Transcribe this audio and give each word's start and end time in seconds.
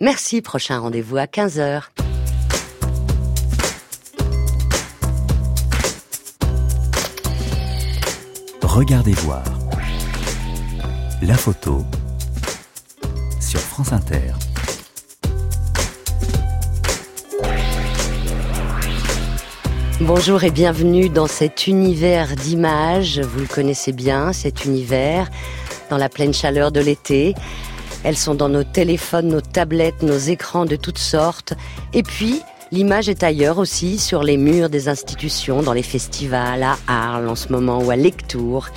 Merci, 0.00 0.42
prochain 0.42 0.80
rendez-vous 0.80 1.18
à 1.18 1.26
15h. 1.26 1.82
Regardez 8.60 9.12
voir. 9.12 9.44
La 11.22 11.34
photo 11.34 11.84
sur 13.40 13.60
France 13.60 13.92
Inter. 13.92 14.32
Bonjour 20.00 20.42
et 20.42 20.50
bienvenue 20.50 21.08
dans 21.08 21.28
cet 21.28 21.68
univers 21.68 22.34
d'images. 22.34 23.20
Vous 23.20 23.38
le 23.38 23.46
connaissez 23.46 23.92
bien, 23.92 24.32
cet 24.32 24.64
univers, 24.64 25.30
dans 25.88 25.98
la 25.98 26.08
pleine 26.08 26.34
chaleur 26.34 26.72
de 26.72 26.80
l'été. 26.80 27.36
Elles 28.04 28.18
sont 28.18 28.34
dans 28.34 28.50
nos 28.50 28.64
téléphones, 28.64 29.28
nos 29.28 29.40
tablettes, 29.40 30.02
nos 30.02 30.18
écrans 30.18 30.66
de 30.66 30.76
toutes 30.76 30.98
sortes. 30.98 31.54
Et 31.94 32.02
puis, 32.02 32.42
l'image 32.70 33.08
est 33.08 33.22
ailleurs 33.22 33.58
aussi, 33.58 33.98
sur 33.98 34.22
les 34.22 34.36
murs 34.36 34.68
des 34.68 34.88
institutions, 34.88 35.62
dans 35.62 35.72
les 35.72 35.82
festivals, 35.82 36.62
à 36.62 36.76
Arles 36.86 37.28
en 37.28 37.34
ce 37.34 37.50
moment 37.50 37.78
ou 37.82 37.90
à 37.90 37.96
Lectour. 37.96 38.68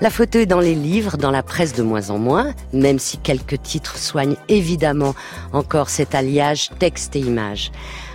La 0.00 0.10
photo 0.10 0.38
est 0.38 0.46
dans 0.46 0.60
les 0.60 0.74
livres, 0.74 1.16
dans 1.16 1.30
la 1.30 1.42
presse 1.42 1.72
de 1.72 1.82
moins 1.82 2.10
en 2.10 2.18
moins, 2.18 2.52
même 2.72 2.98
si 2.98 3.18
quelques 3.18 3.62
titres 3.62 3.96
soignent 3.96 4.36
évidemment 4.48 5.14
encore 5.52 5.88
cet 5.88 6.14
alliage 6.14 6.70
texte 6.78 7.14
et 7.16 7.20
image. 7.20 7.70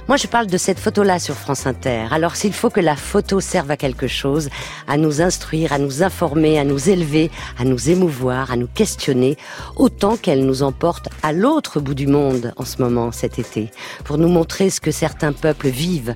Moi, 0.10 0.18
je 0.18 0.26
parle 0.26 0.48
de 0.48 0.58
cette 0.58 0.80
photo-là 0.80 1.20
sur 1.20 1.36
France 1.36 1.68
Inter. 1.68 2.08
Alors, 2.10 2.36
s'il 2.36 2.52
faut 2.52 2.72
que 2.72 2.80
la 2.80 2.96
photo 2.96 3.40
serve 3.42 3.70
à 3.70 3.78
quelque 3.78 4.08
chose, 4.08 4.50
à 4.88 4.98
nous 4.98 5.22
instruire, 5.22 5.72
à 5.72 5.78
nous 5.78 6.02
informer, 6.02 6.58
à 6.58 6.64
nous 6.64 6.90
élever, 6.90 7.30
à 7.60 7.64
nous 7.64 7.92
émouvoir, 7.92 8.50
à 8.50 8.56
nous 8.56 8.66
questionner, 8.66 9.38
autant 9.76 10.18
qu'elle 10.18 10.48
nous 10.48 10.64
emporte 10.64 11.10
à 11.22 11.32
l'autre 11.32 11.80
bout 11.80 11.94
du 11.94 12.08
monde 12.08 12.56
en 12.58 12.66
ce 12.66 12.82
moment, 12.82 13.12
cet 13.12 13.38
été, 13.38 13.70
pour 14.04 14.18
nous 14.18 14.30
montrer 14.30 14.72
ce 14.72 14.82
que 14.82 14.90
certains 14.90 15.32
peuples 15.32 15.70
vivent, 15.70 16.16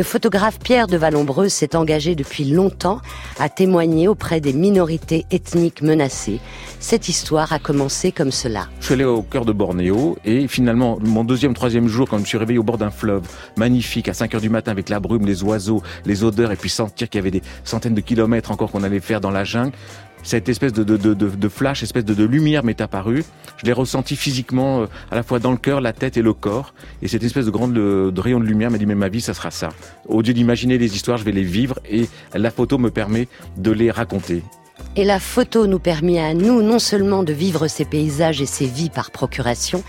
le 0.00 0.04
photographe 0.04 0.58
Pierre 0.58 0.86
de 0.86 0.96
Vallombreuse 0.96 1.52
s'est 1.52 1.76
engagé 1.76 2.14
depuis 2.14 2.44
longtemps 2.44 3.02
à 3.38 3.50
témoigner 3.50 4.08
auprès 4.08 4.40
des 4.40 4.54
minorités 4.54 5.26
ethniques 5.30 5.82
menacées. 5.82 6.40
Cette 6.78 7.10
histoire 7.10 7.52
a 7.52 7.58
commencé 7.58 8.10
comme 8.10 8.32
cela. 8.32 8.68
Je 8.80 8.86
suis 8.86 8.94
allé 8.94 9.04
au 9.04 9.20
cœur 9.20 9.44
de 9.44 9.52
Bornéo 9.52 10.16
et 10.24 10.48
finalement, 10.48 10.98
mon 11.02 11.22
deuxième, 11.22 11.52
troisième 11.52 11.86
jour, 11.86 12.08
quand 12.08 12.16
je 12.16 12.22
me 12.22 12.26
suis 12.26 12.38
réveillé 12.38 12.58
au 12.58 12.62
bord 12.62 12.78
d'un 12.78 12.90
fleuve 12.90 13.24
magnifique 13.58 14.08
à 14.08 14.14
5 14.14 14.36
heures 14.36 14.40
du 14.40 14.48
matin 14.48 14.70
avec 14.70 14.88
la 14.88 15.00
brume, 15.00 15.26
les 15.26 15.42
oiseaux, 15.42 15.82
les 16.06 16.24
odeurs 16.24 16.50
et 16.50 16.56
puis 16.56 16.70
sentir 16.70 17.10
qu'il 17.10 17.18
y 17.18 17.20
avait 17.20 17.30
des 17.30 17.42
centaines 17.64 17.92
de 17.92 18.00
kilomètres 18.00 18.52
encore 18.52 18.70
qu'on 18.70 18.82
allait 18.82 19.00
faire 19.00 19.20
dans 19.20 19.30
la 19.30 19.44
jungle, 19.44 19.72
cette 20.22 20.48
espèce 20.48 20.72
de, 20.72 20.84
de, 20.84 20.96
de, 21.14 21.48
flash, 21.48 21.82
espèce 21.82 22.04
de, 22.04 22.24
lumière 22.24 22.64
m'est 22.64 22.80
apparue. 22.80 23.24
Je 23.58 23.66
l'ai 23.66 23.72
ressenti 23.72 24.16
physiquement, 24.16 24.82
euh, 24.82 24.86
à 25.10 25.14
la 25.16 25.22
fois 25.22 25.38
dans 25.38 25.50
le 25.50 25.56
cœur, 25.56 25.80
la 25.80 25.92
tête 25.92 26.16
et 26.16 26.22
le 26.22 26.32
corps. 26.32 26.74
Et 27.02 27.08
cette 27.08 27.24
espèce 27.24 27.46
de 27.46 27.50
grande 27.50 27.72
de 27.72 28.20
rayon 28.20 28.40
de 28.40 28.44
lumière 28.44 28.70
m'a 28.70 28.78
dit, 28.78 28.86
mais 28.86 28.94
ma 28.94 29.08
vie, 29.08 29.20
ça 29.20 29.34
sera 29.34 29.50
ça. 29.50 29.70
Au 30.06 30.22
lieu 30.22 30.32
d'imaginer 30.32 30.78
les 30.78 30.94
histoires, 30.94 31.18
je 31.18 31.24
vais 31.24 31.32
les 31.32 31.42
vivre 31.42 31.78
et 31.88 32.08
la 32.34 32.50
photo 32.50 32.78
me 32.78 32.90
permet 32.90 33.28
de 33.56 33.70
les 33.70 33.90
raconter. 33.90 34.42
Et 34.96 35.04
la 35.04 35.20
photo 35.20 35.66
nous 35.66 35.78
permet 35.78 36.18
à 36.18 36.34
nous 36.34 36.62
non 36.62 36.78
seulement 36.78 37.22
de 37.22 37.32
vivre 37.32 37.68
ces 37.68 37.84
paysages 37.84 38.40
et 38.40 38.46
ces 38.46 38.66
vies 38.66 38.90
par 38.90 39.10
procuration, 39.10 39.84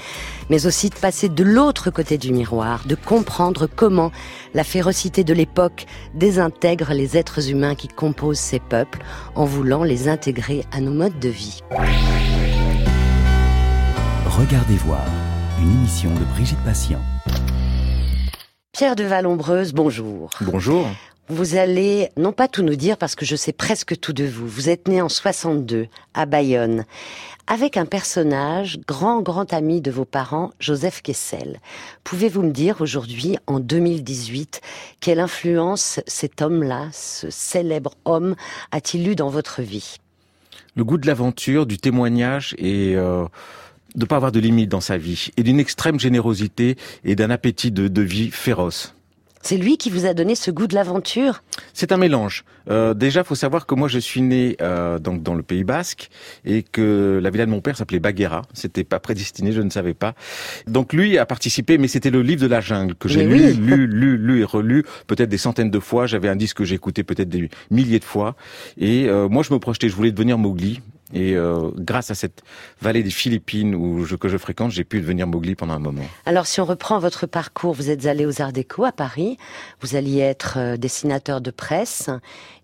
mais 0.50 0.66
aussi 0.66 0.90
de 0.90 0.96
passer 0.96 1.28
de 1.28 1.44
l'autre 1.44 1.90
côté 1.90 2.18
du 2.18 2.32
miroir, 2.32 2.84
de 2.86 2.96
comprendre 2.96 3.68
comment 3.68 4.12
la 4.54 4.64
férocité 4.64 5.24
de 5.24 5.34
l'époque 5.34 5.86
désintègre 6.14 6.94
les 6.94 7.18
êtres 7.18 7.50
humains 7.50 7.76
qui 7.76 7.88
composent 7.88 8.40
ces 8.40 8.60
peuples 8.60 9.00
en 9.36 9.46
voulant 9.46 9.84
les 9.84 10.08
intégrer 10.08 10.66
à 10.72 10.82
nos 10.82 10.94
modes 10.94 11.20
de 11.20 11.30
vie. 11.30 11.62
Regardez 14.28 14.76
voir, 14.76 15.06
une 15.62 15.72
émission 15.72 16.10
de 16.14 16.24
Brigitte 16.36 16.64
Patient. 16.64 17.02
Pierre 18.72 18.96
de 18.96 19.04
Vallombreuse, 19.04 19.74
bonjour. 19.74 20.30
Bonjour. 20.42 20.88
Vous 21.30 21.56
allez 21.56 22.10
non 22.18 22.34
pas 22.34 22.48
tout 22.48 22.64
nous 22.64 22.76
dire 22.76 22.98
parce 22.98 23.16
que 23.16 23.26
je 23.26 23.36
sais 23.36 23.54
presque 23.54 24.00
tout 24.00 24.12
de 24.12 24.26
vous. 24.26 24.48
Vous 24.48 24.70
êtes 24.70 24.88
né 24.88 25.02
en 25.02 25.08
62 25.08 25.88
à 26.14 26.26
Bayonne 26.26 26.86
avec 27.48 27.78
un 27.78 27.86
personnage 27.86 28.80
grand 28.88 29.22
grand 29.22 29.54
ami 29.54 29.82
de 29.82 29.92
vos 29.92 30.06
parents, 30.06 30.52
Joseph 30.60 31.02
Kessel. 31.02 31.60
Pouvez-vous 32.04 32.42
me 32.42 32.52
dire 32.52 32.82
aujourd'hui 32.82 33.38
en 33.48 33.60
2018 33.60 34.62
quelle 35.00 35.20
influence 35.20 36.00
cet 36.08 36.42
homme-là, 36.42 36.90
ce 36.92 37.30
célèbre 37.30 37.94
homme, 38.06 38.36
a-t-il 38.72 39.08
eu 39.08 39.16
dans 39.16 39.30
votre 39.30 39.62
vie? 39.62 39.98
Le 40.76 40.84
goût 40.84 40.98
de 40.98 41.08
l'aventure, 41.08 41.66
du 41.66 41.78
témoignage 41.78 42.56
et 42.58 42.96
euh, 42.96 43.26
de 43.96 44.06
pas 44.06 44.16
avoir 44.16 44.32
de 44.32 44.40
limites 44.40 44.70
dans 44.70 44.82
sa 44.82 44.98
vie 44.98 45.30
et 45.38 45.44
d'une 45.44 45.60
extrême 45.60 46.00
générosité 46.00 46.78
et 47.04 47.16
d'un 47.16 47.30
appétit 47.30 47.72
de 47.72 48.02
vie 48.02 48.32
féroce. 48.32 48.96
C'est 49.42 49.58
lui 49.58 49.78
qui 49.78 49.90
vous 49.90 50.06
a 50.06 50.14
donné 50.14 50.36
ce 50.36 50.52
goût 50.52 50.68
de 50.68 50.76
l'aventure? 50.76 51.44
C'est 51.74 51.92
un 51.92 51.98
mélange. 51.98 52.44
Euh, 52.70 52.94
déjà, 52.94 53.24
faut 53.24 53.36
savoir 53.36 53.66
que 53.66 53.76
moi, 53.76 53.88
je 53.88 54.00
suis 54.00 54.22
né 54.22 54.56
euh, 54.62 55.00
donc 55.00 55.24
dans 55.24 55.34
le 55.34 55.44
Pays 55.44 55.64
Basque 55.64 56.10
et 56.46 56.64
que 56.64 57.20
la 57.22 57.30
villa 57.30 57.46
de 57.46 57.52
mon 57.52 57.62
père 57.62 57.76
s'appelait 57.76 58.00
Baguera. 58.00 58.44
C'était 58.54 58.84
pas 58.84 59.00
prédestiné, 59.00 59.52
je 59.52 59.62
ne 59.62 59.70
savais 59.70 59.94
pas. 59.94 60.14
Donc 60.68 60.94
lui 60.94 61.18
a 61.18 61.26
participé, 61.26 61.78
mais 61.78 61.88
c'était 61.88 62.12
le 62.12 62.22
livre 62.22 62.42
de 62.42 62.48
la 62.48 62.62
jungle 62.62 62.96
que 62.96 63.10
j'ai 63.10 63.26
lu, 63.26 63.54
lu, 63.54 63.88
lu, 63.88 64.18
lu 64.18 64.42
et 64.42 64.44
relu 64.44 64.86
peut-être 65.08 65.30
des 65.30 65.38
centaines 65.38 65.72
de 65.72 65.80
fois. 65.80 66.06
J'avais 66.06 66.30
un 66.30 66.36
disque 66.36 66.58
que 66.58 66.66
j'écoutais 66.66 67.04
peut-être 67.04 67.30
des 67.30 67.50
milliers 67.70 68.00
de 68.00 68.04
fois. 68.04 68.36
Et 68.78 69.08
euh, 69.08 69.28
moi, 69.28 69.44
je 69.44 69.54
me 69.54 69.60
projetais, 69.60 69.90
je 69.90 69.96
voulais 69.96 70.12
devenir 70.12 70.38
Mowgli. 70.38 70.82
Et 71.14 71.36
euh, 71.36 71.70
grâce 71.76 72.12
à 72.12 72.16
cette 72.16 72.44
vallée 72.82 73.04
des 73.04 73.10
Philippines 73.10 73.76
où 73.76 74.06
je, 74.06 74.16
que 74.16 74.30
je 74.30 74.38
fréquente, 74.38 74.72
j'ai 74.72 74.84
pu 74.84 75.02
devenir 75.02 75.28
Mowgli 75.28 75.56
pendant 75.56 75.74
un 75.74 75.80
moment. 75.80 76.04
Alors 76.26 76.48
si 76.48 76.62
on 76.62 76.66
reprend 76.66 77.00
votre 77.00 77.26
parcours, 77.26 77.74
vous 77.74 77.90
êtes 77.90 78.06
allé 78.06 78.26
aux 78.26 78.42
Arts 78.42 78.54
Déco 78.54 78.86
à 78.86 78.92
Paris, 78.92 79.38
vous 79.82 79.96
alliez 79.96 80.20
être 80.20 80.56
euh, 80.58 80.78
dessinateur 80.78 81.42
de 81.42 81.52
presse, 81.52 82.10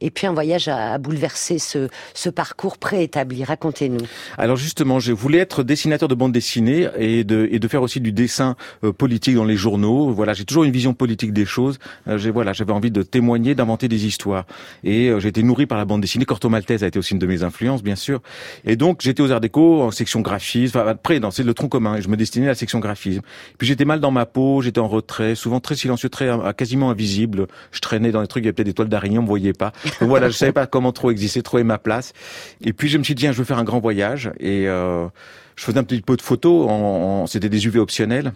et 0.02 0.12
puis 0.12 0.28
un 0.28 0.34
voyage 0.34 0.68
a, 0.68 0.98
bouleversé 0.98 1.60
ce, 1.60 1.90
ce 2.14 2.30
parcours 2.30 2.78
préétabli. 2.78 3.44
Racontez-nous. 3.44 4.06
Alors 4.38 4.58
justement, 4.58 5.00
je 5.00 5.12
voulais 5.12 5.40
être 5.40 5.64
dessinateur 5.64 6.08
de 6.08 6.16
bande 6.16 6.32
dessinée 6.32 6.90
et 6.98 7.24
de, 7.24 7.48
et 7.52 7.60
de 7.60 7.68
faire 7.68 7.82
aussi 7.82 8.00
du 8.00 8.12
dessin 8.12 8.56
euh, 8.84 8.94
politique 8.94 9.36
dans 9.36 9.46
les 9.46 9.58
journaux. 9.58 10.12
Voilà, 10.12 10.34
j'ai 10.34 10.46
toujours 10.46 10.64
une 10.64 10.72
vision 10.72 10.94
politique 10.94 11.34
des 11.34 11.46
choses. 11.46 11.80
j'ai 12.08 12.32
voilà, 12.32 12.54
j'avais 12.54 12.74
envie 12.74 12.92
de 12.92 13.04
témoigner, 13.04 13.56
d'inventer 13.56 13.88
des 13.88 14.06
histoires. 14.06 14.46
Et 14.84 15.12
j'ai 15.20 15.30
été 15.30 15.44
nourri 15.44 15.66
par 15.66 15.78
la 15.78 15.86
bande 15.86 16.02
dessinée. 16.02 16.26
Corto 16.26 16.50
Maltese 16.50 16.84
a 16.84 16.88
été 16.88 17.00
aussi 17.00 17.14
une 17.14 17.20
de 17.20 17.28
mes 17.28 17.44
influences, 17.44 17.84
bien 17.84 17.96
sûr. 17.96 18.22
Et 18.66 18.76
donc 18.76 19.02
j'étais 19.02 19.22
aux 19.22 19.32
Arts 19.32 19.42
Déco 19.42 19.82
en 19.82 19.92
section 19.92 20.22
graphisme, 20.22 20.78
enfin 20.78 20.88
après 20.88 21.20
dans 21.20 21.32
c'est 21.32 21.44
le 21.44 21.54
tronc 21.54 21.70
commun 21.70 21.96
et 21.96 22.02
je 22.02 22.10
me 22.10 22.18
destinais 22.18 22.46
à 22.48 22.50
la 22.50 22.56
section 22.56 22.80
graphisme. 22.80 23.22
Puis 23.58 23.68
j'étais 23.68 23.86
mal 23.86 24.00
dans 24.00 24.12
ma 24.12 24.26
peau, 24.26 24.62
j'étais 24.62 24.80
en 24.80 24.88
retrait, 24.88 25.36
souvent 25.36 25.60
très 25.60 25.76
silencieux, 25.76 26.10
très 26.10 26.30
euh, 26.30 26.52
quasiment 26.54 26.90
invisible. 26.90 27.48
Je 27.72 27.80
traînais 27.80 28.12
dans 28.12 28.22
des 28.22 28.28
trucs, 28.28 28.44
il 28.44 28.46
y 28.46 28.50
avait 28.50 28.54
peut-être 28.54 28.68
des 28.68 28.74
toiles 28.74 28.90
d'araignée, 28.90 29.20
on 29.20 29.24
me 29.24 29.28
voyait 29.28 29.54
pas. 29.54 29.72
Donc 30.00 30.10
voilà, 30.10 30.30
je 30.30 30.34
savais 30.34 30.52
pas 30.52 30.68
comment 30.68 30.92
trop 30.92 31.12
exister, 31.12 31.42
trop 31.42 31.58
ma 31.64 31.78
place. 31.78 32.14
Et 32.62 32.74
puis 32.74 32.88
je 32.88 32.98
me 32.98 33.04
suis 33.04 33.16
dit, 33.16 33.22
tiens, 33.22 33.32
je 33.32 33.38
veux 33.38 33.44
faire 33.44 33.58
un 33.58 33.64
grand 33.64 33.80
voyage 33.80 34.32
et 34.40 34.68
euh, 34.68 35.08
je 35.56 35.64
faisais 35.64 35.78
un 35.78 35.84
petit 35.84 36.02
peu 36.02 36.16
de 36.16 36.22
photos, 36.22 36.70
en, 36.70 37.22
en 37.24 37.28
c'était 37.28 37.50
des 37.50 37.66
UV 37.66 37.80
optionnels. 37.80 38.34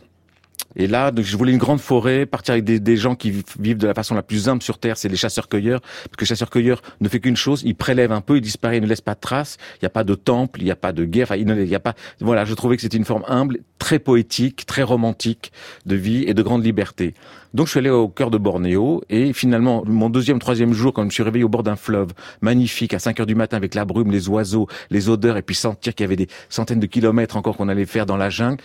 Et 0.75 0.87
là, 0.87 1.11
donc, 1.11 1.25
je 1.25 1.35
voulais 1.35 1.51
une 1.51 1.57
grande 1.57 1.79
forêt, 1.79 2.25
partir 2.25 2.53
avec 2.53 2.63
des, 2.63 2.97
gens 2.97 3.15
qui 3.15 3.43
vivent 3.59 3.77
de 3.77 3.87
la 3.87 3.93
façon 3.93 4.15
la 4.15 4.23
plus 4.23 4.47
humble 4.47 4.61
sur 4.61 4.77
Terre, 4.77 4.97
c'est 4.97 5.09
les 5.09 5.17
chasseurs-cueilleurs. 5.17 5.81
Parce 5.81 6.17
que 6.17 6.25
chasseurs-cueilleurs 6.25 6.81
ne 7.01 7.09
fait 7.09 7.19
qu'une 7.19 7.35
chose, 7.35 7.61
ils 7.65 7.75
prélèvent 7.75 8.11
un 8.11 8.21
peu, 8.21 8.37
ils 8.37 8.41
disparaissent, 8.41 8.77
ils 8.77 8.83
ne 8.83 8.87
laissent 8.87 9.01
pas 9.01 9.15
de 9.15 9.19
traces. 9.19 9.57
Il 9.75 9.83
n'y 9.83 9.87
a 9.87 9.89
pas 9.89 10.03
de 10.03 10.15
temple, 10.15 10.61
il 10.61 10.65
n'y 10.65 10.71
a 10.71 10.75
pas 10.75 10.93
de 10.93 11.05
guerre, 11.05 11.35
il 11.35 11.45
n'y 11.45 11.75
a 11.75 11.79
pas... 11.79 11.93
Voilà, 12.19 12.45
je 12.45 12.53
trouvais 12.53 12.75
que 12.75 12.81
c'était 12.81 12.97
une 12.97 13.05
forme 13.05 13.23
humble, 13.27 13.59
très 13.79 13.99
poétique, 13.99 14.65
très 14.65 14.83
romantique 14.83 15.51
de 15.85 15.95
vie 15.95 16.23
et 16.27 16.33
de 16.33 16.41
grande 16.41 16.63
liberté. 16.63 17.13
Donc 17.53 17.67
je 17.67 17.71
suis 17.71 17.79
allé 17.79 17.89
au 17.89 18.07
cœur 18.07 18.31
de 18.31 18.37
Bornéo 18.37 19.03
et 19.09 19.33
finalement, 19.33 19.83
mon 19.85 20.09
deuxième, 20.09 20.39
troisième 20.39 20.71
jour, 20.71 20.93
quand 20.93 21.01
je 21.01 21.07
me 21.07 21.11
suis 21.11 21.23
réveillé 21.23 21.43
au 21.43 21.49
bord 21.49 21.63
d'un 21.63 21.75
fleuve 21.75 22.13
magnifique 22.41 22.93
à 22.93 22.99
5 22.99 23.19
heures 23.19 23.25
du 23.25 23.35
matin 23.35 23.57
avec 23.57 23.75
la 23.75 23.83
brume, 23.83 24.11
les 24.11 24.29
oiseaux, 24.29 24.67
les 24.89 25.09
odeurs 25.09 25.35
et 25.35 25.41
puis 25.41 25.55
sentir 25.55 25.93
qu'il 25.93 26.05
y 26.05 26.07
avait 26.07 26.15
des 26.15 26.27
centaines 26.47 26.79
de 26.79 26.85
kilomètres 26.85 27.35
encore 27.35 27.57
qu'on 27.57 27.67
allait 27.67 27.85
faire 27.85 28.05
dans 28.05 28.15
la 28.15 28.29
jungle, 28.29 28.61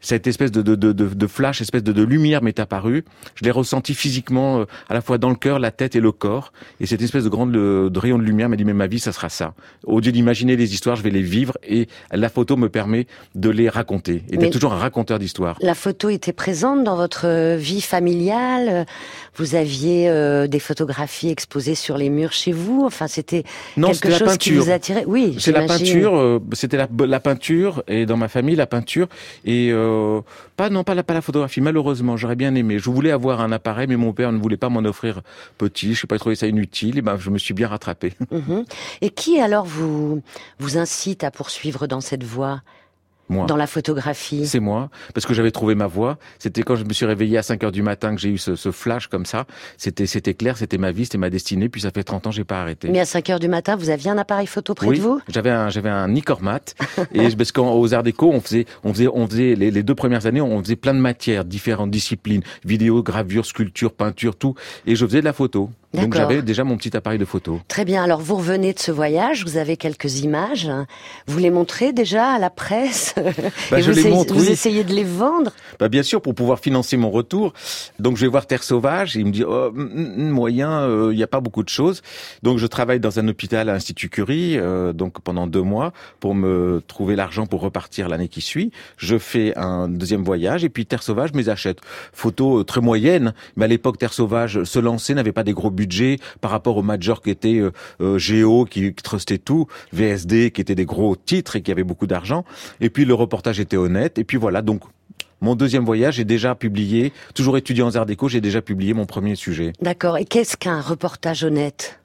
cette 0.00 0.26
espèce 0.26 0.50
de, 0.50 0.62
de, 0.62 0.74
de, 0.74 0.92
de 0.92 1.26
flash, 1.26 1.60
espèce 1.60 1.82
de, 1.82 1.92
de 1.92 2.02
lumière 2.02 2.42
m'est 2.42 2.58
apparue. 2.58 3.04
Je 3.34 3.44
l'ai 3.44 3.50
ressenti 3.50 3.94
physiquement, 3.94 4.60
euh, 4.60 4.64
à 4.88 4.94
la 4.94 5.00
fois 5.00 5.18
dans 5.18 5.28
le 5.28 5.36
cœur, 5.36 5.58
la 5.58 5.70
tête 5.70 5.94
et 5.94 6.00
le 6.00 6.12
corps. 6.12 6.52
Et 6.80 6.86
cette 6.86 7.02
espèce 7.02 7.24
de 7.24 7.28
grande 7.28 7.52
de 7.52 7.98
rayon 7.98 8.18
de 8.18 8.22
lumière 8.22 8.48
m'a 8.48 8.56
dit, 8.56 8.64
mais 8.64 8.72
ma 8.72 8.86
vie, 8.86 8.98
ça 8.98 9.12
sera 9.12 9.28
ça. 9.28 9.54
Au 9.84 10.00
lieu 10.00 10.12
d'imaginer 10.12 10.56
les 10.56 10.72
histoires, 10.72 10.96
je 10.96 11.02
vais 11.02 11.10
les 11.10 11.22
vivre. 11.22 11.56
Et 11.66 11.88
la 12.12 12.28
photo 12.28 12.56
me 12.56 12.68
permet 12.68 13.06
de 13.34 13.50
les 13.50 13.68
raconter. 13.68 14.22
Et 14.30 14.36
d'être 14.36 14.52
toujours 14.52 14.72
un 14.72 14.78
raconteur 14.78 15.18
d'histoires. 15.18 15.58
La 15.60 15.74
photo 15.74 16.08
était 16.08 16.32
présente 16.32 16.84
dans 16.84 16.96
votre 16.96 17.56
vie 17.56 17.80
familiale 17.80 18.86
Vous 19.36 19.54
aviez 19.54 20.08
euh, 20.08 20.46
des 20.46 20.60
photographies 20.60 21.28
exposées 21.28 21.74
sur 21.74 21.98
les 21.98 22.08
murs 22.08 22.32
chez 22.32 22.52
vous 22.52 22.82
Enfin, 22.84 23.06
c'était 23.06 23.44
quelque 23.76 24.16
chose 24.16 24.38
qui 24.38 24.52
vous 24.52 24.70
attirait 24.70 25.04
Oui, 25.06 25.36
c'est 25.38 25.52
la 25.52 25.66
peinture. 25.66 26.16
Euh, 26.16 26.38
c'était 26.52 26.76
la, 26.76 26.88
la, 27.06 27.20
peinture. 27.20 27.82
Et 27.86 28.06
dans 28.06 28.16
ma 28.16 28.28
famille, 28.28 28.56
la 28.56 28.66
peinture. 28.66 29.08
Et... 29.44 29.70
Euh, 29.90 30.20
pas 30.56 30.70
non 30.70 30.84
pas 30.84 30.94
la, 30.94 31.02
pas 31.02 31.14
la 31.14 31.20
photographie. 31.22 31.60
Malheureusement, 31.60 32.16
j'aurais 32.16 32.36
bien 32.36 32.54
aimé. 32.54 32.78
Je 32.78 32.90
voulais 32.90 33.10
avoir 33.10 33.40
un 33.40 33.52
appareil, 33.52 33.86
mais 33.88 33.96
mon 33.96 34.12
père 34.12 34.32
ne 34.32 34.38
voulait 34.38 34.56
pas 34.56 34.68
m'en 34.68 34.80
offrir 34.80 35.20
petit. 35.58 35.94
Je 35.94 36.00
sais 36.00 36.06
pas, 36.06 36.18
trouvé 36.18 36.36
ça 36.36 36.46
inutile. 36.46 36.98
Et 36.98 37.02
ben, 37.02 37.16
je 37.18 37.30
me 37.30 37.38
suis 37.38 37.54
bien 37.54 37.68
rattrapé. 37.68 38.14
Mhm. 38.30 38.64
Et 39.00 39.10
qui 39.10 39.40
alors 39.40 39.64
vous 39.64 40.22
vous 40.58 40.78
incite 40.78 41.24
à 41.24 41.30
poursuivre 41.30 41.86
dans 41.86 42.00
cette 42.00 42.24
voie? 42.24 42.62
Moi. 43.30 43.46
Dans 43.46 43.56
la 43.56 43.66
photographie 43.66 44.46
C'est 44.46 44.60
moi, 44.60 44.90
parce 45.14 45.26
que 45.26 45.34
j'avais 45.34 45.50
trouvé 45.50 45.74
ma 45.74 45.86
voie. 45.86 46.18
C'était 46.38 46.62
quand 46.62 46.76
je 46.76 46.84
me 46.84 46.92
suis 46.92 47.06
réveillé 47.06 47.38
à 47.38 47.42
5 47.42 47.64
heures 47.64 47.72
du 47.72 47.82
matin 47.82 48.14
que 48.14 48.20
j'ai 48.20 48.30
eu 48.30 48.38
ce, 48.38 48.56
ce, 48.56 48.70
flash 48.70 49.06
comme 49.06 49.24
ça. 49.24 49.46
C'était 49.76 50.06
c'était 50.06 50.34
clair, 50.34 50.56
c'était 50.56 50.78
ma 50.78 50.92
vie, 50.92 51.04
c'était 51.04 51.18
ma 51.18 51.30
destinée. 51.30 51.68
Puis 51.68 51.82
ça 51.82 51.90
fait 51.90 52.02
30 52.02 52.26
ans, 52.26 52.30
j'ai 52.30 52.44
pas 52.44 52.60
arrêté. 52.60 52.88
Mais 52.90 53.00
à 53.00 53.04
5 53.04 53.30
heures 53.30 53.40
du 53.40 53.48
matin, 53.48 53.76
vous 53.76 53.90
aviez 53.90 54.10
un 54.10 54.18
appareil 54.18 54.46
photo 54.46 54.74
près 54.74 54.88
oui, 54.88 54.98
de 54.98 55.02
vous? 55.02 55.20
J'avais 55.28 55.50
un 55.50 55.68
j'avais 55.70 55.88
un 55.88 56.08
Nicormat 56.08 56.60
et 57.14 57.34
parce 57.36 57.52
qu'aux 57.52 57.94
Arts 57.94 58.02
Déco, 58.02 58.30
on 58.30 58.40
faisait 58.40 58.66
on 58.84 58.92
faisait 58.92 59.08
on 59.12 59.26
faisait 59.26 59.54
les, 59.54 59.70
les, 59.70 59.82
deux 59.82 59.94
premières 59.94 60.26
années, 60.26 60.40
on 60.40 60.62
faisait 60.62 60.76
plein 60.76 60.94
de 60.94 61.00
matières, 61.00 61.44
différentes 61.44 61.90
disciplines, 61.90 62.42
vidéo, 62.64 63.02
gravure, 63.02 63.46
sculpture, 63.46 63.92
peinture, 63.92 64.36
tout. 64.36 64.54
Et 64.86 64.96
je 64.96 65.06
faisais 65.06 65.20
de 65.20 65.24
la 65.24 65.32
photo. 65.32 65.70
Donc 65.92 66.14
j'avais 66.14 66.42
déjà 66.42 66.62
mon 66.62 66.76
petit 66.76 66.96
appareil 66.96 67.18
de 67.18 67.24
photo. 67.24 67.60
Très 67.66 67.84
bien. 67.84 68.04
Alors 68.04 68.20
vous 68.20 68.36
revenez 68.36 68.72
de 68.72 68.78
ce 68.78 68.92
voyage, 68.92 69.44
vous 69.44 69.56
avez 69.56 69.76
quelques 69.76 70.20
images. 70.20 70.70
Vous 71.26 71.38
les 71.38 71.50
montrez 71.50 71.92
déjà 71.92 72.28
à 72.28 72.38
la 72.38 72.48
presse 72.48 73.14
bah, 73.70 73.80
Et 73.80 73.82
je 73.82 73.90
vous, 73.90 74.04
les 74.04 74.10
montre, 74.10 74.34
vous 74.34 74.46
oui. 74.46 74.52
essayez 74.52 74.84
de 74.84 74.92
les 74.92 75.02
vendre 75.02 75.50
bah, 75.80 75.88
Bien 75.88 76.04
sûr, 76.04 76.22
pour 76.22 76.34
pouvoir 76.34 76.60
financer 76.60 76.96
mon 76.96 77.10
retour. 77.10 77.52
Donc 77.98 78.16
je 78.16 78.22
vais 78.22 78.30
voir 78.30 78.46
Terre 78.46 78.62
Sauvage. 78.62 79.16
Et 79.16 79.20
il 79.20 79.26
me 79.26 79.32
dit 79.32 79.42
oh, 79.42 79.72
moyen, 79.72 80.86
il 80.86 80.90
euh, 80.90 81.14
n'y 81.14 81.24
a 81.24 81.26
pas 81.26 81.40
beaucoup 81.40 81.64
de 81.64 81.68
choses. 81.68 82.02
Donc 82.44 82.58
je 82.58 82.66
travaille 82.68 83.00
dans 83.00 83.18
un 83.18 83.26
hôpital 83.26 83.68
à 83.68 83.74
Institut 83.74 84.10
Curie, 84.10 84.58
euh, 84.58 84.92
donc 84.92 85.20
pendant 85.20 85.48
deux 85.48 85.62
mois 85.62 85.92
pour 86.20 86.36
me 86.36 86.82
trouver 86.86 87.16
l'argent 87.16 87.46
pour 87.46 87.62
repartir 87.62 88.08
l'année 88.08 88.28
qui 88.28 88.42
suit. 88.42 88.70
Je 88.96 89.18
fais 89.18 89.56
un 89.56 89.88
deuxième 89.88 90.22
voyage 90.22 90.64
et 90.64 90.68
puis 90.68 90.86
Terre 90.86 91.02
Sauvage, 91.02 91.32
mes 91.32 91.48
achète. 91.48 91.78
Photos 92.12 92.64
très 92.64 92.80
moyennes, 92.80 93.34
mais 93.56 93.64
à 93.64 93.68
l'époque 93.68 93.98
Terre 93.98 94.12
Sauvage 94.12 94.62
se 94.62 94.78
lançait, 94.78 95.14
n'avait 95.14 95.32
pas 95.32 95.42
des 95.42 95.52
gros 95.52 95.70
budget 95.80 96.18
par 96.42 96.50
rapport 96.50 96.76
aux 96.76 96.82
majors 96.82 97.22
qui 97.22 97.30
étaient 97.30 97.58
euh, 97.58 97.72
euh, 98.02 98.18
Géo, 98.18 98.66
qui, 98.66 98.92
qui 98.94 99.02
trustaient 99.02 99.38
tout, 99.38 99.66
VSD, 99.92 100.50
qui 100.50 100.60
étaient 100.60 100.74
des 100.74 100.84
gros 100.84 101.16
titres 101.16 101.56
et 101.56 101.62
qui 101.62 101.72
avaient 101.72 101.84
beaucoup 101.84 102.06
d'argent. 102.06 102.44
Et 102.80 102.90
puis 102.90 103.04
le 103.06 103.14
reportage 103.14 103.60
était 103.60 103.78
honnête. 103.78 104.18
Et 104.18 104.24
puis 104.24 104.36
voilà, 104.36 104.60
donc 104.60 104.82
mon 105.40 105.54
deuxième 105.54 105.86
voyage 105.86 106.20
est 106.20 106.26
déjà 106.26 106.54
publié. 106.54 107.12
Toujours 107.34 107.56
étudiant 107.56 107.88
en 107.88 107.96
arts 107.96 108.06
déco, 108.06 108.28
j'ai 108.28 108.42
déjà 108.42 108.60
publié 108.60 108.92
mon 108.92 109.06
premier 109.06 109.36
sujet. 109.36 109.72
D'accord. 109.80 110.18
Et 110.18 110.26
qu'est-ce 110.26 110.56
qu'un 110.56 110.82
reportage 110.82 111.44
honnête? 111.44 111.98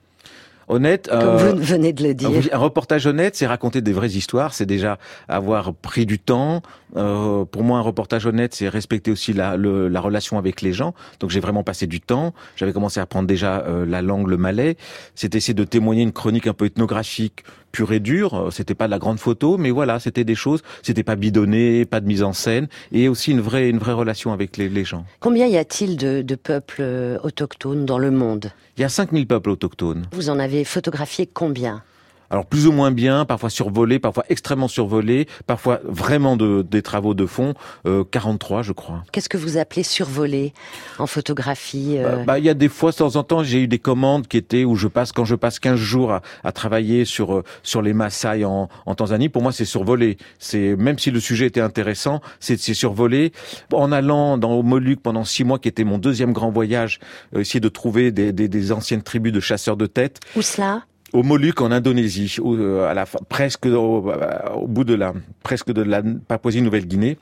Honnête, 0.67 1.07
comme 1.09 1.19
euh, 1.19 1.53
vous 1.53 1.63
venez 1.63 1.93
de 1.93 2.03
le 2.03 2.13
dire. 2.13 2.29
Un 2.51 2.57
reportage 2.57 3.05
honnête, 3.05 3.35
c'est 3.35 3.45
raconter 3.45 3.81
des 3.81 3.93
vraies 3.93 4.09
histoires, 4.09 4.53
c'est 4.53 4.65
déjà 4.65 4.97
avoir 5.27 5.73
pris 5.73 6.05
du 6.05 6.17
temps. 6.17 6.63
Euh, 6.95 7.45
pour 7.45 7.63
moi, 7.63 7.77
un 7.77 7.81
reportage 7.81 8.25
honnête, 8.25 8.55
c'est 8.55 8.67
respecter 8.67 9.11
aussi 9.11 9.33
la, 9.33 9.57
le, 9.57 9.87
la 9.89 9.99
relation 10.01 10.37
avec 10.37 10.61
les 10.61 10.73
gens. 10.73 10.93
Donc, 11.19 11.29
j'ai 11.29 11.39
vraiment 11.39 11.63
passé 11.63 11.85
du 11.85 12.01
temps. 12.01 12.33
J'avais 12.55 12.73
commencé 12.73 12.99
à 12.99 13.03
apprendre 13.03 13.27
déjà 13.27 13.59
euh, 13.59 13.85
la 13.85 14.01
langue, 14.01 14.27
le 14.27 14.37
malais. 14.37 14.75
C'était 15.13 15.37
essayer 15.37 15.53
de 15.53 15.65
témoigner 15.65 16.01
une 16.01 16.13
chronique 16.13 16.47
un 16.47 16.53
peu 16.53 16.65
ethnographique, 16.65 17.43
pure 17.75 17.91
et 17.91 17.99
dure. 17.99 18.47
C'était 18.51 18.73
pas 18.73 18.85
de 18.85 18.91
la 18.91 18.99
grande 18.99 19.19
photo, 19.19 19.57
mais 19.57 19.69
voilà, 19.69 19.99
c'était 19.99 20.23
des 20.23 20.33
choses. 20.35 20.61
C'était 20.81 21.03
pas 21.03 21.17
bidonné, 21.17 21.83
pas 21.83 21.99
de 21.99 22.07
mise 22.07 22.23
en 22.23 22.31
scène, 22.31 22.67
et 22.93 23.09
aussi 23.09 23.31
une 23.31 23.41
vraie, 23.41 23.69
une 23.69 23.79
vraie 23.79 23.91
relation 23.93 24.31
avec 24.31 24.55
les, 24.55 24.69
les 24.69 24.85
gens. 24.85 25.05
Combien 25.19 25.45
y 25.47 25.57
a-t-il 25.57 25.97
de, 25.97 26.21
de 26.21 26.35
peuples 26.35 26.79
euh, 26.79 27.17
autochtones 27.23 27.85
dans 27.85 27.99
le 27.99 28.11
monde? 28.11 28.51
Il 28.77 28.81
y 28.81 28.85
a 28.85 28.89
5000 28.89 29.27
peuples 29.27 29.49
autochtones. 29.49 30.05
Vous 30.13 30.29
en 30.29 30.39
avez 30.39 30.63
photographié 30.63 31.27
combien? 31.27 31.83
Alors 32.35 32.45
plus 32.45 32.67
ou 32.67 32.73
moins 32.73 32.91
bien, 32.91 33.23
parfois 33.23 33.49
survolé, 33.49 33.97
parfois 33.97 34.25
extrêmement 34.27 34.67
survolé, 34.67 35.25
parfois 35.47 35.79
vraiment 35.85 36.35
de, 36.35 36.65
des 36.69 36.81
travaux 36.81 37.13
de 37.13 37.25
fond, 37.25 37.53
euh, 37.85 38.03
43 38.03 38.61
je 38.61 38.73
crois. 38.73 39.03
Qu'est-ce 39.13 39.29
que 39.29 39.37
vous 39.37 39.55
appelez 39.55 39.83
survolé 39.83 40.51
en 40.99 41.07
photographie 41.07 41.95
euh... 41.97 42.25
bah, 42.25 42.37
il 42.37 42.43
y 42.43 42.49
a 42.49 42.53
des 42.53 42.67
fois, 42.67 42.91
de 42.91 42.97
temps 42.97 43.15
en 43.15 43.23
temps, 43.23 43.41
j'ai 43.41 43.61
eu 43.61 43.69
des 43.69 43.79
commandes 43.79 44.27
qui 44.27 44.35
étaient 44.35 44.65
où 44.65 44.75
je 44.75 44.89
passe, 44.89 45.13
quand 45.13 45.23
je 45.23 45.35
passe 45.35 45.59
15 45.59 45.79
jours 45.79 46.11
à, 46.11 46.21
à 46.43 46.51
travailler 46.51 47.05
sur 47.05 47.41
sur 47.63 47.81
les 47.81 47.93
Maasai 47.93 48.43
en, 48.43 48.67
en 48.85 48.95
Tanzanie, 48.95 49.29
pour 49.29 49.41
moi 49.41 49.53
c'est 49.53 49.63
survolé. 49.63 50.17
C'est 50.37 50.75
même 50.75 50.99
si 50.99 51.11
le 51.11 51.21
sujet 51.21 51.45
était 51.45 51.61
intéressant, 51.61 52.19
c'est 52.41 52.57
survolé. 52.57 53.31
En 53.71 53.93
allant 53.93 54.37
dans 54.37 54.51
au 54.51 54.63
Moluques 54.63 55.01
pendant 55.01 55.23
six 55.23 55.45
mois, 55.45 55.57
qui 55.57 55.69
était 55.69 55.85
mon 55.85 55.99
deuxième 55.99 56.33
grand 56.33 56.51
voyage, 56.51 56.99
euh, 57.33 57.39
essayer 57.39 57.61
de 57.61 57.69
trouver 57.69 58.11
des, 58.11 58.33
des, 58.33 58.49
des 58.49 58.71
anciennes 58.73 59.03
tribus 59.03 59.31
de 59.31 59.39
chasseurs 59.39 59.77
de 59.77 59.85
têtes. 59.85 60.19
Où 60.35 60.41
cela? 60.41 60.81
Au 61.13 61.23
Moluques 61.23 61.61
en 61.61 61.71
Indonésie, 61.71 62.37
la 62.41 63.05
presque 63.05 63.65
au, 63.65 64.11
au, 64.55 64.67
bout 64.67 64.83
de 64.83 64.93
la 64.93 65.13
presque 65.43 65.71
de 65.71 65.81
la 65.81 66.01
Papouasie-Nouvelle-Guinée. 66.03 67.17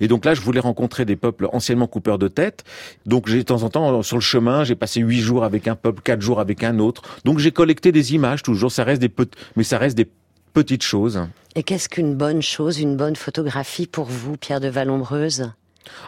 Et 0.00 0.08
donc 0.08 0.24
là, 0.24 0.34
je 0.34 0.40
voulais 0.40 0.60
rencontrer 0.60 1.04
des 1.04 1.16
peuples 1.16 1.48
anciennement 1.52 1.86
coupeurs 1.86 2.18
de 2.18 2.28
tête. 2.28 2.64
Donc 3.06 3.28
j'ai 3.28 3.38
de 3.38 3.42
temps 3.42 3.62
en 3.62 3.70
temps 3.70 4.02
sur 4.02 4.16
le 4.16 4.22
chemin, 4.22 4.64
j'ai 4.64 4.74
passé 4.74 5.00
huit 5.00 5.20
jours 5.20 5.44
avec 5.44 5.68
un 5.68 5.74
peuple, 5.74 6.02
quatre 6.02 6.20
jours 6.20 6.40
avec 6.40 6.62
un 6.64 6.78
autre. 6.78 7.02
Donc 7.24 7.38
j'ai 7.38 7.52
collecté 7.52 7.92
des 7.92 8.14
images 8.14 8.42
toujours. 8.42 8.70
Ça 8.70 8.84
reste 8.84 9.00
des 9.00 9.10
mais 9.56 9.64
ça 9.64 9.78
reste 9.78 9.96
des 9.96 10.08
petites 10.52 10.82
choses. 10.82 11.26
Et 11.54 11.62
qu'est-ce 11.62 11.88
qu'une 11.88 12.14
bonne 12.14 12.42
chose, 12.42 12.80
une 12.80 12.96
bonne 12.96 13.16
photographie 13.16 13.86
pour 13.86 14.06
vous, 14.06 14.36
Pierre 14.36 14.60
de 14.60 14.68
Vallombreuse 14.68 15.52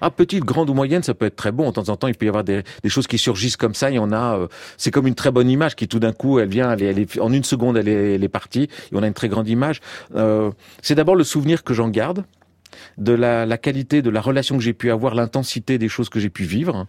ah, 0.01 0.11
petite, 0.11 0.45
grande 0.45 0.71
ou 0.71 0.75
moyenne, 0.75 1.03
ça 1.03 1.15
peut 1.15 1.27
être 1.27 1.37
très 1.37 1.53
bon. 1.53 1.69
De 1.69 1.75
temps 1.75 1.89
en 1.89 1.97
temps, 1.97 2.09
il 2.09 2.15
peut 2.15 2.27
y 2.27 2.29
avoir 2.29 2.45
des, 2.45 2.63
choses 2.87 3.07
qui 3.07 3.19
surgissent 3.19 3.57
comme 3.57 3.75
ça. 3.75 3.91
Y 3.91 3.99
en 3.99 4.13
a. 4.13 4.39
Euh, 4.39 4.49
c'est 4.77 4.91
comme 4.91 5.07
une 5.07 5.15
très 5.15 5.31
bonne 5.31 5.49
image 5.49 5.77
qui, 5.77 5.89
tout 5.89 6.01
d'un 6.01 6.13
coup, 6.13 6.39
elle 6.39 6.49
vient, 6.49 6.73
elle 6.73 6.83
est, 6.83 6.87
elle 6.87 6.99
est, 6.99 7.21
en 7.21 7.33
une 7.33 7.45
seconde, 7.45 7.77
elle 7.77 7.89
est, 7.89 8.15
elle 8.15 8.25
est 8.25 8.29
partie. 8.29 8.65
Et 8.65 8.93
on 8.93 9.03
a 9.03 9.07
une 9.07 9.15
très 9.15 9.29
grande 9.29 9.49
image. 9.49 9.81
Euh, 10.17 10.51
c'est 10.83 10.95
d'abord 10.95 11.17
le 11.17 11.25
souvenir 11.25 11.65
que 11.65 11.75
j'en 11.75 11.89
garde 11.89 12.25
de 12.99 13.13
la, 13.13 13.47
la, 13.47 13.59
qualité 13.59 14.03
de 14.03 14.11
la 14.11 14.21
relation 14.21 14.57
que 14.57 14.63
j'ai 14.63 14.73
pu 14.73 14.91
avoir, 14.91 15.15
l'intensité 15.15 15.79
des 15.79 15.89
choses 15.89 16.09
que 16.09 16.21
j'ai 16.21 16.31
pu 16.31 16.45
vivre, 16.45 16.87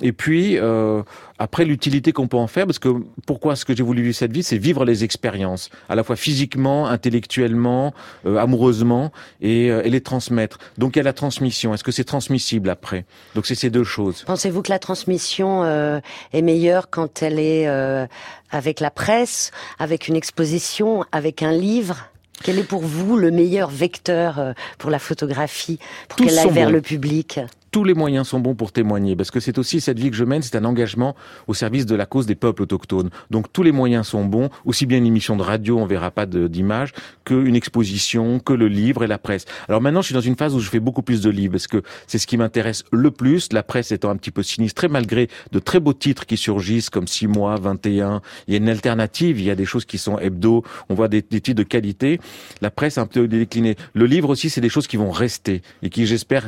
et 0.00 0.12
puis 0.12 0.58
euh, 0.58 1.02
après 1.38 1.64
l'utilité 1.64 2.12
qu'on 2.12 2.28
peut 2.28 2.36
en 2.36 2.46
faire, 2.46 2.66
parce 2.66 2.78
que 2.78 2.88
pourquoi 3.26 3.56
ce 3.56 3.64
que 3.64 3.74
j'ai 3.76 3.82
voulu 3.82 4.02
vivre 4.02 4.14
cette 4.14 4.32
vie, 4.32 4.42
c'est 4.42 4.58
vivre 4.58 4.84
les 4.84 5.04
expériences, 5.04 5.70
à 5.88 5.94
la 5.94 6.02
fois 6.04 6.16
physiquement, 6.16 6.86
intellectuellement, 6.86 7.94
euh, 8.24 8.36
amoureusement, 8.36 9.12
et, 9.40 9.70
euh, 9.70 9.82
et, 9.84 9.90
les 9.90 10.00
transmettre. 10.00 10.58
Donc 10.78 10.96
il 10.96 10.98
y 10.98 11.00
a 11.00 11.04
la 11.04 11.12
transmission. 11.12 11.74
Est-ce 11.74 11.84
que 11.84 11.92
c'est 11.92 12.04
transmissible 12.04 12.70
après? 12.70 13.04
Donc 13.34 13.46
c'est 13.46 13.54
ces 13.54 13.70
deux 13.70 13.84
choses. 13.84 14.24
Pensez-vous 14.26 14.62
que 14.62 14.70
la 14.70 14.78
transmission 14.78 15.64
euh, 15.64 16.00
est 16.32 16.42
meilleure 16.42 16.90
quand 16.90 17.22
elle 17.22 17.38
est 17.38 17.68
euh, 17.68 18.06
avec 18.50 18.80
la 18.80 18.90
presse, 18.90 19.50
avec 19.78 20.08
une 20.08 20.16
exposition, 20.16 21.04
avec 21.12 21.42
un 21.42 21.52
livre? 21.52 22.10
Quel 22.42 22.58
est 22.58 22.64
pour 22.64 22.82
vous 22.82 23.16
le 23.16 23.30
meilleur 23.30 23.70
vecteur 23.70 24.54
pour 24.78 24.90
la 24.90 24.98
photographie, 24.98 25.78
pour 26.08 26.18
qu'elle 26.18 26.38
aille 26.38 26.50
vers 26.50 26.70
le 26.70 26.80
public? 26.80 27.40
Tous 27.76 27.84
les 27.84 27.92
moyens 27.92 28.28
sont 28.28 28.40
bons 28.40 28.54
pour 28.54 28.72
témoigner, 28.72 29.16
parce 29.16 29.30
que 29.30 29.38
c'est 29.38 29.58
aussi 29.58 29.82
cette 29.82 29.98
vie 29.98 30.08
que 30.08 30.16
je 30.16 30.24
mène, 30.24 30.40
c'est 30.40 30.56
un 30.56 30.64
engagement 30.64 31.14
au 31.46 31.52
service 31.52 31.84
de 31.84 31.94
la 31.94 32.06
cause 32.06 32.24
des 32.24 32.34
peuples 32.34 32.62
autochtones. 32.62 33.10
Donc 33.28 33.52
tous 33.52 33.62
les 33.62 33.70
moyens 33.70 34.06
sont 34.06 34.24
bons, 34.24 34.48
aussi 34.64 34.86
bien 34.86 34.96
une 34.96 35.04
émission 35.04 35.36
de 35.36 35.42
radio, 35.42 35.78
on 35.78 35.84
verra 35.84 36.10
pas 36.10 36.24
d'image, 36.24 36.94
qu'une 37.26 37.54
exposition, 37.54 38.40
que 38.40 38.54
le 38.54 38.68
livre 38.68 39.04
et 39.04 39.06
la 39.06 39.18
presse. 39.18 39.44
Alors 39.68 39.82
maintenant, 39.82 40.00
je 40.00 40.06
suis 40.06 40.14
dans 40.14 40.22
une 40.22 40.36
phase 40.36 40.54
où 40.54 40.60
je 40.60 40.70
fais 40.70 40.80
beaucoup 40.80 41.02
plus 41.02 41.20
de 41.20 41.28
livres, 41.28 41.52
parce 41.52 41.66
que 41.66 41.82
c'est 42.06 42.16
ce 42.16 42.26
qui 42.26 42.38
m'intéresse 42.38 42.82
le 42.92 43.10
plus, 43.10 43.52
la 43.52 43.62
presse 43.62 43.92
étant 43.92 44.08
un 44.08 44.16
petit 44.16 44.30
peu 44.30 44.42
sinistrée, 44.42 44.88
malgré 44.88 45.28
de 45.52 45.58
très 45.58 45.78
beaux 45.78 45.92
titres 45.92 46.24
qui 46.24 46.38
surgissent, 46.38 46.88
comme 46.88 47.06
6 47.06 47.26
mois, 47.26 47.56
21, 47.56 48.22
il 48.48 48.54
y 48.54 48.56
a 48.56 48.58
une 48.58 48.70
alternative, 48.70 49.38
il 49.38 49.44
y 49.44 49.50
a 49.50 49.54
des 49.54 49.66
choses 49.66 49.84
qui 49.84 49.98
sont 49.98 50.18
hebdo, 50.18 50.64
on 50.88 50.94
voit 50.94 51.08
des, 51.08 51.20
des 51.20 51.42
titres 51.42 51.58
de 51.58 51.62
qualité, 51.62 52.20
la 52.62 52.70
presse 52.70 52.96
un 52.96 53.06
peu 53.06 53.28
décliné. 53.28 53.76
Le 53.92 54.06
livre 54.06 54.30
aussi, 54.30 54.48
c'est 54.48 54.62
des 54.62 54.70
choses 54.70 54.86
qui 54.86 54.96
vont 54.96 55.10
rester, 55.10 55.60
et 55.82 55.90
qui, 55.90 56.06
j'espère, 56.06 56.46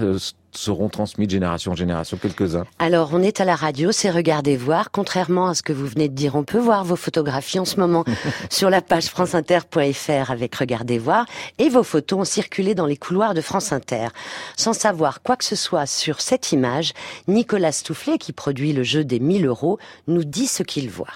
seront 0.52 0.88
transmis 0.88 1.26
de 1.26 1.30
génération 1.30 1.72
en 1.72 1.74
génération, 1.74 2.16
quelques-uns. 2.16 2.64
Alors, 2.78 3.10
on 3.12 3.22
est 3.22 3.40
à 3.40 3.44
la 3.44 3.56
radio, 3.56 3.92
c'est 3.92 4.10
Regardez 4.10 4.56
voir. 4.56 4.90
Contrairement 4.90 5.48
à 5.48 5.54
ce 5.54 5.62
que 5.62 5.72
vous 5.72 5.86
venez 5.86 6.08
de 6.08 6.14
dire, 6.14 6.34
on 6.34 6.44
peut 6.44 6.58
voir 6.58 6.84
vos 6.84 6.96
photographies 6.96 7.58
en 7.58 7.64
ce 7.64 7.78
moment 7.78 8.04
sur 8.50 8.70
la 8.70 8.80
page 8.80 9.06
franceinter.fr 9.06 10.30
avec 10.30 10.54
Regardez 10.54 10.98
voir. 10.98 11.26
Et 11.58 11.68
vos 11.68 11.82
photos 11.82 12.20
ont 12.20 12.24
circulé 12.24 12.74
dans 12.74 12.86
les 12.86 12.96
couloirs 12.96 13.34
de 13.34 13.40
France 13.40 13.72
Inter. 13.72 14.08
Sans 14.56 14.72
savoir 14.72 15.22
quoi 15.22 15.36
que 15.36 15.44
ce 15.44 15.56
soit 15.56 15.86
sur 15.86 16.20
cette 16.20 16.52
image, 16.52 16.92
Nicolas 17.26 17.72
Stoufflet, 17.72 18.18
qui 18.18 18.32
produit 18.32 18.72
le 18.72 18.82
jeu 18.82 19.04
des 19.04 19.20
1000 19.20 19.46
euros, 19.46 19.78
nous 20.06 20.24
dit 20.24 20.46
ce 20.46 20.62
qu'il 20.62 20.90
voit. 20.90 21.08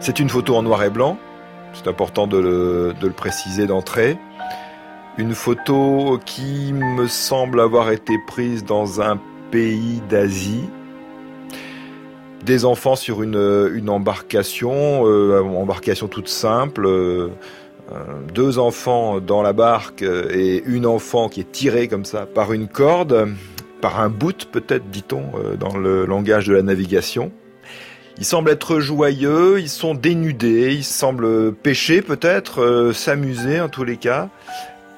C'est 0.00 0.20
une 0.20 0.28
photo 0.28 0.56
en 0.56 0.62
noir 0.62 0.82
et 0.82 0.90
blanc 0.90 1.18
c'est 1.74 1.88
important 1.88 2.26
de 2.26 2.38
le, 2.38 3.10
préciser 3.10 3.66
d'entrée. 3.66 4.16
Une 5.18 5.34
photo 5.34 6.18
qui 6.24 6.72
me 6.72 7.06
semble 7.06 7.60
avoir 7.60 7.90
été 7.90 8.14
prise 8.26 8.64
dans 8.64 9.00
un 9.00 9.18
pays 9.50 10.02
d'Asie. 10.08 10.68
Des 12.44 12.64
enfants 12.64 12.96
sur 12.96 13.22
une, 13.22 13.70
une 13.74 13.88
embarcation, 13.88 15.06
euh, 15.06 15.40
embarcation 15.40 16.08
toute 16.08 16.28
simple. 16.28 16.86
Euh, 16.86 17.28
deux 18.32 18.58
enfants 18.58 19.20
dans 19.20 19.42
la 19.42 19.52
barque 19.52 20.02
et 20.02 20.62
une 20.64 20.86
enfant 20.86 21.28
qui 21.28 21.40
est 21.40 21.52
tirée 21.52 21.86
comme 21.86 22.04
ça 22.04 22.26
par 22.26 22.52
une 22.52 22.66
corde, 22.66 23.28
par 23.84 24.00
un 24.00 24.08
bout 24.08 24.46
peut-être, 24.50 24.88
dit-on, 24.88 25.24
euh, 25.36 25.56
dans 25.56 25.76
le 25.76 26.06
langage 26.06 26.46
de 26.46 26.54
la 26.54 26.62
navigation. 26.62 27.30
Ils 28.18 28.24
semblent 28.24 28.50
être 28.50 28.78
joyeux, 28.78 29.60
ils 29.60 29.68
sont 29.68 29.94
dénudés, 29.94 30.74
ils 30.74 30.84
semblent 30.84 31.52
pêcher 31.52 32.00
peut-être, 32.00 32.62
euh, 32.62 32.92
s'amuser 32.92 33.60
en 33.60 33.68
tous 33.68 33.82
les 33.82 33.96
cas. 33.96 34.28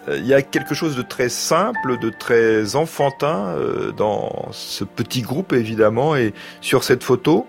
Euh, 0.09 0.19
il 0.19 0.27
y 0.27 0.35
a 0.35 0.43
quelque 0.43 0.75
chose 0.75 0.97
de 0.97 1.03
très 1.03 1.31
simple, 1.31 1.99
de 1.99 2.11
très 2.11 2.77
enfantin 2.77 3.55
euh, 3.57 3.91
dans 3.93 4.49
ce 4.53 4.85
petit 4.85 5.23
groupe 5.23 5.55
évidemment 5.55 6.15
et 6.15 6.35
sur 6.61 6.85
cette 6.85 7.03
photo. 7.03 7.47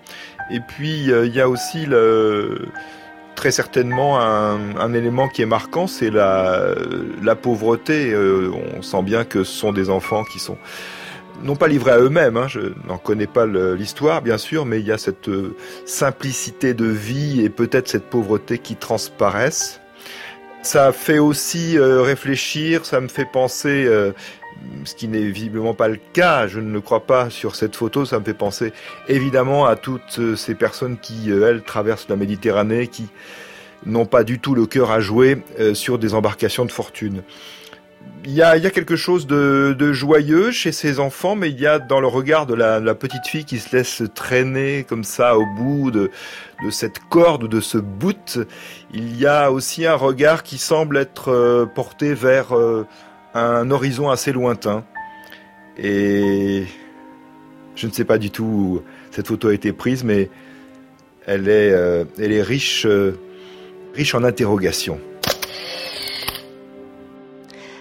Et 0.50 0.60
puis 0.60 1.02
il 1.04 1.34
y 1.34 1.40
a 1.42 1.48
aussi 1.50 1.84
le, 1.84 2.68
très 3.34 3.50
certainement 3.50 4.18
un, 4.18 4.94
élément 4.94 5.28
qui 5.28 5.42
est 5.42 5.46
marquant, 5.46 5.86
c'est 5.86 6.08
la, 6.08 6.72
la 7.22 7.34
pauvreté. 7.36 8.16
on 8.16 8.80
sent 8.80 9.02
bien 9.02 9.24
que 9.26 9.44
ce 9.44 9.52
sont 9.52 9.72
des 9.74 9.90
enfants 9.90 10.24
qui 10.24 10.38
sont 10.38 10.56
non 11.42 11.56
pas 11.56 11.68
livrés 11.68 11.92
à 11.92 11.98
eux-mêmes, 11.98 12.36
hein, 12.36 12.48
je 12.48 12.60
n'en 12.86 12.98
connais 12.98 13.26
pas 13.26 13.46
l'histoire 13.46 14.22
bien 14.22 14.38
sûr, 14.38 14.64
mais 14.64 14.80
il 14.80 14.86
y 14.86 14.92
a 14.92 14.98
cette 14.98 15.28
euh, 15.28 15.56
simplicité 15.84 16.74
de 16.74 16.86
vie 16.86 17.42
et 17.42 17.48
peut-être 17.48 17.88
cette 17.88 18.10
pauvreté 18.10 18.58
qui 18.58 18.76
transparaissent. 18.76 19.80
Ça 20.62 20.92
fait 20.92 21.18
aussi 21.18 21.78
euh, 21.78 22.02
réfléchir, 22.02 22.84
ça 22.84 23.00
me 23.00 23.08
fait 23.08 23.24
penser, 23.24 23.84
euh, 23.86 24.12
ce 24.84 24.94
qui 24.94 25.06
n'est 25.06 25.22
visiblement 25.22 25.74
pas 25.74 25.88
le 25.88 26.00
cas, 26.12 26.48
je 26.48 26.58
ne 26.58 26.72
le 26.72 26.80
crois 26.80 27.06
pas 27.06 27.30
sur 27.30 27.54
cette 27.54 27.76
photo, 27.76 28.04
ça 28.04 28.18
me 28.18 28.24
fait 28.24 28.34
penser 28.34 28.72
évidemment 29.06 29.66
à 29.66 29.76
toutes 29.76 30.34
ces 30.36 30.54
personnes 30.54 30.98
qui, 30.98 31.30
elles, 31.30 31.62
traversent 31.62 32.08
la 32.08 32.16
Méditerranée, 32.16 32.88
qui 32.88 33.06
n'ont 33.86 34.06
pas 34.06 34.24
du 34.24 34.40
tout 34.40 34.56
le 34.56 34.66
cœur 34.66 34.90
à 34.90 34.98
jouer 34.98 35.38
sur 35.74 36.00
des 36.00 36.14
embarcations 36.14 36.64
de 36.64 36.72
fortune 36.72 37.22
il 38.24 38.34
y 38.34 38.42
a, 38.42 38.58
quelque 38.70 38.96
chose 38.96 39.26
de, 39.26 39.92
joyeux 39.92 40.50
chez 40.50 40.70
ces 40.70 41.00
enfants, 41.00 41.34
mais 41.34 41.48
il 41.48 41.58
y 41.58 41.66
a 41.66 41.78
dans 41.78 42.00
le 42.00 42.06
regard 42.06 42.44
de 42.44 42.54
la, 42.54 42.94
petite 42.94 43.26
fille 43.26 43.44
qui 43.44 43.58
se 43.58 43.74
laisse 43.74 44.02
traîner 44.14 44.84
comme 44.86 45.04
ça 45.04 45.38
au 45.38 45.46
bout 45.56 45.90
de, 45.90 46.10
cette 46.70 46.98
corde 47.08 47.48
de 47.48 47.60
ce 47.60 47.78
bout, 47.78 48.38
il 48.92 49.18
y 49.18 49.26
a 49.26 49.50
aussi 49.50 49.86
un 49.86 49.94
regard 49.94 50.42
qui 50.42 50.58
semble 50.58 50.98
être 50.98 51.30
euh, 51.30 51.66
porté 51.66 52.12
vers 52.12 52.54
euh, 52.54 52.86
un 53.34 53.70
horizon 53.70 54.10
assez 54.10 54.32
lointain. 54.32 54.84
Et 55.78 56.64
je 57.76 57.86
ne 57.86 57.92
sais 57.92 58.04
pas 58.04 58.18
du 58.18 58.30
tout 58.30 58.44
où 58.44 58.82
cette 59.10 59.28
photo 59.28 59.48
a 59.48 59.54
été 59.54 59.72
prise, 59.72 60.04
mais 60.04 60.28
elle 61.26 61.48
est, 61.48 61.70
euh, 61.70 62.04
riche 62.18 62.84
en 64.14 64.24
interrogations. 64.24 65.00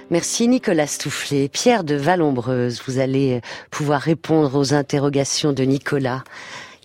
Merci 0.10 0.48
Nicolas 0.48 0.88
Stoufflet. 0.88 1.50
Pierre 1.50 1.84
de 1.84 1.96
Vallombreuse, 1.96 2.82
vous 2.88 3.00
allez 3.00 3.42
pouvoir 3.72 4.00
répondre 4.00 4.58
aux 4.58 4.74
interrogations 4.74 5.52
de 5.52 5.64
Nicolas 5.64 6.24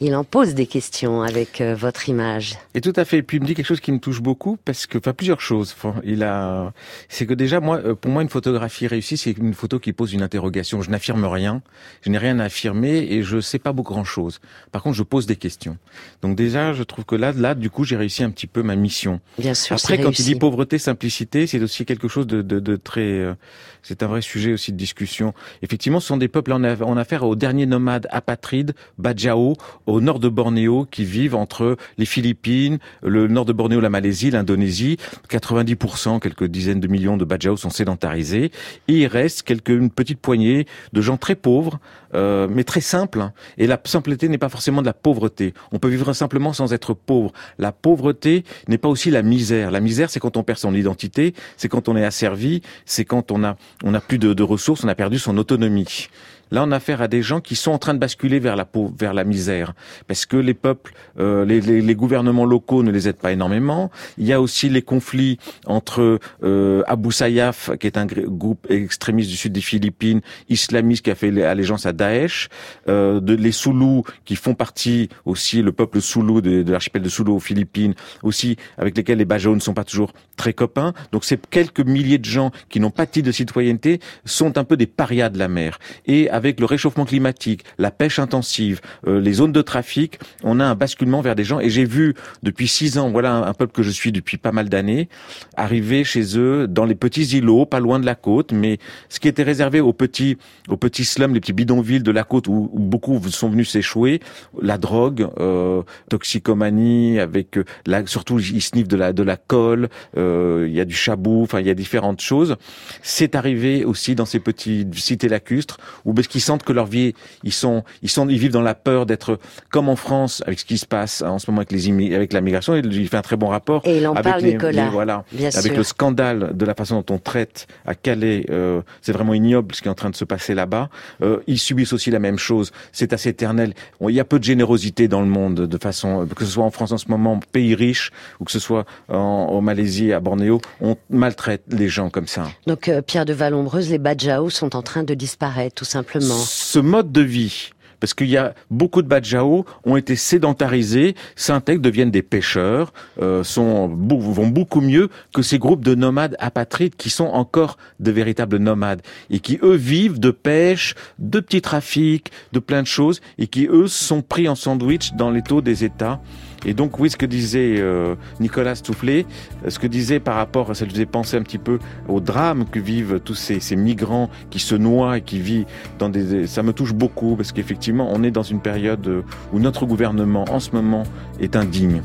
il 0.03 0.17
en 0.17 0.25
pose 0.25 0.55
des 0.55 0.67
questions 0.67 1.23
avec 1.23 1.61
euh, 1.61 1.77
votre 1.77 2.09
image. 2.09 2.59
Et 2.75 2.81
tout 2.81 2.93
à 2.97 3.05
fait. 3.05 3.19
Et 3.19 3.23
puis 3.23 3.37
il 3.37 3.41
me 3.41 3.47
dit 3.47 3.55
quelque 3.55 3.67
chose 3.67 3.81
qui 3.81 3.93
me 3.93 4.01
touche 4.01 4.21
beaucoup 4.21 4.59
parce 4.65 4.87
que, 4.87 4.99
enfin, 4.99 5.13
plusieurs 5.13 5.41
choses. 5.41 5.77
il 6.05 6.25
a, 6.25 6.73
c'est 7.09 7.25
que 7.25 7.35
déjà, 7.35 7.61
moi, 7.61 7.79
euh, 7.79 7.95
pour 7.95 8.11
moi, 8.11 8.23
une 8.23 8.29
photographie 8.29 8.89
réussie, 8.89 9.17
c'est 9.17 9.31
une 9.31 9.55
photo 9.55 9.79
qui 9.79 9.93
pose 9.93 10.13
une 10.13 10.23
interrogation. 10.23 10.83
Je 10.83 10.91
n'affirme 10.91 11.25
rien, 11.25 11.63
je 12.03 12.11
n'ai 12.11 12.19
rien 12.19 12.41
à 12.41 12.45
affirmer 12.45 13.07
et 13.11 13.23
je 13.23 13.41
sais 13.41 13.61
pas 13.61 13.73
beaucoup 13.73 13.93
grand 13.93 14.05
chose. 14.05 14.41
Par 14.73 14.83
contre, 14.83 14.97
je 14.97 15.03
pose 15.05 15.27
des 15.27 15.37
questions. 15.37 15.77
Donc 16.21 16.37
déjà, 16.37 16.73
je 16.73 16.83
trouve 16.83 17.05
que 17.05 17.15
là, 17.15 17.33
là, 17.33 17.55
du 17.55 17.71
coup, 17.71 17.85
j'ai 17.85 17.97
réussi 17.97 18.25
un 18.25 18.31
petit 18.31 18.47
peu 18.47 18.63
ma 18.63 18.75
mission. 18.75 19.21
Bien 19.39 19.55
sûr. 19.55 19.77
Après, 19.77 19.99
quand 19.99 20.19
il 20.19 20.25
dit 20.25 20.35
pauvreté, 20.35 20.79
simplicité, 20.79 21.47
c'est 21.47 21.63
aussi 21.63 21.85
quelque 21.85 22.09
chose 22.09 22.27
de, 22.27 22.43
de, 22.43 22.59
de 22.59 22.77
très, 22.77 23.01
euh, 23.03 23.35
c'est 23.83 24.03
un 24.03 24.07
vrai 24.07 24.23
sujet 24.23 24.53
aussi 24.53 24.73
de 24.73 24.77
discussion. 24.77 25.35
Effectivement, 25.63 26.01
ce 26.01 26.09
sont 26.09 26.17
des 26.17 26.29
peuples, 26.29 26.53
on 26.53 26.65
a, 26.65 26.77
on 26.83 26.97
a 26.97 27.01
affaire 27.03 27.25
aux 27.25 27.37
derniers 27.37 27.67
nomades 27.67 28.09
apatrides, 28.11 28.75
Bajau, 28.99 29.57
au 29.93 30.01
nord 30.01 30.19
de 30.19 30.29
Bornéo 30.29 30.87
qui 30.91 31.05
vivent 31.05 31.35
entre 31.35 31.77
les 31.99 32.07
Philippines, 32.07 32.79
le 33.03 33.29
nord 33.29 33.45
de 33.45 33.53
Bornéo, 33.53 33.81
la 33.81 33.91
Malaisie, 33.91 34.31
l'Indonésie. 34.31 34.97
90%, 35.29 36.19
quelques 36.19 36.45
dizaines 36.45 36.81
de 36.81 36.89
millions 36.89 37.17
de 37.17 37.25
Bajau 37.25 37.57
sont 37.57 37.71
sédentarisés. 37.71 38.51
Et 38.89 39.01
il 39.01 39.07
reste 39.07 39.43
quelques, 39.43 39.69
une 39.69 39.91
petite 39.91 40.19
poignée 40.19 40.67
de 40.93 41.01
gens 41.03 41.19
très 41.19 41.35
pauvres, 41.35 41.79
euh, 42.15 42.49
mais 42.51 42.65
très 42.65 42.81
simples. 42.81 43.31
Et 43.59 43.67
la 43.67 43.79
simpleté 43.85 44.29
n'est 44.29 44.39
pas 44.39 44.49
forcément 44.49 44.81
de 44.81 44.87
la 44.87 44.95
pauvreté. 44.95 45.53
On 45.73 45.79
peut 45.79 45.89
vivre 45.89 46.13
simplement 46.15 46.53
sans 46.53 46.73
être 46.73 46.95
pauvre. 46.95 47.33
La 47.59 47.73
pauvreté 47.73 48.45
n'est 48.69 48.79
pas 48.79 48.89
aussi 48.89 49.11
la 49.11 49.23
misère. 49.23 49.71
La 49.71 49.81
misère, 49.81 50.09
c'est 50.09 50.21
quand 50.21 50.37
on 50.39 50.43
perd 50.43 50.59
son 50.59 50.75
identité, 50.75 51.35
c'est 51.59 51.69
quand 51.69 51.89
on 51.89 51.97
est 51.97 52.05
asservi, 52.05 52.63
c'est 52.87 53.05
quand 53.05 53.31
on 53.31 53.45
a, 53.45 53.57
on 53.85 53.93
a 53.93 54.01
plus 54.01 54.19
de, 54.19 54.33
de 54.33 54.43
ressources, 54.43 54.85
on 54.85 54.89
a 54.89 54.95
perdu 54.95 55.19
son 55.19 55.37
autonomie. 55.37 56.09
Là, 56.53 56.63
on 56.65 56.71
a 56.71 56.77
affaire 56.77 57.01
à 57.01 57.09
des 57.09 57.23
gens 57.23 57.41
qui 57.41 57.57
sont 57.57 57.71
en 57.71 57.79
train 57.79 57.95
de 57.95 57.99
basculer 57.99 58.39
vers 58.39 58.57
la 58.57 58.67
pauvre, 58.67 58.93
vers 58.99 59.15
la 59.15 59.25
misère, 59.25 59.73
parce 60.07 60.27
que 60.27 60.37
les 60.37 60.53
peuples, 60.53 60.93
euh, 61.19 61.47
les, 61.47 61.63
les, 61.63 61.81
les, 61.81 61.95
gouvernements 61.95 62.45
locaux 62.45 62.83
ne 62.83 62.91
les 62.91 63.09
aident 63.09 63.17
pas 63.17 63.33
énormément. 63.33 63.91
Il 64.19 64.27
y 64.27 64.35
a 64.35 64.41
aussi 64.41 64.69
les 64.69 64.83
conflits 64.83 65.39
entre 65.67 66.19
euh, 66.43 66.83
Abu 66.87 67.11
Sayyaf, 67.11 67.71
qui 67.81 67.87
est 67.87 67.97
un 67.97 68.05
groupe 68.05 68.67
extrémiste 68.69 69.31
du 69.31 69.37
sud 69.37 69.53
des 69.53 69.63
Philippines, 69.63 70.21
islamiste 70.51 71.07
qui 71.07 71.11
a 71.11 71.15
fait 71.15 71.43
allégeance 71.43 71.87
à 71.87 71.93
Daesh, 71.93 72.51
euh, 72.87 73.21
de, 73.21 73.35
les 73.35 73.53
Soulous 73.53 74.05
qui 74.27 74.37
font 74.37 74.55
partie 74.55 75.09
aussi, 75.25 75.63
le 75.63 75.73
peuple 75.73 76.03
Soulou 76.03 76.43
de, 76.43 76.63
de 76.63 76.73
l'archipel 76.73 77.01
de 77.01 77.09
Soulou 77.09 77.37
aux 77.37 77.41
Philippines, 77.41 77.95
aussi 78.23 78.57
avec 78.77 78.95
lesquels 78.97 79.19
les 79.19 79.25
Bajau 79.25 79.55
ne 79.55 79.61
sont 79.61 79.75
pas 79.75 79.85
toujours 79.85 80.13
très 80.37 80.53
copains. 80.53 80.93
Donc 81.13 81.25
ces 81.25 81.39
quelques 81.39 81.81
milliers 81.81 82.19
de 82.19 82.27
gens 82.27 82.51
qui 82.69 82.79
n'ont 82.79 82.91
pas 82.91 83.07
titre 83.07 83.29
de 83.29 83.33
citoyenneté 83.33 84.01
sont 84.27 84.59
un 84.59 84.65
peu 84.65 84.77
des 84.77 84.87
parias 84.87 85.31
de 85.31 85.39
la 85.39 85.49
mer. 85.49 85.79
Et 86.05 86.29
le 86.43 86.67
réchauffement 86.67 87.05
climatique, 87.05 87.65
la 87.79 87.91
pêche 87.91 88.19
intensive, 88.19 88.81
euh, 89.07 89.21
les 89.21 89.35
zones 89.35 89.53
de 89.53 89.63
trafic, 89.63 90.19
on 90.43 90.61
a 90.61 90.65
un 90.65 90.75
basculement 90.75 91.21
vers 91.21 91.35
des 91.35 91.45
gens. 91.45 91.61
Et 91.61 91.71
j'ai 91.71 91.85
vu 91.85 92.15
depuis 92.43 92.69
six 92.69 92.99
ans, 92.99 93.11
voilà 93.11 93.35
un, 93.35 93.55
peuple 93.55 93.73
que 93.73 93.83
je 93.83 93.91
suis 93.91 94.13
depuis 94.13 94.37
pas 94.37 94.53
mal 94.53 94.69
d'années, 94.69 95.09
arriver 95.57 96.05
chez 96.05 96.39
eux 96.39 96.67
dans 96.69 96.85
les 96.85 96.95
petits 96.95 97.37
îlots, 97.37 97.67
pas 97.67 97.81
loin 97.81 98.01
de 98.01 98.07
la 98.07 98.15
côte, 98.15 98.53
mais 98.53 98.79
ce 99.09 99.21
qui 99.21 99.29
était 99.29 99.43
réservé 99.43 99.81
aux 99.81 99.93
petits, 99.93 100.37
aux 100.69 100.77
petits 100.77 101.05
slums, 101.05 101.35
les 101.35 101.41
petits 101.41 101.53
bidonvilles 101.53 102.03
de 102.03 102.11
la 102.11 102.25
côte 102.25 102.49
où, 102.49 102.71
beaucoup 102.73 103.21
sont 103.29 103.49
venus 103.49 103.71
s'échouer, 103.71 104.21
la 104.61 104.79
drogue, 104.79 105.29
euh, 105.39 105.83
toxicomanie, 106.09 107.21
avec 107.21 107.59
euh, 107.59 107.65
surtout 108.07 108.39
ils 108.39 108.63
sniffent 108.63 108.89
de 108.89 108.97
la 108.97 109.13
de 109.13 109.23
la 109.23 109.37
colle, 109.37 109.89
il 110.17 110.73
y 110.73 110.81
a 110.81 110.85
du 110.85 110.95
chabou, 110.95 111.43
enfin 111.43 111.61
il 111.61 111.67
y 111.67 111.71
a 111.71 111.75
différentes 111.75 112.21
choses. 112.21 112.57
C'est 113.03 113.35
arrivé 113.35 113.85
aussi 113.85 114.15
dans 114.15 114.25
ces 114.25 114.41
petites 114.41 114.95
cités 114.95 115.29
lacustres 115.29 115.79
où 116.05 116.13
qui 116.33 116.41
sentent 116.41 116.63
que 116.63 116.73
leur 116.73 116.87
vie, 116.87 117.13
ils 117.45 117.53
sont, 117.53 117.85
ils 118.01 118.09
sont, 118.09 118.27
ils 118.27 118.39
vivent 118.39 118.53
dans 118.53 118.63
la 118.63 118.75
peur 118.75 119.05
d'être 119.05 119.39
comme 119.71 119.91
en 119.91 119.97
France 119.97 120.43
avec 120.47 120.61
ce 120.61 120.65
qui 120.65 120.79
se 120.79 120.87
passe 120.87 121.21
en 121.21 121.39
ce 121.39 121.51
moment 121.51 121.61
avec 121.61 121.73
les 121.73 122.15
avec 122.15 122.33
la 122.33 122.41
migration. 122.41 122.75
Il 122.75 123.09
fait 123.09 123.19
un 123.19 123.23
très 123.23 123.37
bon 123.37 123.49
rapport. 123.49 123.83
Et 123.85 123.99
il 123.99 124.09
en 124.09 124.15
avec 124.15 124.25
parle, 124.25 124.43
Nicolas. 124.43 124.89
voilà, 124.89 125.25
avec 125.55 125.77
le 125.77 125.83
scandale 125.83 126.57
de 126.57 126.65
la 126.65 126.75
façon 126.75 127.03
dont 127.03 127.17
on 127.17 127.19
traite 127.19 127.67
à 127.85 127.95
Calais. 127.95 128.47
Euh, 128.49 128.81
c'est 129.03 129.13
vraiment 129.13 129.35
ignoble 129.35 129.75
ce 129.75 129.83
qui 129.83 129.89
est 129.89 129.91
en 129.91 129.95
train 129.95 130.09
de 130.09 130.17
se 130.17 130.25
passer 130.25 130.55
là-bas. 130.55 130.89
Euh, 131.21 131.41
ils 131.47 131.59
subissent 131.59 131.93
aussi 131.93 132.11
la 132.11 132.19
même 132.19 132.39
chose. 132.39 132.73
C'est 132.93 133.13
assez 133.13 133.29
éternel. 133.29 133.75
il 134.01 134.15
y 134.15 134.21
a 134.21 134.25
peu 134.25 134.39
de 134.39 134.45
générosité 134.45 135.09
dans 135.09 135.21
le 135.21 135.27
monde 135.27 135.67
de 135.67 135.79
façon, 135.79 136.27
que 136.35 136.47
ce 136.47 136.53
soit 136.53 136.65
en 136.65 136.71
France 136.71 136.93
en 136.93 136.99
ce 136.99 137.09
moment, 137.09 137.39
pays 137.53 137.75
riche, 137.75 138.11
ou 138.41 138.45
que 138.45 138.53
ce 138.53 138.59
soit 138.59 138.87
en, 139.09 139.61
Malaisie, 139.61 140.15
à 140.15 140.21
Bornéo, 140.21 140.61
on 140.81 140.97
maltraite 141.11 141.63
les 141.69 141.89
gens 141.89 142.09
comme 142.09 142.27
ça. 142.27 142.45
Donc 142.67 142.89
euh, 142.89 143.03
Pierre 143.03 143.27
de 143.27 143.35
Vallombreuse, 143.35 143.91
les 143.91 143.99
Badjao 143.99 144.49
sont 144.49 144.75
en 144.75 144.83
train 144.83 145.05
de 145.05 145.15
disparaître, 145.15 145.75
tout 145.75 145.85
simplement. 145.85 146.22
Ce 146.23 146.79
mode 146.79 147.13
de 147.13 147.21
vie, 147.21 147.71
parce 148.03 148.15
qu'il 148.15 148.29
y 148.29 148.37
a 148.37 148.55
beaucoup 148.69 149.01
de 149.01 149.07
Badjao 149.07 149.65
ont 149.85 149.97
été 149.97 150.17
sédentarisés, 150.17 151.15
s'intègrent, 151.37 151.83
deviennent 151.83 152.11
des 152.11 152.23
pêcheurs, 152.23 152.93
euh, 153.21 153.45
sont, 153.45 153.87
vont 153.89 154.49
beaucoup 154.49 154.81
mieux 154.81 155.09
que 155.33 155.43
ces 155.43 155.61
groupes 155.61 155.85
de 155.85 155.95
nomades 155.95 156.37
apatrides 156.41 156.97
qui 156.97 157.11
sont 157.11 157.27
encore 157.27 157.79
de 158.01 158.11
véritables 158.11 158.57
nomades 158.57 159.03
et 159.31 159.39
qui 159.39 159.61
eux 159.63 159.77
vivent 159.77 160.19
de 160.19 160.33
pêche, 160.33 160.97
de 161.21 161.39
petits 161.39 161.63
trafics, 161.63 162.33
de 162.53 162.59
plein 162.59 162.83
de 162.83 162.89
choses 162.89 163.21
et 163.39 163.47
qui 163.47 163.69
eux 163.71 163.87
sont 163.87 164.23
pris 164.23 164.49
en 164.49 164.57
sandwich 164.57 165.13
dans 165.15 165.31
les 165.31 165.43
taux 165.43 165.61
des 165.61 165.85
États. 165.85 166.21
Et 166.65 166.75
donc, 166.75 166.99
oui, 166.99 167.11
ce 167.11 167.17
que 167.17 167.27
disait 167.27 167.77
euh, 167.79 168.15
Nicolas 168.41 168.75
Stoufflet, 168.75 169.27
ce 169.67 169.79
que 169.79 169.87
disait 169.87 170.21
par 170.21 170.37
rapport, 170.37 170.75
ça 170.77 170.87
faisait 170.87 171.07
penser 171.07 171.37
un 171.37 171.43
petit 171.43 171.59
peu 171.59 171.79
au 172.09 172.21
drame 172.21 172.65
que 172.71 172.79
vivent 172.79 173.21
tous 173.25 173.35
ces, 173.35 173.61
ces 173.61 173.77
migrants 173.77 174.31
qui 174.51 174.59
se 174.59 174.75
noient 174.75 175.19
et 175.19 175.21
qui 175.23 175.39
vivent 175.39 175.67
dans 175.99 176.09
des... 176.09 176.47
Ça 176.47 176.63
me 176.63 176.73
touche 176.73 176.95
beaucoup 176.95 177.37
parce 177.37 177.53
qu'effectivement, 177.53 178.09
on 178.13 178.23
est 178.23 178.31
dans 178.31 178.43
une 178.43 178.61
période 178.61 179.25
où 179.53 179.59
notre 179.59 179.87
gouvernement, 179.87 180.45
en 180.51 180.61
ce 180.61 180.71
moment, 180.73 181.05
est 181.41 181.57
indigne. 181.57 182.03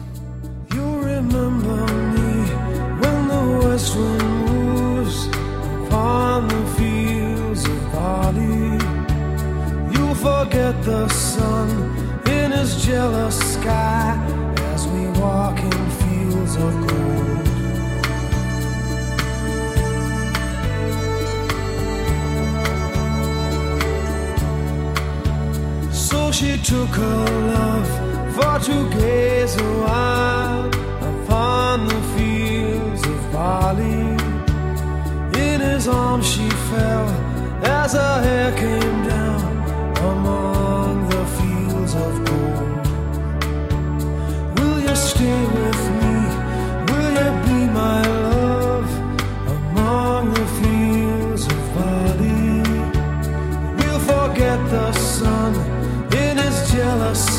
forget 10.17 10.73
the 10.83 11.07
sun 11.09 11.69
in 12.25 12.51
his 12.51 12.83
jealous 12.83 13.37
sky. 13.53 14.46
Walking 15.27 15.79
fields 15.99 16.55
of 16.65 16.73
gold. 16.87 17.47
So 26.07 26.19
she 26.31 26.51
took 26.71 26.91
her 27.03 27.25
love 27.55 27.89
for 28.35 28.55
to 28.67 28.77
gaze 28.97 29.55
a 29.67 29.71
while 29.85 30.67
upon 31.11 31.75
the 31.91 32.01
fields 32.13 33.03
of 33.13 33.19
Bali. 33.33 34.03
In 35.45 35.59
his 35.69 35.85
arms 35.87 36.25
she 36.33 36.47
fell 36.69 37.07
as 37.81 37.91
her 38.01 38.17
hair 38.27 38.51
came 38.63 38.99
down 39.13 39.41
among 40.11 40.66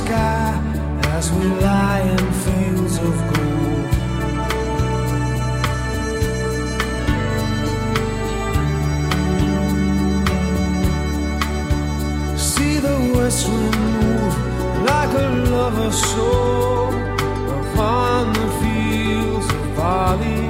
sky 0.09 0.59
as 1.17 1.31
we 1.33 1.45
lie 1.67 2.01
in 2.15 2.25
fields 2.45 2.97
of 3.09 3.15
gold. 3.33 3.91
See 12.51 12.77
the 12.89 12.97
west 13.15 13.49
wind 13.49 13.81
move 14.01 14.35
like 14.93 15.13
a 15.27 15.29
lover's 15.55 16.01
soul 16.13 16.89
upon 17.61 18.33
the 18.39 18.49
fields 18.61 19.49
of 19.59 19.65
barley. 19.77 20.45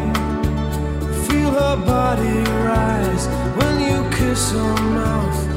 Feel 1.26 1.50
her 1.62 1.76
body 1.94 2.38
rise 2.68 3.24
when 3.58 3.74
you 3.88 3.98
kiss 4.16 4.52
her 4.52 4.74
mouth. 4.98 5.47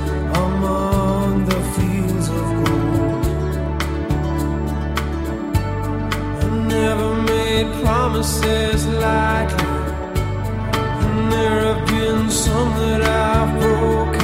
Made 7.64 7.84
promises 7.84 8.88
lightly, 8.88 9.66
and 11.04 11.32
there 11.32 11.74
have 11.74 11.88
been 11.88 12.30
some 12.30 12.70
that 12.78 13.02
I've 13.04 13.60
broken. 13.60 14.21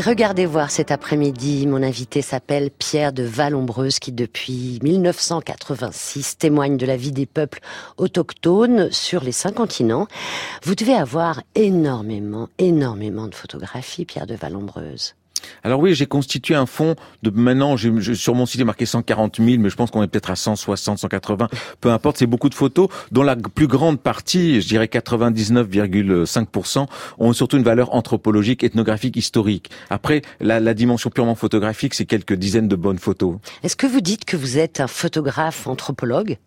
Regardez 0.00 0.44
voir 0.44 0.70
cet 0.70 0.90
après-midi. 0.90 1.66
Mon 1.66 1.82
invité 1.82 2.20
s'appelle 2.20 2.70
Pierre 2.70 3.12
de 3.12 3.22
Vallombreuse 3.22 3.98
qui 3.98 4.12
depuis 4.12 4.78
1986 4.82 6.36
témoigne 6.36 6.76
de 6.76 6.84
la 6.84 6.96
vie 6.96 7.12
des 7.12 7.24
peuples 7.24 7.60
autochtones 7.96 8.90
sur 8.92 9.24
les 9.24 9.32
cinq 9.32 9.54
continents. 9.54 10.06
Vous 10.62 10.74
devez 10.74 10.94
avoir 10.94 11.42
énormément, 11.54 12.48
énormément 12.58 13.26
de 13.26 13.34
photographies, 13.34 14.04
Pierre 14.04 14.26
de 14.26 14.34
Vallombreuse. 14.34 15.14
Alors 15.64 15.80
oui, 15.80 15.94
j'ai 15.94 16.06
constitué 16.06 16.54
un 16.54 16.66
fonds 16.66 16.96
de 17.22 17.30
maintenant, 17.30 17.76
sur 17.76 18.34
mon 18.34 18.46
site 18.46 18.56
il 18.56 18.62
est 18.62 18.64
marqué 18.64 18.86
140 18.86 19.36
000, 19.36 19.60
mais 19.60 19.70
je 19.70 19.76
pense 19.76 19.90
qu'on 19.90 20.02
est 20.02 20.08
peut-être 20.08 20.30
à 20.30 20.36
160, 20.36 20.98
180, 20.98 21.48
peu 21.80 21.90
importe, 21.90 22.18
c'est 22.18 22.26
beaucoup 22.26 22.48
de 22.48 22.54
photos, 22.54 22.88
dont 23.10 23.22
la 23.22 23.36
plus 23.36 23.66
grande 23.66 24.00
partie, 24.00 24.60
je 24.60 24.68
dirais 24.68 24.86
99,5%, 24.86 26.86
ont 27.18 27.32
surtout 27.32 27.56
une 27.56 27.64
valeur 27.64 27.94
anthropologique, 27.94 28.64
ethnographique, 28.64 29.16
historique. 29.16 29.70
Après, 29.90 30.22
la, 30.40 30.60
la 30.60 30.74
dimension 30.74 31.10
purement 31.10 31.34
photographique, 31.34 31.94
c'est 31.94 32.06
quelques 32.06 32.34
dizaines 32.34 32.68
de 32.68 32.76
bonnes 32.76 32.98
photos. 32.98 33.36
Est-ce 33.62 33.76
que 33.76 33.86
vous 33.86 34.00
dites 34.00 34.24
que 34.24 34.36
vous 34.36 34.58
êtes 34.58 34.80
un 34.80 34.86
photographe 34.86 35.66
anthropologue? 35.66 36.38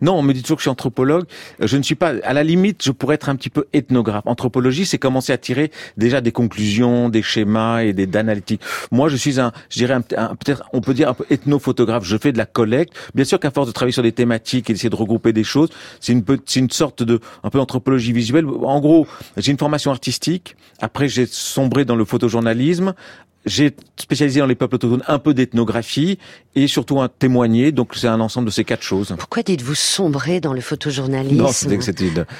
Non, 0.00 0.14
on 0.14 0.22
me 0.22 0.32
dit 0.32 0.42
toujours 0.42 0.56
que 0.58 0.60
je 0.60 0.64
suis 0.64 0.70
anthropologue. 0.70 1.24
Euh, 1.60 1.66
Je 1.66 1.76
ne 1.76 1.82
suis 1.82 1.94
pas. 1.94 2.12
À 2.24 2.32
la 2.32 2.42
limite, 2.44 2.82
je 2.84 2.90
pourrais 2.90 3.14
être 3.14 3.28
un 3.28 3.36
petit 3.36 3.50
peu 3.50 3.66
ethnographe. 3.72 4.22
Anthropologie, 4.26 4.84
c'est 4.86 4.98
commencer 4.98 5.32
à 5.32 5.38
tirer 5.38 5.70
déjà 5.96 6.20
des 6.20 6.32
conclusions, 6.32 7.08
des 7.08 7.22
schémas 7.22 7.82
et 7.82 7.92
des 7.92 8.06
d'analytiques. 8.06 8.60
Moi, 8.90 9.08
je 9.08 9.16
suis 9.16 9.40
un, 9.40 9.52
je 9.70 9.78
dirais 9.78 9.94
un, 9.94 10.02
peut-être, 10.02 10.64
on 10.72 10.80
peut 10.80 10.94
dire 10.94 11.08
un 11.08 11.14
peu 11.14 11.24
ethnophotographe. 11.30 12.04
Je 12.04 12.16
fais 12.18 12.32
de 12.32 12.38
la 12.38 12.46
collecte. 12.46 12.92
Bien 13.14 13.24
sûr 13.24 13.40
qu'à 13.40 13.50
force 13.50 13.66
de 13.66 13.72
travailler 13.72 13.92
sur 13.92 14.02
des 14.02 14.12
thématiques 14.12 14.68
et 14.68 14.72
d'essayer 14.72 14.90
de 14.90 14.96
regrouper 14.96 15.32
des 15.32 15.44
choses, 15.44 15.70
c'est 16.00 16.12
une, 16.12 16.22
peu- 16.24 16.38
c'est 16.44 16.60
une 16.60 16.70
sorte 16.70 17.02
de, 17.02 17.20
un 17.42 17.50
peu 17.50 17.58
anthropologie 17.60 18.12
visuelle. 18.12 18.46
En 18.46 18.80
gros, 18.80 19.06
j'ai 19.36 19.52
une 19.52 19.58
formation 19.58 19.90
artistique. 19.90 20.56
Après, 20.80 21.08
j'ai 21.08 21.26
sombré 21.26 21.84
dans 21.84 21.96
le 21.96 22.04
photojournalisme. 22.04 22.94
J'ai 23.44 23.74
spécialisé 23.96 24.40
dans 24.40 24.46
les 24.46 24.54
peuples 24.54 24.76
autochtones 24.76 25.02
un 25.08 25.18
peu 25.18 25.34
d'ethnographie 25.34 26.18
et 26.54 26.66
surtout 26.66 27.00
un 27.00 27.08
témoigner. 27.08 27.72
Donc 27.72 27.94
c'est 27.96 28.06
un 28.06 28.20
ensemble 28.20 28.46
de 28.46 28.52
ces 28.52 28.64
quatre 28.64 28.82
choses. 28.82 29.14
Pourquoi 29.18 29.42
dites-vous 29.42 29.74
sombrer 29.74 30.40
dans 30.40 30.52
le 30.52 30.60
photojournalisme 30.60 31.36
Non, 31.36 31.48
c'était 31.48 31.78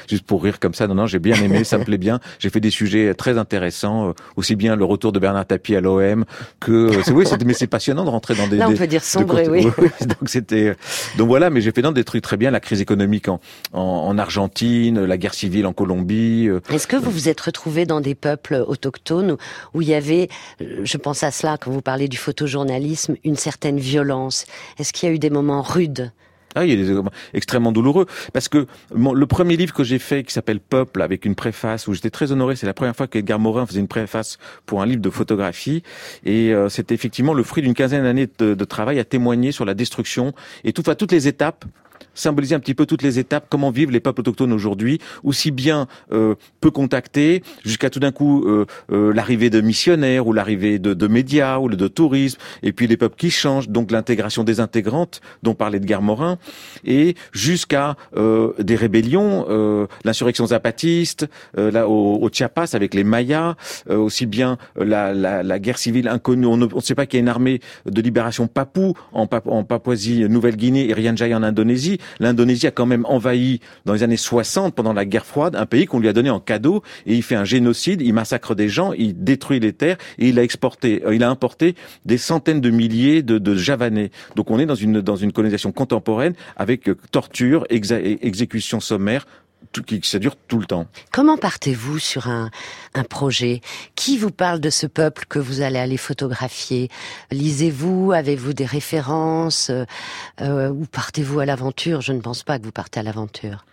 juste 0.08 0.24
pour 0.24 0.42
rire 0.42 0.60
comme 0.60 0.74
ça. 0.74 0.86
Non, 0.86 0.94
non, 0.94 1.06
j'ai 1.06 1.18
bien 1.18 1.34
aimé, 1.42 1.64
ça 1.64 1.78
me 1.78 1.84
plaît 1.84 1.98
bien. 1.98 2.20
J'ai 2.38 2.50
fait 2.50 2.60
des 2.60 2.70
sujets 2.70 3.14
très 3.14 3.38
intéressants, 3.38 4.10
euh, 4.10 4.12
aussi 4.36 4.54
bien 4.56 4.76
le 4.76 4.84
retour 4.84 5.12
de 5.12 5.18
Bernard 5.18 5.46
Tapie 5.46 5.74
à 5.76 5.80
l'OM 5.80 6.24
que 6.60 6.72
euh, 6.72 7.02
c'est 7.04 7.12
oui, 7.12 7.24
mais 7.44 7.54
c'est 7.54 7.66
passionnant 7.66 8.04
de 8.04 8.10
rentrer 8.10 8.34
dans 8.34 8.46
des. 8.46 8.56
Là, 8.56 8.68
on 8.68 8.70
des- 8.72 8.76
peut 8.76 8.86
dire 8.86 9.02
sombrer, 9.02 9.48
oui. 9.50 9.62
donc 9.64 10.28
c'était 10.28 10.76
donc 11.18 11.28
voilà, 11.28 11.50
mais 11.50 11.60
j'ai 11.60 11.72
fait 11.72 11.82
dans 11.82 11.92
des 11.92 12.04
trucs 12.04 12.22
très 12.22 12.36
bien, 12.36 12.50
la 12.50 12.60
crise 12.60 12.80
économique 12.80 13.28
en 13.28 13.40
en, 13.72 13.80
en 13.80 14.18
Argentine, 14.18 15.04
la 15.04 15.16
guerre 15.18 15.34
civile 15.34 15.66
en 15.66 15.72
Colombie. 15.72 16.48
euh, 16.48 16.60
Est-ce 16.70 16.86
que 16.86 16.96
vous 16.96 17.10
vous 17.10 17.28
êtes 17.28 17.40
retrouvé 17.40 17.86
dans 17.86 18.00
des 18.00 18.14
peuples 18.14 18.62
autochtones 18.66 19.36
où, 19.74 19.82
il 19.82 19.88
y 19.88 19.94
avait, 19.94 20.28
euh, 20.60 20.84
je 20.92 20.98
pense 20.98 21.22
à 21.22 21.30
cela 21.30 21.56
quand 21.56 21.70
vous 21.70 21.80
parlez 21.80 22.06
du 22.06 22.18
photojournalisme, 22.18 23.16
une 23.24 23.36
certaine 23.36 23.78
violence. 23.78 24.44
Est-ce 24.78 24.92
qu'il 24.92 25.08
y 25.08 25.12
a 25.12 25.14
eu 25.14 25.18
des 25.18 25.30
moments 25.30 25.62
rudes? 25.62 26.12
Ah, 26.54 26.66
il 26.66 26.84
moments 26.92 27.12
extrêmement 27.32 27.72
douloureux. 27.72 28.04
Parce 28.34 28.50
que 28.50 28.66
le 28.94 29.26
premier 29.26 29.56
livre 29.56 29.72
que 29.72 29.84
j'ai 29.84 29.98
fait 29.98 30.22
qui 30.22 30.34
s'appelle 30.34 30.60
Peuple 30.60 31.00
avec 31.00 31.24
une 31.24 31.34
préface 31.34 31.88
où 31.88 31.94
j'étais 31.94 32.10
très 32.10 32.30
honoré, 32.30 32.56
c'est 32.56 32.66
la 32.66 32.74
première 32.74 32.94
fois 32.94 33.06
qu'Edgar 33.06 33.38
Morin 33.38 33.64
faisait 33.64 33.80
une 33.80 33.88
préface 33.88 34.36
pour 34.66 34.82
un 34.82 34.86
livre 34.86 35.00
de 35.00 35.08
photographie. 35.08 35.82
Et 36.26 36.52
euh, 36.52 36.68
c'était 36.68 36.94
effectivement 36.94 37.32
le 37.32 37.42
fruit 37.42 37.62
d'une 37.62 37.72
quinzaine 37.72 38.02
d'années 38.02 38.28
de, 38.38 38.52
de 38.52 38.64
travail 38.66 38.98
à 38.98 39.04
témoigner 39.04 39.50
sur 39.50 39.64
la 39.64 39.72
destruction 39.72 40.34
et 40.64 40.74
tout, 40.74 40.82
enfin, 40.82 40.94
toutes 40.94 41.12
les 41.12 41.26
étapes 41.26 41.64
symboliser 42.14 42.54
un 42.54 42.60
petit 42.60 42.74
peu 42.74 42.86
toutes 42.86 43.02
les 43.02 43.18
étapes, 43.18 43.46
comment 43.48 43.70
vivent 43.70 43.90
les 43.90 44.00
peuples 44.00 44.20
autochtones 44.20 44.52
aujourd'hui, 44.52 44.98
aussi 45.24 45.50
bien 45.50 45.86
euh, 46.12 46.34
peu 46.60 46.70
contactés, 46.70 47.42
jusqu'à 47.64 47.90
tout 47.90 48.00
d'un 48.00 48.12
coup 48.12 48.44
euh, 48.46 48.66
euh, 48.90 49.12
l'arrivée 49.12 49.50
de 49.50 49.60
missionnaires 49.60 50.26
ou 50.26 50.32
l'arrivée 50.32 50.78
de, 50.78 50.94
de 50.94 51.06
médias 51.06 51.58
ou 51.58 51.68
de 51.68 51.88
tourisme, 51.88 52.38
et 52.62 52.72
puis 52.72 52.86
les 52.86 52.96
peuples 52.96 53.16
qui 53.16 53.30
changent, 53.30 53.68
donc 53.68 53.90
l'intégration 53.90 54.44
des 54.44 54.60
intégrantes 54.60 55.20
dont 55.42 55.54
parlait 55.54 55.78
Edgar 55.78 56.02
Morin, 56.02 56.38
et 56.84 57.14
jusqu'à 57.32 57.96
euh, 58.16 58.52
des 58.58 58.76
rébellions, 58.76 59.46
euh, 59.48 59.86
l'insurrection 60.04 60.46
zapatiste, 60.46 61.28
euh, 61.58 61.70
là 61.70 61.88
au, 61.88 62.18
au 62.22 62.28
Chiapas 62.30 62.74
avec 62.74 62.94
les 62.94 63.04
Mayas, 63.04 63.54
aussi 63.88 64.26
bien 64.26 64.58
la, 64.76 65.14
la, 65.14 65.42
la 65.42 65.58
guerre 65.58 65.78
civile 65.78 66.08
inconnue, 66.08 66.46
on 66.46 66.56
ne 66.56 66.66
on 66.72 66.80
sait 66.80 66.94
pas 66.94 67.06
qu'il 67.06 67.18
y 67.18 67.20
a 67.20 67.22
une 67.22 67.28
armée 67.28 67.60
de 67.86 68.00
libération 68.02 68.46
papou 68.46 68.94
en, 69.12 69.26
en 69.46 69.64
Papouasie-Nouvelle-Guinée 69.64 70.84
et 70.84 70.90
Irian 70.90 71.16
Jaya 71.16 71.38
en 71.38 71.42
Indonésie. 71.42 71.98
L'Indonésie 72.20 72.66
a 72.66 72.70
quand 72.70 72.86
même 72.86 73.04
envahi 73.06 73.60
dans 73.84 73.92
les 73.92 74.02
années 74.02 74.16
60 74.16 74.74
pendant 74.74 74.92
la 74.92 75.04
guerre 75.04 75.26
froide 75.26 75.56
un 75.56 75.66
pays 75.66 75.86
qu'on 75.86 75.98
lui 75.98 76.08
a 76.08 76.12
donné 76.12 76.30
en 76.30 76.40
cadeau 76.40 76.82
et 77.06 77.14
il 77.14 77.22
fait 77.22 77.34
un 77.34 77.44
génocide, 77.44 78.00
il 78.02 78.12
massacre 78.14 78.54
des 78.54 78.68
gens, 78.68 78.92
il 78.92 79.24
détruit 79.24 79.60
les 79.60 79.72
terres 79.72 79.96
et 80.18 80.28
il 80.28 80.38
a 80.38 80.42
exporté, 80.42 81.02
euh, 81.04 81.14
il 81.14 81.22
a 81.22 81.30
importé 81.30 81.74
des 82.04 82.18
centaines 82.18 82.60
de 82.60 82.70
milliers 82.70 83.22
de, 83.22 83.38
de 83.38 83.54
javanais. 83.54 84.10
Donc 84.36 84.50
on 84.50 84.58
est 84.58 84.66
dans 84.66 84.74
une 84.74 85.00
dans 85.00 85.16
une 85.16 85.32
colonisation 85.32 85.72
contemporaine 85.72 86.34
avec 86.56 86.88
euh, 86.88 86.96
torture, 87.10 87.66
exécution 87.70 88.80
sommaire, 88.80 89.26
ça 90.02 90.18
dure 90.18 90.36
tout 90.36 90.58
le 90.58 90.66
temps. 90.66 90.86
Comment 91.12 91.36
partez-vous 91.36 91.98
sur 91.98 92.28
un, 92.28 92.50
un 92.94 93.04
projet? 93.04 93.60
Qui 93.94 94.18
vous 94.18 94.30
parle 94.30 94.60
de 94.60 94.70
ce 94.70 94.86
peuple 94.86 95.24
que 95.28 95.38
vous 95.38 95.60
allez 95.60 95.78
aller 95.78 95.96
photographier? 95.96 96.88
Lisez-vous? 97.30 98.12
Avez-vous 98.12 98.52
des 98.52 98.66
références? 98.66 99.70
Euh, 99.70 99.84
euh, 100.40 100.70
Ou 100.70 100.86
partez-vous 100.86 101.40
à 101.40 101.46
l'aventure? 101.46 102.00
Je 102.00 102.12
ne 102.12 102.20
pense 102.20 102.42
pas 102.42 102.58
que 102.58 102.64
vous 102.64 102.72
partez 102.72 103.00
à 103.00 103.02
l'aventure. 103.02 103.64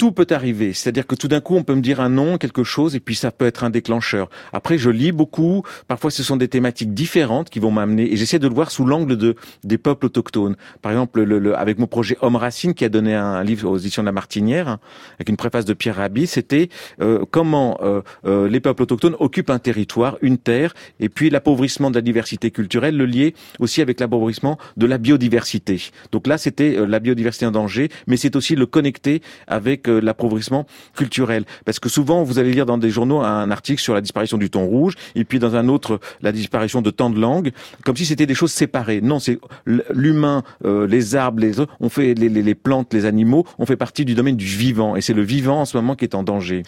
Tout 0.00 0.12
peut 0.12 0.26
arriver. 0.30 0.72
C'est-à-dire 0.72 1.06
que 1.06 1.14
tout 1.14 1.28
d'un 1.28 1.42
coup, 1.42 1.56
on 1.56 1.62
peut 1.62 1.74
me 1.74 1.82
dire 1.82 2.00
un 2.00 2.08
nom, 2.08 2.38
quelque 2.38 2.64
chose, 2.64 2.96
et 2.96 3.00
puis 3.00 3.14
ça 3.14 3.30
peut 3.30 3.44
être 3.44 3.64
un 3.64 3.68
déclencheur. 3.68 4.30
Après, 4.54 4.78
je 4.78 4.88
lis 4.88 5.12
beaucoup. 5.12 5.62
Parfois, 5.88 6.10
ce 6.10 6.22
sont 6.22 6.38
des 6.38 6.48
thématiques 6.48 6.94
différentes 6.94 7.50
qui 7.50 7.58
vont 7.58 7.70
m'amener, 7.70 8.10
et 8.10 8.16
j'essaie 8.16 8.38
de 8.38 8.48
le 8.48 8.54
voir 8.54 8.70
sous 8.70 8.86
l'angle 8.86 9.18
de 9.18 9.34
des 9.62 9.76
peuples 9.76 10.06
autochtones. 10.06 10.56
Par 10.80 10.90
exemple, 10.92 11.20
le, 11.20 11.38
le, 11.38 11.54
avec 11.54 11.78
mon 11.78 11.86
projet 11.86 12.16
Homme 12.22 12.36
Racine, 12.36 12.72
qui 12.72 12.86
a 12.86 12.88
donné 12.88 13.14
un, 13.14 13.44
livre 13.44 13.68
aux 13.68 13.76
éditions 13.76 14.02
de 14.02 14.06
la 14.06 14.12
Martinière, 14.12 14.78
avec 15.16 15.28
une 15.28 15.36
préface 15.36 15.66
de 15.66 15.74
Pierre 15.74 15.96
Rabhi, 15.96 16.26
c'était 16.26 16.70
euh, 17.02 17.26
comment 17.30 17.78
euh, 17.82 18.00
euh, 18.24 18.48
les 18.48 18.60
peuples 18.60 18.84
autochtones 18.84 19.16
occupent 19.18 19.50
un 19.50 19.58
territoire, 19.58 20.16
une 20.22 20.38
terre, 20.38 20.72
et 20.98 21.10
puis 21.10 21.28
l'appauvrissement 21.28 21.90
de 21.90 21.96
la 21.96 22.00
diversité 22.00 22.50
culturelle, 22.50 22.96
le 22.96 23.04
lier 23.04 23.34
aussi 23.58 23.82
avec 23.82 24.00
l'appauvrissement 24.00 24.56
de 24.78 24.86
la 24.86 24.96
biodiversité. 24.96 25.90
Donc 26.10 26.26
là, 26.26 26.38
c'était 26.38 26.86
la 26.86 27.00
biodiversité 27.00 27.44
en 27.44 27.50
danger, 27.50 27.90
mais 28.06 28.16
c'est 28.16 28.34
aussi 28.34 28.56
le 28.56 28.64
connecter 28.64 29.20
avec 29.46 29.89
l'appauvrissement 29.98 30.66
culturel. 30.96 31.44
Parce 31.64 31.78
que 31.78 31.88
souvent, 31.88 32.22
vous 32.22 32.38
allez 32.38 32.52
lire 32.52 32.66
dans 32.66 32.78
des 32.78 32.90
journaux 32.90 33.20
un 33.20 33.50
article 33.50 33.80
sur 33.80 33.94
la 33.94 34.00
disparition 34.00 34.38
du 34.38 34.50
thon 34.50 34.66
rouge, 34.66 34.94
et 35.14 35.24
puis 35.24 35.38
dans 35.38 35.56
un 35.56 35.68
autre, 35.68 36.00
la 36.22 36.32
disparition 36.32 36.82
de 36.82 36.90
tant 36.90 37.10
de 37.10 37.20
langues, 37.20 37.52
comme 37.84 37.96
si 37.96 38.06
c'était 38.06 38.26
des 38.26 38.34
choses 38.34 38.52
séparées. 38.52 39.00
Non, 39.00 39.18
c'est 39.18 39.38
l'humain, 39.66 40.42
euh, 40.64 40.86
les 40.86 41.16
arbres, 41.16 41.40
les, 41.40 41.52
on 41.80 41.88
fait 41.88 42.14
les, 42.14 42.28
les, 42.28 42.42
les 42.42 42.54
plantes, 42.54 42.92
les 42.94 43.04
animaux, 43.04 43.46
on 43.58 43.66
fait 43.66 43.76
partie 43.76 44.04
du 44.04 44.14
domaine 44.14 44.36
du 44.36 44.46
vivant, 44.46 44.96
et 44.96 45.00
c'est 45.00 45.14
le 45.14 45.22
vivant 45.22 45.60
en 45.60 45.64
ce 45.64 45.76
moment 45.76 45.94
qui 45.94 46.04
est 46.04 46.14
en 46.14 46.22
danger 46.22 46.62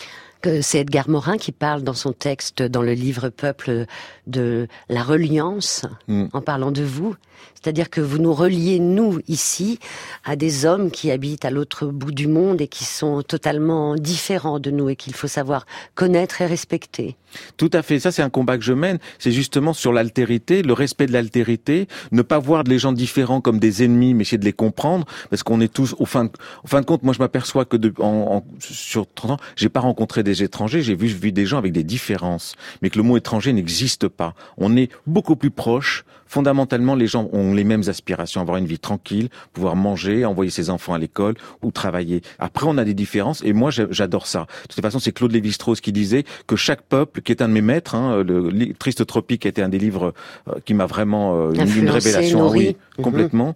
c'est 0.63 0.81
Edgar 0.81 1.09
Morin 1.09 1.37
qui 1.37 1.53
parle 1.53 1.83
dans 1.83 1.95
son 1.95 2.13
texte, 2.13 2.63
dans 2.63 2.83
le 2.83 2.93
livre 2.93 3.29
Peuple, 3.29 3.87
de 4.27 4.67
la 4.89 5.03
reliance, 5.03 5.85
mm. 6.09 6.27
en 6.33 6.41
parlant 6.41 6.73
de 6.73 6.83
vous. 6.83 7.15
C'est-à-dire 7.55 7.91
que 7.91 8.01
vous 8.01 8.19
nous 8.19 8.35
reliez, 8.35 8.81
nous, 8.81 9.21
ici, 9.29 9.79
à 10.25 10.35
des 10.35 10.65
hommes 10.67 10.91
qui 10.91 11.11
habitent 11.11 11.45
à 11.45 11.51
l'autre 11.51 11.87
bout 11.87 12.11
du 12.11 12.27
monde 12.27 12.61
et 12.61 12.67
qui 12.67 12.85
sont 12.85 13.23
totalement 13.23 13.95
différents 13.95 14.59
de 14.59 14.71
nous 14.71 14.89
et 14.89 14.97
qu'il 14.97 15.15
faut 15.15 15.29
savoir 15.29 15.67
connaître 15.95 16.41
et 16.43 16.47
respecter. 16.47 17.17
Tout 17.57 17.71
à 17.73 17.83
fait. 17.83 18.01
Ça, 18.01 18.11
c'est 18.11 18.23
un 18.23 18.31
combat 18.31 18.59
que 18.59 18.65
je 18.65 18.73
mène. 18.73 18.99
C'est 19.19 19.31
justement 19.31 19.73
sur 19.73 19.93
l'altérité, 19.93 20.63
le 20.63 20.73
respect 20.73 21.07
de 21.07 21.13
l'altérité, 21.13 21.87
ne 22.11 22.23
pas 22.23 22.39
voir 22.39 22.65
les 22.65 22.79
gens 22.79 22.93
différents 22.93 23.41
comme 23.41 23.59
des 23.59 23.85
ennemis, 23.85 24.15
mais 24.15 24.23
essayer 24.23 24.39
de 24.39 24.45
les 24.45 24.53
comprendre, 24.53 25.07
parce 25.31 25.43
qu'on 25.43 25.61
est 25.61 25.73
tous, 25.73 25.95
au 25.99 26.05
fin 26.05 26.25
de, 26.25 26.31
au 26.65 26.69
fin 26.69 26.81
de 26.81 26.87
compte, 26.87 27.05
moi, 27.05 27.15
je 27.15 27.21
m'aperçois 27.21 27.65
que 27.65 27.77
de, 27.77 27.93
en, 28.01 28.45
sur 28.59 29.07
30 29.13 29.31
ans, 29.31 29.37
j'ai 29.57 29.69
pas 29.69 29.81
rencontré 29.81 30.23
des 30.23 30.32
étrangers, 30.41 30.83
j'ai 30.83 30.95
vu, 30.95 31.09
vu 31.09 31.33
des 31.33 31.47
gens 31.47 31.59
avec 31.59 31.73
des 31.73 31.85
différences, 31.85 32.55
mais 32.81 32.91
que 32.91 32.99
le 32.99 33.05
mot 33.05 33.17
étranger 33.17 33.53
n'existe 33.53 34.09
pas. 34.09 34.35
On 34.57 34.77
est 34.77 34.91
beaucoup 35.07 35.37
plus 35.37 35.51
proche. 35.51 36.05
Fondamentalement, 36.33 36.95
les 36.95 37.09
gens 37.09 37.29
ont 37.35 37.53
les 37.53 37.63
mêmes 37.63 37.83
aspirations, 37.89 38.41
avoir 38.41 38.57
une 38.57 38.65
vie 38.65 38.79
tranquille, 38.79 39.29
pouvoir 39.53 39.77
manger, 39.77 40.25
envoyer 40.25 40.51
ses 40.51 40.71
enfants 40.71 40.95
à 40.95 40.99
l'école 40.99 41.35
ou 41.61 41.71
travailler. 41.71 42.23
Après, 42.39 42.65
on 42.67 42.79
a 42.79 42.85
des 42.85 42.95
différences 42.95 43.43
et 43.45 43.53
moi, 43.53 43.69
j'adore 43.71 44.27
ça. 44.27 44.47
De 44.63 44.69
toute 44.69 44.81
façon, 44.81 44.99
c'est 44.99 45.13
Claude 45.13 45.31
Lévi-Strauss 45.31 45.83
qui 45.83 45.93
disait 45.93 46.25
que 46.47 46.57
chaque 46.57 46.81
peuple, 46.81 47.21
qui 47.21 47.33
est 47.33 47.43
un 47.43 47.49
de 47.49 47.53
mes 47.53 47.61
maîtres, 47.61 47.95
hein, 47.95 48.23
le 48.23 48.73
Triste 48.73 49.05
Tropique 49.05 49.45
était 49.45 49.61
un 49.61 49.69
des 49.69 49.79
livres 49.79 50.15
euh, 50.49 50.55
qui 50.65 50.73
m'a 50.73 50.87
vraiment 50.87 51.37
euh, 51.37 51.53
une, 51.53 51.91
révélation, 51.91 52.49
oui, 52.49 52.77
mhm. 52.97 53.05
complètement. 53.05 53.55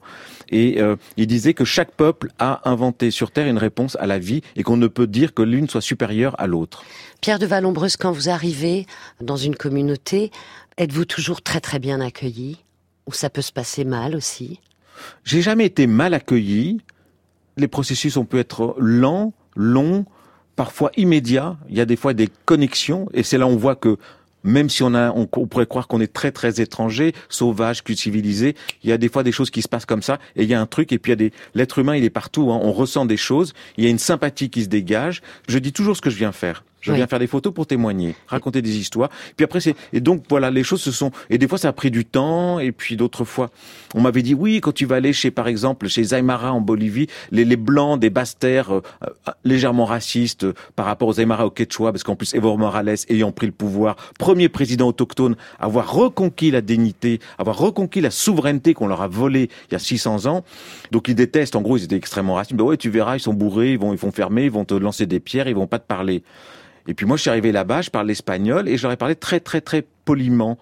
Et 0.51 0.79
euh, 0.83 0.97
il 1.17 1.29
disait 1.29 1.55
que 1.55 1.65
chaque 1.65 1.93
peuple 1.93 2.29
a 2.39 2.69
inventé 2.69 3.11
sur 3.11 3.31
Terre 3.31 3.47
une 3.47 3.57
réponse 3.57 3.97
à 4.01 4.07
la 4.07 4.19
vie 4.19 4.43
et 4.55 4.63
qu'on 4.63 4.77
ne 4.77 4.87
peut 4.87 5.07
dire 5.07 5.33
que 5.33 5.41
l'une 5.41 5.67
soit 5.71 5.81
supérieure 5.81 6.35
à 6.37 6.47
l'autre. 6.47 6.85
Pierre 7.23 7.39
de 7.39 7.47
Vallombreuse, 7.47 7.97
quand 7.97 8.13
vous 8.13 8.29
arrivez 8.29 8.87
dans 9.23 9.39
une 9.39 9.57
communauté, 9.57 10.31
êtes-vous 10.77 11.07
toujours 11.07 11.41
très 11.41 11.61
très 11.61 11.79
bien 11.79 12.03
accueilli? 12.03 12.59
Ou 13.07 13.13
ça 13.13 13.31
peut 13.31 13.43
se 13.43 13.53
passer 13.53 13.85
mal 13.85 14.17
aussi 14.17 14.61
J'ai 15.25 15.43
jamais 15.43 15.67
été 15.67 15.87
mal 15.87 16.15
accueilli. 16.15 16.81
Les 17.57 17.69
processus 17.69 18.17
ont 18.17 18.25
pu 18.25 18.39
être 18.39 18.75
lents, 18.79 19.33
longs, 19.55 20.05
parfois 20.57 20.91
immédiats. 20.97 21.57
Il 21.69 21.77
y 21.77 21.81
a 21.81 21.87
des 21.87 21.97
fois 21.97 22.15
des 22.15 22.29
connexions 22.45 23.09
et 23.15 23.23
c'est 23.23 23.39
là 23.39 23.47
où 23.47 23.51
on 23.51 23.57
voit 23.57 23.77
que 23.77 23.99
même 24.47 24.71
si 24.71 24.83
on 24.83 24.95
a, 24.95 25.11
on, 25.11 25.27
pourrait 25.27 25.67
croire 25.67 25.89
qu'on 25.89 26.01
est 26.01 26.13
très 26.13 26.31
très 26.31 26.61
étranger, 26.61 27.13
sauvage, 27.29 27.83
civilisé, 27.95 28.55
il 28.83 28.91
y 28.91 28.93
a 28.93 28.99
des 28.99 29.09
fois 29.09 29.23
des 29.23 29.33
choses 29.33 29.51
qui 29.51 29.61
se 29.61 29.69
passent 29.69 29.87
comme 29.87 30.03
ça, 30.03 30.19
et 30.37 30.45
il 30.45 30.49
y 30.49 30.55
a 30.55 30.61
un 30.61 30.67
truc, 30.67 30.93
et 30.93 30.99
puis 30.99 31.11
il 31.11 31.13
y 31.13 31.19
a 31.25 31.29
des, 31.29 31.33
l'être 31.55 31.79
humain, 31.79 31.97
il 31.97 32.05
est 32.05 32.11
partout, 32.11 32.53
hein, 32.53 32.61
on 32.63 32.73
ressent 32.73 33.07
des 33.07 33.17
choses, 33.17 33.53
il 33.77 33.85
y 33.85 33.87
a 33.89 33.91
une 33.91 33.99
sympathie 33.99 34.49
qui 34.49 34.63
se 34.63 34.69
dégage. 34.69 35.21
Je 35.49 35.59
dis 35.59 35.73
toujours 35.73 35.97
ce 35.97 36.01
que 36.01 36.11
je 36.11 36.17
viens 36.17 36.33
faire. 36.33 36.65
Je 36.87 36.93
viens 36.93 37.07
faire 37.07 37.19
des 37.19 37.27
photos 37.27 37.53
pour 37.53 37.67
témoigner, 37.67 38.15
raconter 38.29 38.63
des 38.63 38.77
histoires. 38.79 39.11
Puis 39.37 39.45
après, 39.45 39.61
c'est 39.61 39.75
et 39.93 40.01
donc 40.01 40.25
voilà, 40.29 40.51
les 40.51 40.63
choses 40.63 40.81
se 40.81 40.93
sont. 40.93 41.11
Et 41.31 41.39
des 41.39 41.49
fois, 41.49 41.59
ça 41.59 41.69
a 41.69 41.73
pris 41.73 41.91
du 41.91 42.05
temps. 42.05 42.59
Et 42.59 42.73
puis 42.73 42.97
d'autres 42.97 43.25
fois, 43.25 43.51
on 43.95 44.01
m'avait 44.01 44.23
dit 44.23 44.35
oui, 44.35 44.61
quand 44.61 44.73
tu 44.73 44.87
vas 44.87 44.97
aller 44.97 45.13
chez, 45.13 45.31
par 45.31 45.49
exemple, 45.49 45.89
chez 45.89 46.15
Aymara 46.15 46.53
en 46.53 46.61
Bolivie, 46.61 47.09
les, 47.31 47.45
les 47.45 47.57
blancs 47.57 47.99
des 47.99 48.11
basses 48.11 48.39
terres 48.39 48.73
euh, 48.73 48.83
euh, 49.03 49.33
légèrement 49.45 49.85
racistes 49.85 50.45
euh, 50.45 50.55
par 50.75 50.87
rapport 50.87 51.09
aux 51.09 51.21
Aymara 51.21 51.47
au 51.47 51.51
Quechua, 51.51 51.93
parce 51.93 52.05
qu'en 52.05 52.17
plus 52.17 52.35
Evo 52.35 52.57
Morales 52.57 52.97
ayant 53.09 53.33
pris 53.33 53.47
le 53.47 53.53
pouvoir, 53.53 53.97
premier 54.19 54.49
président 54.49 54.89
autochtone, 54.89 55.37
avoir 55.59 55.93
reconquis 55.93 56.51
la 56.51 56.61
dignité, 56.61 57.21
avoir 57.39 57.59
reconquis 57.59 58.01
la 58.01 58.11
souveraineté 58.11 58.75
qu'on 58.75 58.87
leur 58.87 59.03
a 59.03 59.09
volée 59.09 59.51
il 59.71 59.73
y 59.73 59.77
a 59.77 59.79
600 59.79 60.27
ans. 60.27 60.45
Donc 60.93 61.09
ils 61.09 61.15
détestent. 61.15 61.57
En 61.57 61.63
gros, 61.63 61.77
ils 61.77 61.85
étaient 61.85 61.97
extrêmement 61.97 62.35
racistes. 62.35 62.57
Ben 62.57 62.65
ouais, 62.65 62.77
tu 62.77 62.91
verras, 62.91 63.17
ils 63.17 63.21
sont 63.21 63.35
bourrés, 63.35 63.73
ils 63.73 63.79
vont, 63.79 63.93
ils 63.93 63.99
vont 63.99 64.13
fermer, 64.13 64.45
ils 64.45 64.51
vont 64.51 64.65
te 64.65 64.75
lancer 64.75 65.07
des 65.07 65.21
pierres, 65.21 65.49
ils 65.49 65.55
vont 65.55 65.67
pas 65.67 65.79
te 65.79 65.87
parler. 65.87 66.23
Et 66.89 66.95
puis 66.95 67.07
moi, 67.07 67.17
je 67.17 67.23
suis 67.23 67.31
arrivé 67.31 67.53
là-bas, 67.53 67.83
je 67.83 67.91
parle 67.91 68.11
espagnol 68.11 68.69
et 68.69 68.77
je 68.77 68.83
leur 68.83 68.93
ai 68.93 68.97
parlé 68.97 69.17
très 69.17 69.41
très 69.41 69.61
très 69.61 69.85
poliment. 70.05 70.59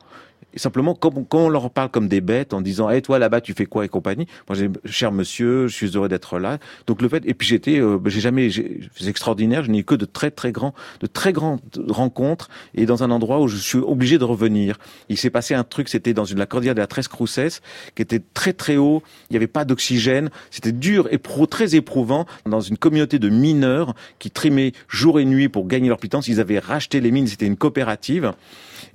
Et 0.55 0.59
simplement, 0.59 0.95
quand, 0.95 1.13
on 1.35 1.49
leur 1.49 1.71
parle 1.71 1.91
comme 1.91 2.09
des 2.09 2.21
bêtes, 2.21 2.55
en 2.55 2.61
disant, 2.61 2.89
hé, 2.89 3.03
toi 3.03 3.19
là-bas, 3.19 3.41
tu 3.41 3.55
fais 3.55 3.67
quoi 3.67 3.85
et 3.85 3.89
compagnie? 3.89 4.27
Moi, 4.49 4.57
j'ai, 4.57 4.71
cher 4.85 5.11
monsieur, 5.13 5.67
je 5.67 5.75
suis 5.75 5.89
heureux 5.89 6.09
d'être 6.09 6.39
là. 6.39 6.59
Donc 6.87 7.03
le 7.03 7.09
fait, 7.09 7.23
et 7.27 7.35
puis 7.35 7.47
j'étais, 7.47 7.81
euh, 7.81 7.99
j'ai 8.07 8.21
jamais, 8.21 8.49
c'est 8.51 9.09
extraordinaire. 9.09 9.65
Je 9.65 9.71
n'ai 9.71 9.79
eu 9.79 9.85
que 9.85 9.97
de 9.97 10.05
très 10.05 10.31
très 10.31 10.53
grands, 10.53 10.75
de 11.01 11.07
très 11.07 11.33
grandes 11.33 11.61
rencontres 11.89 12.49
et 12.75 12.87
dans 12.87 13.03
un 13.03 13.11
endroit 13.11 13.41
où 13.41 13.49
je 13.49 13.57
suis 13.57 13.79
obligé 13.79 14.19
de 14.19 14.25
revenir. 14.25 14.79
Il 15.09 15.19
s'est 15.19 15.31
passé 15.31 15.55
un 15.55 15.65
truc, 15.65 15.89
c'était 15.89 16.15
dans 16.15 16.25
une 16.25 16.39
la 16.39 16.47
cordillère 16.47 16.75
de 16.75 16.81
la 16.81 16.87
Tres 16.87 17.09
Cruces, 17.09 17.61
qui 17.95 18.03
était 18.03 18.23
très 18.35 18.53
très 18.53 18.77
haut. 18.77 19.03
Il 19.31 19.33
n'y 19.33 19.37
avait 19.37 19.47
pas 19.47 19.65
d'oxygène. 19.65 20.31
C'était 20.51 20.73
dur 20.73 21.09
et 21.11 21.19
pro, 21.19 21.47
très 21.47 21.75
éprouvant 21.75 22.27
dans 22.47 22.61
une 22.61 22.79
communauté 22.79 23.19
de 23.19 23.29
mineurs 23.29 23.95
qui 24.19 24.31
trimaient 24.31 24.73
jour 24.89 25.19
et 25.19 25.25
nuit 25.25 25.49
pour 25.49 25.67
gagner 25.67 25.89
leur 25.89 25.99
pitance. 25.99 26.29
Ils 26.29 26.41
avaient 26.41 26.59
racheté 26.59 27.01
les 27.01 27.11
mines. 27.11 27.27
C'était 27.27 27.47
une 27.47 27.57
coopérative. 27.57 28.33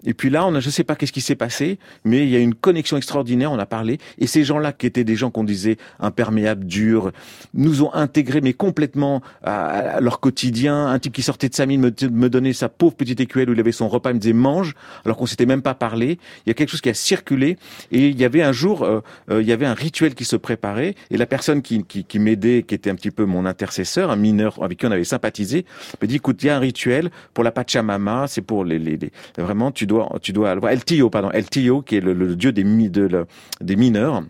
Et 0.05 0.13
puis 0.13 0.29
là, 0.29 0.45
on 0.45 0.55
a, 0.55 0.59
je 0.59 0.69
sais 0.69 0.83
pas 0.83 0.95
qu'est-ce 0.95 1.11
qui 1.11 1.21
s'est 1.21 1.35
passé, 1.35 1.77
mais 2.05 2.23
il 2.23 2.29
y 2.29 2.35
a 2.35 2.39
une 2.39 2.55
connexion 2.55 2.97
extraordinaire, 2.97 3.51
on 3.51 3.59
a 3.59 3.65
parlé, 3.65 3.97
et 4.17 4.27
ces 4.27 4.43
gens-là 4.43 4.71
qui 4.71 4.85
étaient 4.85 5.03
des 5.03 5.15
gens 5.15 5.29
qu'on 5.31 5.43
disait 5.43 5.77
imperméables, 5.99 6.65
durs, 6.65 7.11
nous 7.53 7.83
ont 7.83 7.93
intégrés 7.93 8.41
mais 8.41 8.53
complètement 8.53 9.21
à, 9.43 9.99
leur 10.01 10.19
quotidien. 10.19 10.87
Un 10.87 10.99
type 10.99 11.13
qui 11.13 11.21
sortait 11.21 11.49
de 11.49 11.55
sa 11.55 11.65
mine 11.65 11.81
me, 11.81 12.29
donnait 12.29 12.53
sa 12.53 12.69
pauvre 12.69 12.95
petite 12.95 13.19
écuelle 13.19 13.49
où 13.49 13.53
il 13.53 13.59
avait 13.59 13.71
son 13.71 13.89
repas, 13.89 14.11
il 14.11 14.15
me 14.15 14.19
disait 14.19 14.33
mange, 14.33 14.75
alors 15.05 15.17
qu'on 15.17 15.25
s'était 15.25 15.45
même 15.45 15.61
pas 15.61 15.73
parlé. 15.73 16.19
Il 16.45 16.49
y 16.49 16.51
a 16.51 16.53
quelque 16.53 16.69
chose 16.69 16.81
qui 16.81 16.89
a 16.89 16.93
circulé, 16.93 17.57
et 17.91 18.07
il 18.07 18.19
y 18.19 18.25
avait 18.25 18.41
un 18.41 18.51
jour, 18.51 18.83
euh, 18.83 19.01
euh, 19.29 19.41
il 19.41 19.47
y 19.47 19.51
avait 19.51 19.65
un 19.65 19.73
rituel 19.73 20.15
qui 20.15 20.25
se 20.25 20.35
préparait, 20.35 20.95
et 21.11 21.17
la 21.17 21.25
personne 21.25 21.61
qui 21.61 22.19
m'aidait, 22.19 22.63
qui 22.63 22.75
était 22.75 22.89
un 22.89 22.95
petit 22.95 23.11
peu 23.11 23.25
mon 23.25 23.45
intercesseur, 23.45 24.11
un 24.11 24.15
mineur 24.15 24.61
avec 24.63 24.79
qui 24.79 24.85
on 24.85 24.91
avait 24.91 25.03
sympathisé, 25.03 25.65
me 26.01 26.07
dit 26.07 26.15
écoute, 26.15 26.41
il 26.43 26.47
y 26.47 26.49
a 26.49 26.55
un 26.55 26.59
rituel 26.59 27.09
pour 27.33 27.43
la 27.43 27.51
Pachamama, 27.51 28.27
c'est 28.27 28.41
pour 28.41 28.63
les, 28.63 28.79
les, 28.79 28.97
les 28.97 29.11
vraiment 29.37 29.71
tu 29.71 29.85
dois, 29.89 30.17
tu 30.21 30.31
dois 30.31 30.55
El 30.71 30.85
Tio, 30.85 31.09
pardon, 31.09 31.29
El 31.31 31.49
Tio, 31.49 31.81
qui 31.81 31.97
est 31.97 32.01
le, 32.01 32.35
dieu 32.35 32.53
des, 32.53 32.63
de, 32.63 33.25
des 33.59 33.75
mineurs. 33.75 34.23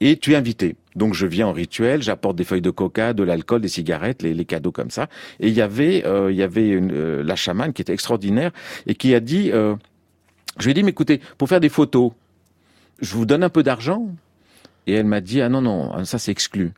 Et 0.00 0.16
tu 0.16 0.32
es 0.32 0.36
invité. 0.36 0.76
Donc 0.96 1.14
je 1.14 1.26
viens 1.26 1.46
en 1.46 1.52
rituel, 1.52 2.02
j'apporte 2.02 2.36
des 2.36 2.44
feuilles 2.44 2.62
de 2.62 2.70
coca, 2.70 3.12
de 3.12 3.22
l'alcool, 3.22 3.60
des 3.60 3.68
cigarettes, 3.68 4.22
les, 4.22 4.44
cadeaux 4.44 4.72
comme 4.72 4.90
ça. 4.90 5.08
Et 5.40 5.48
il 5.48 5.54
y 5.54 5.60
avait, 5.60 6.04
euh, 6.06 6.32
il 6.32 6.36
y 6.36 6.42
avait 6.42 6.68
une, 6.68 6.90
euh, 6.92 7.22
la 7.22 7.36
chamane 7.36 7.72
qui 7.72 7.82
était 7.82 7.92
extraordinaire 7.92 8.50
et 8.86 8.94
qui 8.94 9.14
a 9.14 9.20
dit, 9.20 9.50
euh, 9.52 9.76
je 10.58 10.64
lui 10.64 10.70
ai 10.70 10.74
dit, 10.74 10.82
mais 10.82 10.90
écoutez, 10.90 11.20
pour 11.38 11.48
faire 11.48 11.60
des 11.60 11.68
photos, 11.68 12.12
je 13.00 13.14
vous 13.14 13.26
donne 13.26 13.42
un 13.42 13.50
peu 13.50 13.62
d'argent? 13.62 14.08
Et 14.86 14.94
elle 14.94 15.06
m'a 15.06 15.20
dit, 15.20 15.42
ah 15.42 15.48
non, 15.48 15.60
non, 15.60 16.04
ça 16.04 16.18
c'est 16.18 16.30
exclu. 16.30 16.72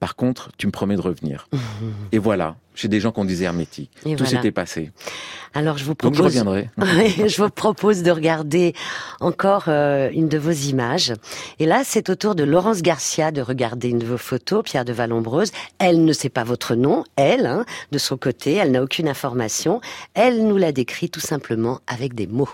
Par 0.00 0.16
contre, 0.16 0.50
tu 0.58 0.66
me 0.66 0.72
promets 0.72 0.96
de 0.96 1.00
revenir. 1.00 1.48
Et 2.12 2.18
voilà, 2.18 2.56
chez 2.74 2.88
des 2.88 3.00
gens 3.00 3.12
qu'on 3.12 3.24
disait 3.24 3.44
hermétiques. 3.44 3.90
Tout 4.02 4.26
s'était 4.26 4.50
passé. 4.50 4.90
Alors 5.54 5.78
je 5.78 5.84
vous 5.84 5.94
propose. 5.94 6.18
Donc 6.18 6.30
je 6.30 6.38
reviendrai. 6.38 6.68
je 7.28 7.42
vous 7.42 7.48
propose 7.48 8.02
de 8.02 8.10
regarder 8.10 8.74
encore 9.20 9.64
euh, 9.68 10.10
une 10.12 10.28
de 10.28 10.36
vos 10.36 10.50
images. 10.50 11.12
Et 11.60 11.66
là, 11.66 11.82
c'est 11.84 12.10
au 12.10 12.16
tour 12.16 12.34
de 12.34 12.42
Laurence 12.42 12.82
Garcia 12.82 13.30
de 13.30 13.40
regarder 13.40 13.88
une 13.88 14.00
de 14.00 14.06
vos 14.06 14.18
photos, 14.18 14.64
Pierre 14.64 14.84
de 14.84 14.92
Vallombreuse. 14.92 15.52
Elle 15.78 16.04
ne 16.04 16.12
sait 16.12 16.28
pas 16.28 16.44
votre 16.44 16.74
nom, 16.74 17.04
elle, 17.16 17.46
hein, 17.46 17.64
de 17.92 17.98
son 17.98 18.16
côté, 18.16 18.54
elle 18.54 18.72
n'a 18.72 18.82
aucune 18.82 19.08
information. 19.08 19.80
Elle 20.14 20.46
nous 20.46 20.56
la 20.56 20.72
décrit 20.72 21.08
tout 21.08 21.20
simplement 21.20 21.80
avec 21.86 22.14
des 22.14 22.26
mots. 22.26 22.50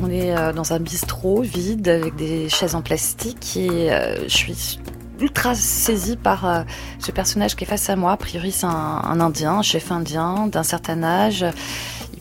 On 0.00 0.10
est 0.10 0.36
euh, 0.36 0.52
dans 0.52 0.72
un 0.72 0.80
bistrot 0.80 1.42
vide 1.42 1.88
avec 1.88 2.16
des 2.16 2.48
chaises 2.48 2.74
en 2.74 2.82
plastique 2.82 3.56
et 3.56 3.92
euh, 3.92 4.16
je 4.24 4.36
suis 4.36 4.80
ultra 5.20 5.54
saisie 5.54 6.16
par 6.16 6.46
euh, 6.46 6.62
ce 6.98 7.12
personnage 7.12 7.54
qui 7.54 7.64
est 7.64 7.66
face 7.66 7.88
à 7.88 7.96
moi. 7.96 8.12
A 8.12 8.16
priori, 8.16 8.50
c'est 8.52 8.66
un, 8.66 9.20
Indien, 9.20 9.58
un 9.58 9.62
chef 9.62 9.92
indien 9.92 10.48
d'un 10.48 10.62
certain 10.62 11.02
âge. 11.02 11.44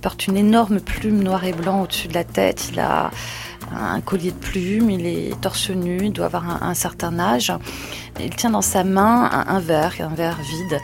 Porte 0.01 0.27
une 0.27 0.37
énorme 0.37 0.79
plume 0.79 1.21
noire 1.21 1.43
et 1.45 1.53
blanc 1.53 1.83
au-dessus 1.83 2.07
de 2.07 2.13
la 2.13 2.23
tête. 2.23 2.69
Il 2.71 2.79
a 2.79 3.11
un 3.73 4.01
collier 4.01 4.31
de 4.31 4.37
plumes, 4.37 4.89
il 4.89 5.05
est 5.05 5.39
torse 5.41 5.69
nu, 5.69 5.99
il 6.05 6.11
doit 6.11 6.25
avoir 6.25 6.63
un, 6.63 6.73
certain 6.73 7.17
âge. 7.19 7.53
Il 8.19 8.35
tient 8.35 8.49
dans 8.49 8.61
sa 8.61 8.83
main 8.83 9.29
un, 9.47 9.59
verre, 9.59 9.93
un 9.99 10.13
verre 10.13 10.37
vide. 10.41 10.79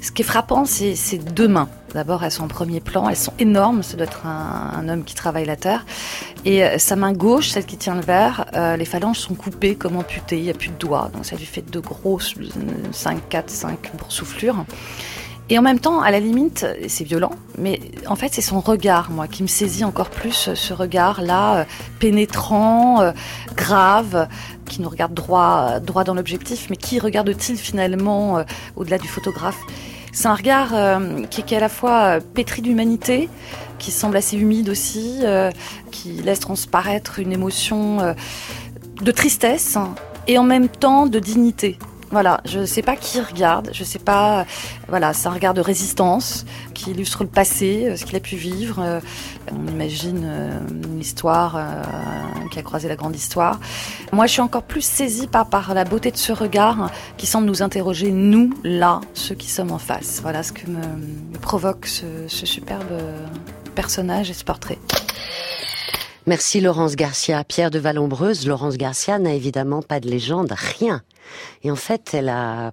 Ce 0.00 0.10
qui 0.10 0.22
est 0.22 0.24
frappant, 0.24 0.64
c'est 0.64 0.96
ses 0.96 1.18
deux 1.18 1.48
mains. 1.48 1.68
D'abord, 1.94 2.24
elles 2.24 2.30
sont 2.30 2.44
en 2.44 2.48
premier 2.48 2.80
plan, 2.80 3.08
elles 3.08 3.16
sont 3.16 3.34
énormes, 3.38 3.82
ça 3.82 3.96
doit 3.96 4.06
être 4.06 4.26
un, 4.26 4.72
un 4.78 4.88
homme 4.88 5.04
qui 5.04 5.14
travaille 5.14 5.44
la 5.44 5.56
terre. 5.56 5.84
Et 6.44 6.64
euh, 6.64 6.78
sa 6.78 6.96
main 6.96 7.12
gauche, 7.12 7.50
celle 7.50 7.66
qui 7.66 7.76
tient 7.76 7.94
le 7.94 8.00
verre, 8.00 8.46
euh, 8.54 8.76
les 8.76 8.84
phalanges 8.86 9.18
sont 9.18 9.34
coupées 9.34 9.76
comme 9.76 9.96
amputées, 9.96 10.38
il 10.38 10.44
n'y 10.44 10.50
a 10.50 10.54
plus 10.54 10.70
de 10.70 10.78
doigts, 10.78 11.10
donc 11.12 11.26
ça 11.26 11.36
lui 11.36 11.44
fait 11.44 11.62
deux 11.62 11.80
grosses 11.80 12.34
5, 12.90 13.28
4, 13.28 13.50
5 13.50 13.92
boursouflures. 13.96 14.64
Et 15.52 15.58
en 15.58 15.62
même 15.62 15.80
temps, 15.80 16.00
à 16.00 16.10
la 16.10 16.18
limite, 16.18 16.64
c'est 16.88 17.04
violent, 17.04 17.32
mais 17.58 17.78
en 18.06 18.16
fait, 18.16 18.32
c'est 18.32 18.40
son 18.40 18.60
regard, 18.60 19.10
moi, 19.10 19.28
qui 19.28 19.42
me 19.42 19.48
saisit 19.48 19.84
encore 19.84 20.08
plus, 20.08 20.54
ce 20.54 20.72
regard-là, 20.72 21.56
euh, 21.56 21.64
pénétrant, 21.98 23.02
euh, 23.02 23.12
grave, 23.54 24.28
qui 24.64 24.80
nous 24.80 24.88
regarde 24.88 25.12
droit, 25.12 25.78
droit 25.78 26.04
dans 26.04 26.14
l'objectif, 26.14 26.68
mais 26.70 26.76
qui 26.76 26.98
regarde-t-il 26.98 27.58
finalement 27.58 28.38
euh, 28.38 28.44
au-delà 28.76 28.96
du 28.96 29.08
photographe? 29.08 29.58
C'est 30.10 30.26
un 30.26 30.34
regard 30.34 30.70
euh, 30.72 31.24
qui, 31.24 31.42
est 31.42 31.54
à 31.54 31.60
la 31.60 31.68
fois 31.68 32.02
euh, 32.02 32.20
pétri 32.20 32.62
d'humanité, 32.62 33.28
qui 33.78 33.90
semble 33.90 34.16
assez 34.16 34.38
humide 34.38 34.70
aussi, 34.70 35.18
euh, 35.22 35.50
qui 35.90 36.14
laisse 36.14 36.40
transparaître 36.40 37.18
une 37.18 37.30
émotion 37.30 38.00
euh, 38.00 38.14
de 39.02 39.10
tristesse 39.10 39.76
et 40.26 40.38
en 40.38 40.44
même 40.44 40.68
temps 40.68 41.04
de 41.04 41.18
dignité. 41.18 41.76
Voilà, 42.12 42.42
je 42.44 42.58
ne 42.58 42.66
sais 42.66 42.82
pas 42.82 42.94
qui 42.94 43.22
regarde, 43.22 43.70
je 43.72 43.84
sais 43.84 43.98
pas. 43.98 44.44
Voilà, 44.88 45.14
c'est 45.14 45.28
un 45.28 45.32
regard 45.32 45.54
de 45.54 45.62
résistance 45.62 46.44
qui 46.74 46.90
illustre 46.90 47.22
le 47.22 47.30
passé, 47.30 47.86
euh, 47.86 47.96
ce 47.96 48.04
qu'il 48.04 48.14
a 48.16 48.20
pu 48.20 48.36
vivre. 48.36 48.80
Euh, 48.80 49.00
On 49.50 49.66
imagine 49.66 50.22
euh, 50.26 50.60
une 50.84 51.00
histoire 51.00 51.58
qui 52.52 52.58
a 52.58 52.62
croisé 52.62 52.86
la 52.86 52.96
grande 52.96 53.16
histoire. 53.16 53.58
Moi, 54.12 54.26
je 54.26 54.32
suis 54.32 54.42
encore 54.42 54.62
plus 54.62 54.82
saisie 54.82 55.26
par, 55.26 55.72
la 55.74 55.84
beauté 55.84 56.10
de 56.10 56.18
ce 56.18 56.32
regard 56.32 56.90
qui 57.16 57.26
semble 57.26 57.46
nous 57.46 57.62
interroger, 57.62 58.10
nous, 58.10 58.52
là, 58.62 59.00
ceux 59.14 59.34
qui 59.34 59.48
sommes 59.48 59.72
en 59.72 59.78
face. 59.78 60.20
Voilà 60.20 60.42
ce 60.42 60.52
que 60.52 60.66
me, 60.66 61.38
provoque 61.40 61.86
ce, 61.86 62.28
superbe 62.28 62.92
personnage 63.74 64.28
et 64.28 64.34
ce 64.34 64.44
portrait. 64.44 64.78
Merci 66.26 66.60
Laurence 66.60 66.94
Garcia. 66.94 67.42
Pierre 67.42 67.70
de 67.70 67.78
Vallombreuse, 67.78 68.46
Laurence 68.46 68.76
Garcia 68.76 69.18
n'a 69.18 69.32
évidemment 69.32 69.80
pas 69.80 69.98
de 69.98 70.08
légende, 70.08 70.52
rien. 70.78 71.02
Et 71.62 71.70
en 71.70 71.76
fait, 71.76 72.14
elle 72.14 72.28
a 72.28 72.72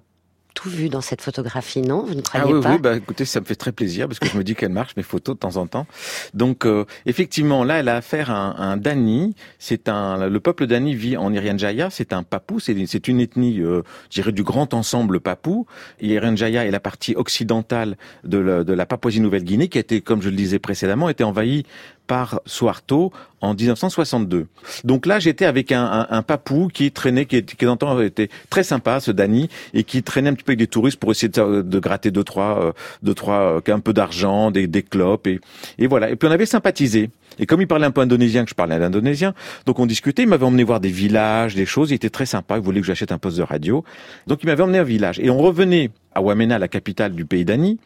tout 0.52 0.68
vu 0.68 0.88
dans 0.88 1.00
cette 1.00 1.22
photographie, 1.22 1.80
non? 1.80 2.02
Vous 2.04 2.14
ne 2.14 2.22
Ah 2.34 2.40
croyez 2.40 2.54
oui, 2.54 2.60
pas? 2.60 2.72
oui, 2.72 2.78
bah 2.80 2.96
écoutez, 2.96 3.24
ça 3.24 3.40
me 3.40 3.44
fait 3.44 3.54
très 3.54 3.70
plaisir 3.70 4.08
parce 4.08 4.18
que 4.18 4.26
je 4.26 4.36
me 4.36 4.42
dis 4.42 4.56
qu'elle 4.56 4.72
marche 4.72 4.96
mes 4.96 5.04
photos 5.04 5.36
de 5.36 5.38
temps 5.38 5.56
en 5.56 5.68
temps. 5.68 5.86
Donc 6.34 6.66
euh, 6.66 6.84
effectivement, 7.06 7.62
là, 7.62 7.78
elle 7.78 7.88
a 7.88 7.96
affaire 7.96 8.30
à 8.30 8.34
un, 8.60 8.72
un 8.72 8.76
Dani. 8.76 9.36
C'est 9.60 9.88
un, 9.88 10.28
le 10.28 10.40
peuple 10.40 10.66
Dani 10.66 10.94
vit 10.96 11.16
en 11.16 11.32
Irian 11.32 11.56
Jaya. 11.56 11.88
C'est 11.90 12.12
un 12.12 12.24
papou. 12.24 12.58
C'est 12.58 13.06
une 13.06 13.20
ethnie, 13.20 13.60
euh, 13.60 13.82
je 14.10 14.16
dirais, 14.20 14.32
du 14.32 14.42
grand 14.42 14.74
ensemble 14.74 15.20
papou. 15.20 15.66
Irian 16.00 16.34
Jaya 16.34 16.66
est 16.66 16.72
la 16.72 16.80
partie 16.80 17.14
occidentale 17.14 17.96
de 18.24 18.38
la, 18.38 18.64
de 18.64 18.72
la 18.72 18.86
Papouasie-Nouvelle-Guinée 18.86 19.68
qui 19.68 19.78
a 19.78 19.82
été, 19.82 20.00
comme 20.00 20.20
je 20.20 20.30
le 20.30 20.36
disais 20.36 20.58
précédemment, 20.58 21.08
été 21.08 21.22
envahie 21.22 21.64
par 22.10 22.40
Suharto 22.44 23.12
en 23.40 23.54
1962. 23.54 24.48
Donc 24.82 25.06
là, 25.06 25.20
j'étais 25.20 25.44
avec 25.44 25.70
un, 25.70 25.84
un, 25.84 26.06
un 26.10 26.22
papou 26.22 26.66
qui 26.66 26.90
traînait, 26.90 27.24
qui, 27.24 27.44
qui 27.44 27.64
d'antan 27.64 28.00
était 28.00 28.30
très 28.50 28.64
sympa, 28.64 28.98
ce 28.98 29.12
Dani, 29.12 29.48
et 29.74 29.84
qui 29.84 30.02
traînait 30.02 30.28
un 30.30 30.34
petit 30.34 30.42
peu 30.42 30.50
avec 30.50 30.58
des 30.58 30.66
touristes 30.66 30.98
pour 30.98 31.12
essayer 31.12 31.28
de, 31.28 31.62
de 31.62 31.78
gratter 31.78 32.10
deux 32.10 32.24
trois, 32.24 32.64
euh, 32.64 32.72
deux 33.04 33.14
trois, 33.14 33.60
euh, 33.64 33.72
un 33.72 33.78
peu 33.78 33.92
d'argent, 33.92 34.50
des, 34.50 34.66
des 34.66 34.82
clopes, 34.82 35.28
et, 35.28 35.40
et 35.78 35.86
voilà. 35.86 36.10
Et 36.10 36.16
puis 36.16 36.28
on 36.28 36.32
avait 36.32 36.46
sympathisé. 36.46 37.10
Et 37.38 37.46
comme 37.46 37.60
il 37.60 37.66
parlait 37.66 37.86
un 37.86 37.90
peu 37.90 38.00
indonésien, 38.00 38.44
que 38.44 38.50
je 38.50 38.54
parlais 38.54 38.78
l'indonésien, 38.78 39.34
donc 39.66 39.78
on 39.78 39.86
discutait. 39.86 40.22
Il 40.22 40.28
m'avait 40.28 40.44
emmené 40.44 40.64
voir 40.64 40.80
des 40.80 40.90
villages, 40.90 41.54
des 41.54 41.66
choses. 41.66 41.90
Il 41.90 41.94
était 41.94 42.10
très 42.10 42.26
sympa. 42.26 42.56
Il 42.56 42.62
voulait 42.62 42.80
que 42.80 42.86
j'achète 42.86 43.12
un 43.12 43.18
poste 43.18 43.38
de 43.38 43.42
radio. 43.42 43.84
Donc 44.26 44.40
il 44.42 44.46
m'avait 44.46 44.62
emmené 44.62 44.78
à 44.78 44.82
un 44.82 44.84
village. 44.84 45.18
Et 45.20 45.30
on 45.30 45.38
revenait 45.38 45.90
à 46.14 46.20
Wamena, 46.20 46.58
la 46.58 46.66
capitale 46.68 47.12
du 47.12 47.24
pays 47.24 47.44
d'Ani, 47.44 47.78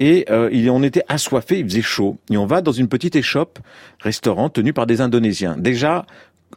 et 0.00 0.26
euh, 0.28 0.50
on 0.70 0.82
était 0.82 1.04
assoiffés, 1.08 1.60
il 1.60 1.64
faisait 1.64 1.82
chaud. 1.82 2.18
Et 2.28 2.36
on 2.36 2.44
va 2.44 2.62
dans 2.62 2.72
une 2.72 2.88
petite 2.88 3.14
échoppe, 3.14 3.60
restaurant, 4.00 4.48
tenu 4.48 4.72
par 4.72 4.86
des 4.86 5.00
Indonésiens. 5.00 5.56
Déjà, 5.56 6.04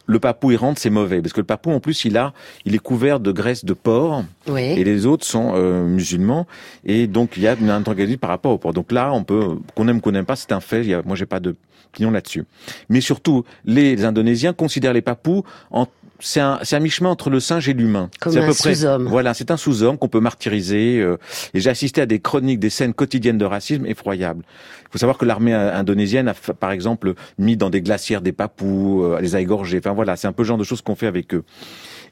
le 0.06 0.18
papou 0.18 0.50
il 0.50 0.56
rentre, 0.56 0.80
c'est 0.80 0.90
mauvais, 0.90 1.22
parce 1.22 1.32
que 1.32 1.40
le 1.40 1.46
papou 1.46 1.70
en 1.70 1.78
plus 1.78 2.04
il 2.04 2.16
a, 2.16 2.32
il 2.64 2.74
est 2.74 2.78
couvert 2.80 3.20
de 3.20 3.30
graisse 3.30 3.64
de 3.64 3.74
porc, 3.74 4.24
Oui. 4.48 4.60
et 4.62 4.82
les 4.82 5.06
autres 5.06 5.24
sont 5.24 5.52
euh, 5.54 5.84
musulmans, 5.84 6.48
et 6.84 7.06
donc 7.06 7.36
il 7.36 7.44
y 7.44 7.46
a 7.46 7.54
une 7.54 7.70
antagonisme 7.70 8.18
par 8.18 8.30
rapport 8.30 8.50
au 8.50 8.58
porc. 8.58 8.72
Donc 8.72 8.90
là, 8.90 9.12
on 9.12 9.22
peut, 9.22 9.56
qu'on 9.76 9.86
aime, 9.86 10.00
qu'on 10.00 10.10
n'aime 10.10 10.26
pas, 10.26 10.34
c'est 10.34 10.50
un 10.50 10.58
fait. 10.60 10.80
Il 10.80 10.88
y 10.88 10.94
a, 10.94 11.02
moi, 11.06 11.14
j'ai 11.14 11.26
pas 11.26 11.38
de 11.38 11.54
opinion 11.94 12.10
là-dessus. 12.10 12.44
Mais 12.88 13.00
surtout, 13.00 13.44
les 13.64 14.04
Indonésiens 14.04 14.52
considèrent 14.52 14.92
les 14.92 15.02
papous 15.02 15.44
en 15.70 15.86
c'est 16.20 16.40
un, 16.40 16.60
c'est 16.62 16.76
un 16.76 16.80
mi-chemin 16.80 17.10
entre 17.10 17.28
le 17.28 17.40
singe 17.40 17.68
et 17.68 17.74
l'humain. 17.74 18.08
Comme 18.20 18.32
C'est 18.32 18.38
à 18.38 18.44
un 18.44 18.46
peu 18.46 18.54
près- 18.54 18.74
sous-homme. 18.74 19.08
Voilà, 19.08 19.34
c'est 19.34 19.50
un 19.50 19.56
sous-homme 19.56 19.98
qu'on 19.98 20.08
peut 20.08 20.20
martyriser. 20.20 21.00
euh, 21.00 21.16
et 21.52 21.60
j'ai 21.60 21.68
assisté 21.68 22.00
à 22.00 22.06
des 22.06 22.20
chroniques, 22.20 22.60
des 22.60 22.70
scènes 22.70 22.94
quotidiennes 22.94 23.36
de 23.36 23.44
racisme 23.44 23.84
effroyables. 23.84 24.42
Il 24.84 24.88
faut 24.92 24.98
savoir 24.98 25.18
que 25.18 25.24
l'armée 25.24 25.52
euh, 25.54 25.74
indonésienne 25.76 26.28
a, 26.28 26.34
par 26.34 26.70
exemple, 26.70 27.14
mis 27.36 27.56
dans 27.56 27.68
des 27.68 27.82
glacières 27.82 28.22
des 28.22 28.32
papous, 28.32 29.02
euh, 29.02 29.20
les 29.20 29.34
a 29.34 29.40
égorgés. 29.40 29.78
Enfin 29.78 29.92
voilà, 29.92 30.14
c'est 30.16 30.28
un 30.28 30.32
peu 30.32 30.44
le 30.44 30.46
genre 30.46 30.56
de 30.56 30.64
choses 30.64 30.82
qu'on 30.82 30.94
fait 30.94 31.08
avec 31.08 31.34
eux. 31.34 31.42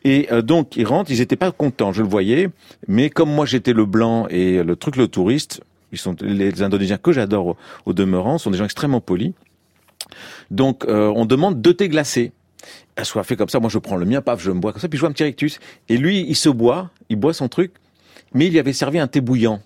Et 0.05 0.27
euh, 0.33 0.42
donc 0.42 0.77
ils 0.77 0.85
rentrent, 0.87 1.11
ils 1.12 1.21
étaient 1.21 1.37
pas 1.37 1.53
contents, 1.53 1.92
je 1.92 2.03
le 2.03 2.09
voyais. 2.09 2.51
Mais 2.88 3.09
comme 3.09 3.31
moi 3.33 3.47
j'étais 3.47 3.73
le 3.73 3.87
blanc 3.87 4.27
et 4.29 4.62
le 4.64 4.75
truc 4.77 4.97
le 4.97 5.07
touriste, 5.07 5.61
ils 5.92 5.99
sont 5.99 6.16
les 6.21 6.62
Indonésiens 6.62 6.99
que 6.99 7.12
j'adore 7.12 7.47
au, 7.47 7.57
au 7.87 7.92
demeurant, 7.92 8.37
sont 8.38 8.51
des 8.51 8.59
gens 8.59 8.64
extrêmement 8.64 9.01
polis. 9.01 9.33
Donc 10.51 10.85
euh, 10.85 11.12
on 11.14 11.27
demande 11.27 11.61
deux 11.61 11.75
thés 11.75 11.88
glacés. 11.88 12.33
Assoiffé 12.96 13.37
comme 13.37 13.48
ça, 13.48 13.59
moi 13.59 13.70
je 13.70 13.79
prends 13.79 13.96
le 13.96 14.05
mien, 14.05 14.20
paf, 14.20 14.40
je 14.40 14.51
me 14.51 14.61
bois 14.61 14.72
comme 14.72 14.81
ça, 14.81 14.88
puis 14.88 14.96
je 14.96 15.01
vois 15.01 15.09
un 15.09 15.12
petit 15.12 15.25
rectus. 15.25 15.59
Et 15.88 15.96
lui, 15.96 16.25
il 16.29 16.37
se 16.37 16.48
boit, 16.48 16.90
il 17.09 17.16
boit 17.16 17.35
son 17.35 17.48
truc, 17.48 17.72
mais 18.35 18.46
il 18.46 18.53
lui 18.53 18.59
avait 18.59 18.72
servi 18.72 18.98
un 18.98 19.09
thé 19.09 19.20
bouillant. 19.20 19.61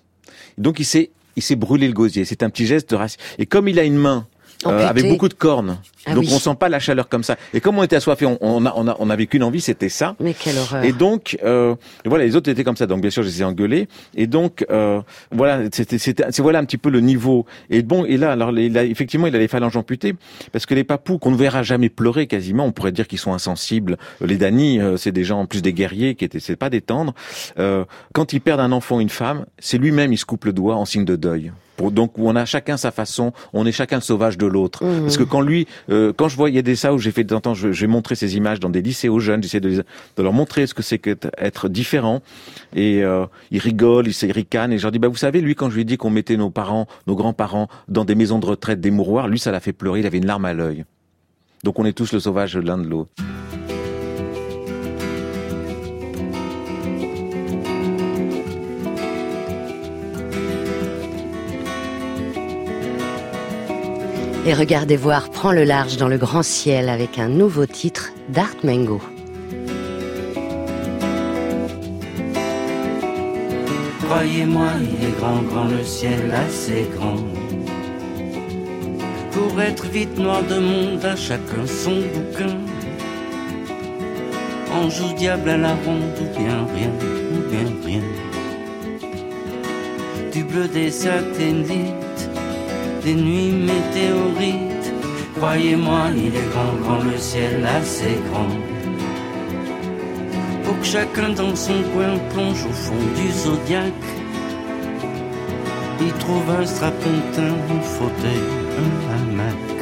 Donc 0.57 0.79
il 0.79 0.85
s'est, 0.85 1.11
il 1.35 1.43
s'est 1.43 1.55
brûlé 1.55 1.87
le 1.87 1.93
gosier. 1.93 2.25
C'est 2.25 2.41
un 2.41 2.49
petit 2.49 2.65
geste 2.65 2.89
de 2.91 2.95
racisme. 2.95 3.21
Et 3.37 3.45
comme 3.45 3.67
il 3.67 3.79
a 3.79 3.83
une 3.83 3.97
main 3.97 4.27
euh, 4.65 4.87
avec 4.87 5.07
beaucoup 5.07 5.29
de 5.29 5.33
cornes, 5.33 5.77
Ah 6.05 6.13
donc 6.15 6.23
oui. 6.23 6.31
on 6.33 6.39
sent 6.39 6.55
pas 6.59 6.67
la 6.69 6.79
chaleur 6.79 7.07
comme 7.09 7.23
ça. 7.23 7.35
Et 7.53 7.61
comme 7.61 7.77
on 7.77 7.83
était 7.83 7.95
assoiffé, 7.95 8.25
on, 8.25 8.37
on 8.41 8.65
a, 8.65 8.73
on 8.75 8.87
a, 8.87 8.95
on 8.99 9.09
avait 9.09 9.27
qu'une 9.27 9.43
envie, 9.43 9.61
c'était 9.61 9.89
ça. 9.89 10.15
Mais 10.19 10.33
quelle 10.33 10.57
horreur. 10.57 10.83
Et 10.83 10.93
donc, 10.93 11.37
euh, 11.43 11.75
voilà, 12.05 12.25
les 12.25 12.35
autres 12.35 12.49
étaient 12.49 12.63
comme 12.63 12.75
ça. 12.75 12.87
Donc, 12.87 13.01
bien 13.01 13.09
sûr, 13.11 13.21
je 13.23 13.27
les 13.27 13.41
ai 13.41 13.45
engueulés. 13.45 13.87
Et 14.15 14.25
donc, 14.27 14.65
euh, 14.71 15.01
voilà, 15.31 15.61
c'était, 15.71 15.97
voilà 16.39 16.59
un 16.59 16.65
petit 16.65 16.77
peu 16.77 16.89
le 16.89 17.01
niveau. 17.01 17.45
Et 17.69 17.81
bon, 17.83 18.03
et 18.05 18.17
là, 18.17 18.31
alors, 18.31 18.51
il 18.57 18.77
a, 18.77 18.83
effectivement, 18.83 19.27
il 19.27 19.35
a 19.35 19.39
les 19.39 19.47
phalanges 19.47 19.77
amputées 19.77 20.15
parce 20.51 20.65
que 20.65 20.73
les 20.73 20.83
papous 20.83 21.19
qu'on 21.19 21.31
ne 21.31 21.37
verra 21.37 21.61
jamais 21.63 21.89
pleurer 21.89 22.27
quasiment, 22.27 22.65
on 22.65 22.71
pourrait 22.71 22.91
dire 22.91 23.07
qu'ils 23.07 23.19
sont 23.19 23.33
insensibles. 23.33 23.97
Les 24.21 24.37
Dani, 24.37 24.79
euh, 24.79 24.97
c'est 24.97 25.11
des 25.11 25.23
gens 25.23 25.39
en 25.41 25.45
plus 25.45 25.61
des 25.61 25.73
guerriers 25.73 26.15
qui 26.15 26.25
étaient, 26.25 26.39
c'est 26.39 26.55
pas 26.55 26.69
des 26.69 26.81
tendres. 26.81 27.13
Euh, 27.59 27.85
quand 28.13 28.33
ils 28.33 28.41
perdent 28.41 28.61
un 28.61 28.71
enfant, 28.71 28.97
ou 28.97 29.01
une 29.01 29.09
femme, 29.09 29.45
c'est 29.59 29.77
lui-même, 29.77 30.13
il 30.13 30.17
se 30.17 30.25
coupe 30.25 30.45
le 30.45 30.53
doigt 30.53 30.75
en 30.75 30.85
signe 30.85 31.05
de 31.05 31.15
deuil. 31.15 31.51
Pour, 31.77 31.91
donc, 31.91 32.17
où 32.17 32.27
on 32.27 32.35
a 32.35 32.43
chacun 32.45 32.75
sa 32.75 32.91
façon, 32.91 33.31
on 33.53 33.65
est 33.65 33.71
chacun 33.71 33.97
le 33.97 34.01
sauvage 34.01 34.37
de 34.37 34.45
l'autre. 34.45 34.83
Mhm. 34.83 35.01
Parce 35.03 35.15
que 35.17 35.23
quand 35.23 35.41
lui, 35.41 35.67
euh, 35.89 36.11
quand 36.15 36.27
je 36.27 36.35
a 36.59 36.61
des 36.63 36.75
ça 36.75 36.93
où 36.93 36.97
j'ai 36.97 37.11
fait 37.11 37.23
de 37.23 37.29
temps 37.29 37.35
en 37.37 37.41
temps, 37.41 37.53
je- 37.53 37.71
j'ai 37.71 37.87
montré 37.87 38.15
ces 38.15 38.35
images 38.35 38.59
dans 38.59 38.69
des 38.69 38.81
lycées 38.81 39.09
aux 39.09 39.19
jeunes, 39.19 39.41
j'essaie 39.43 39.59
de, 39.59 39.69
les- 39.69 39.75
de 39.77 40.23
leur 40.23 40.33
montrer 40.33 40.65
ce 40.67 40.73
que 40.73 40.81
c'est 40.83 40.97
qu'être 40.97 41.29
être 41.37 41.69
différent. 41.69 42.21
Et 42.75 43.03
euh, 43.03 43.25
ils 43.51 43.59
rigolent, 43.59 44.07
ils 44.07 44.13
se 44.13 44.25
ricanent, 44.25 44.73
et 44.73 44.77
je 44.77 44.83
leur 44.83 44.91
dis, 44.91 44.99
bah 44.99 45.07
vous 45.07 45.15
savez, 45.15 45.39
lui, 45.39 45.55
quand 45.55 45.69
je 45.69 45.75
lui 45.75 45.81
ai 45.83 45.85
dit 45.85 45.97
qu'on 45.97 46.09
mettait 46.09 46.35
nos 46.37 46.49
parents, 46.49 46.87
nos 47.05 47.15
grands-parents 47.15 47.67
dans 47.87 48.05
des 48.05 48.15
maisons 48.15 48.39
de 48.39 48.45
retraite, 48.45 48.81
des 48.81 48.91
mouroirs, 48.91 49.27
lui, 49.27 49.39
ça 49.39 49.51
l'a 49.51 49.59
fait 49.59 49.73
pleurer, 49.73 49.99
il 49.99 50.05
avait 50.07 50.17
une 50.17 50.25
larme 50.25 50.45
à 50.45 50.53
l'œil. 50.53 50.83
Donc 51.63 51.79
on 51.79 51.85
est 51.85 51.93
tous 51.93 52.11
le 52.11 52.19
sauvage 52.19 52.57
l'un 52.57 52.77
de 52.77 52.87
l'autre. 52.87 53.11
Et 64.47 64.53
regardez 64.53 64.95
voir 64.95 65.29
Prends 65.29 65.51
le 65.51 65.65
large 65.65 65.97
dans 65.97 66.07
le 66.07 66.17
grand 66.17 66.41
ciel 66.41 66.87
avec 66.87 67.19
un 67.19 67.27
nouveau 67.27 67.65
titre 67.65 68.13
d'Art 68.29 68.55
Mango. 68.63 69.01
Croyez-moi, 74.05 74.69
il 74.79 75.05
est 75.05 75.19
grand, 75.19 75.41
grand 75.41 75.65
le 75.65 75.83
ciel, 75.83 76.31
assez 76.33 76.87
grand. 76.95 77.17
Pour 79.33 79.59
être 79.59 79.85
vite 79.87 80.17
noir 80.17 80.41
de 80.43 80.59
monde, 80.59 81.03
à 81.03 81.17
chacun 81.17 81.67
son 81.67 81.99
bouquin. 82.13 82.55
Ange 84.73 85.01
ou 85.01 85.13
diable 85.13 85.49
à 85.49 85.57
la 85.57 85.75
ronde, 85.75 86.15
ou 86.21 86.39
bien 86.39 86.65
rien, 86.73 86.91
ou 87.33 87.49
bien 87.51 87.69
rien. 87.85 88.03
Du 90.31 90.45
bleu 90.45 90.69
des 90.69 90.89
satellites, 90.89 92.06
des 93.03 93.15
nuits 93.15 93.51
météorites. 93.51 94.93
Croyez-moi, 95.37 96.09
il 96.15 96.35
est 96.35 96.49
grand, 96.51 96.73
grand 96.81 97.03
le 97.03 97.17
ciel, 97.17 97.65
assez 97.65 98.17
grand 98.31 98.49
pour 100.67 100.77
que 100.79 100.85
chacun 100.85 101.29
dans 101.29 101.55
son 101.55 101.81
coin 101.93 102.17
plonge 102.33 102.65
au 102.65 102.73
fond 102.73 103.03
du 103.15 103.31
zodiaque. 103.31 104.09
Il 106.01 106.11
trouve 106.23 106.49
un 106.59 106.65
strapontin, 106.65 107.53
un 107.75 107.81
fauteuil, 107.81 108.47
un 108.83 108.91
hamac. 109.13 109.77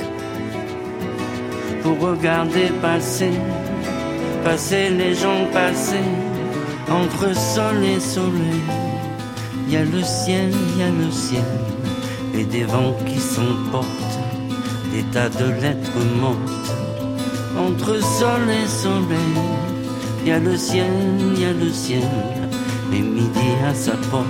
pour 1.82 2.00
regarder 2.00 2.68
passer, 2.82 3.32
passer 4.44 4.90
les 4.90 5.16
gens 5.16 5.46
passer 5.52 6.08
entre 6.90 7.36
sol 7.36 7.84
et 7.84 8.00
soleil. 8.00 8.64
Il 9.68 9.74
y 9.74 9.78
a 9.78 9.84
le 9.84 10.04
ciel, 10.04 10.52
il 10.52 10.80
y 10.80 10.84
a 10.84 10.92
le 10.92 11.10
ciel, 11.12 11.52
et 12.38 12.44
des 12.44 12.64
vents 12.64 12.96
qui 13.06 13.20
s'emportent, 13.20 14.20
des 14.94 15.04
tas 15.14 15.30
de 15.30 15.46
lettres 15.62 16.04
mortes 16.20 16.76
entre 17.58 18.02
sol 18.02 18.50
et 18.50 18.68
soleil. 18.68 19.36
Il 20.22 20.30
y 20.30 20.32
a 20.32 20.40
le 20.40 20.58
ciel, 20.58 20.92
il 21.20 21.40
y 21.40 21.46
a 21.46 21.54
le 21.54 21.70
ciel, 21.72 22.04
et 22.94 23.02
midi 23.02 23.50
à 23.66 23.74
sa 23.74 23.94
porte, 24.12 24.26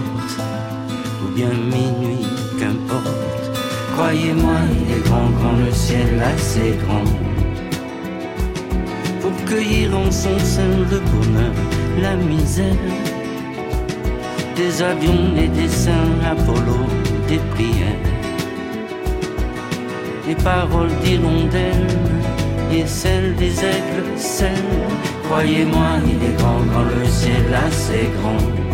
ou 1.23 1.33
bien 1.35 1.49
minuit, 1.49 2.27
qu'importe. 2.59 3.25
Croyez-moi, 3.93 4.57
il 4.73 4.95
est 4.95 5.03
grand, 5.05 5.29
grand 5.39 5.57
le 5.65 5.71
ciel, 5.71 6.21
assez 6.21 6.77
grand. 6.85 7.09
Pour 9.21 9.45
cueillir 9.45 9.97
en 9.97 10.11
son 10.11 10.37
sein 10.39 10.77
le 10.91 10.99
bonheur, 10.99 11.53
la 12.01 12.15
misère. 12.15 12.75
Des 14.55 14.81
avions, 14.81 15.33
des 15.35 15.47
dessins, 15.47 16.11
Apollo, 16.29 16.77
des 17.27 17.39
prières. 17.53 18.11
Les 20.27 20.35
paroles 20.35 20.95
d'hirondelles 21.03 21.87
et 22.71 22.85
celles 22.85 23.35
des 23.35 23.59
aigles, 23.59 24.17
celles. 24.17 24.73
Croyez-moi, 25.25 25.99
il 26.05 26.23
est 26.27 26.37
grand, 26.37 26.61
grand 26.71 26.83
le 26.83 27.05
ciel, 27.05 27.45
assez 27.67 28.09
grand 28.19 28.65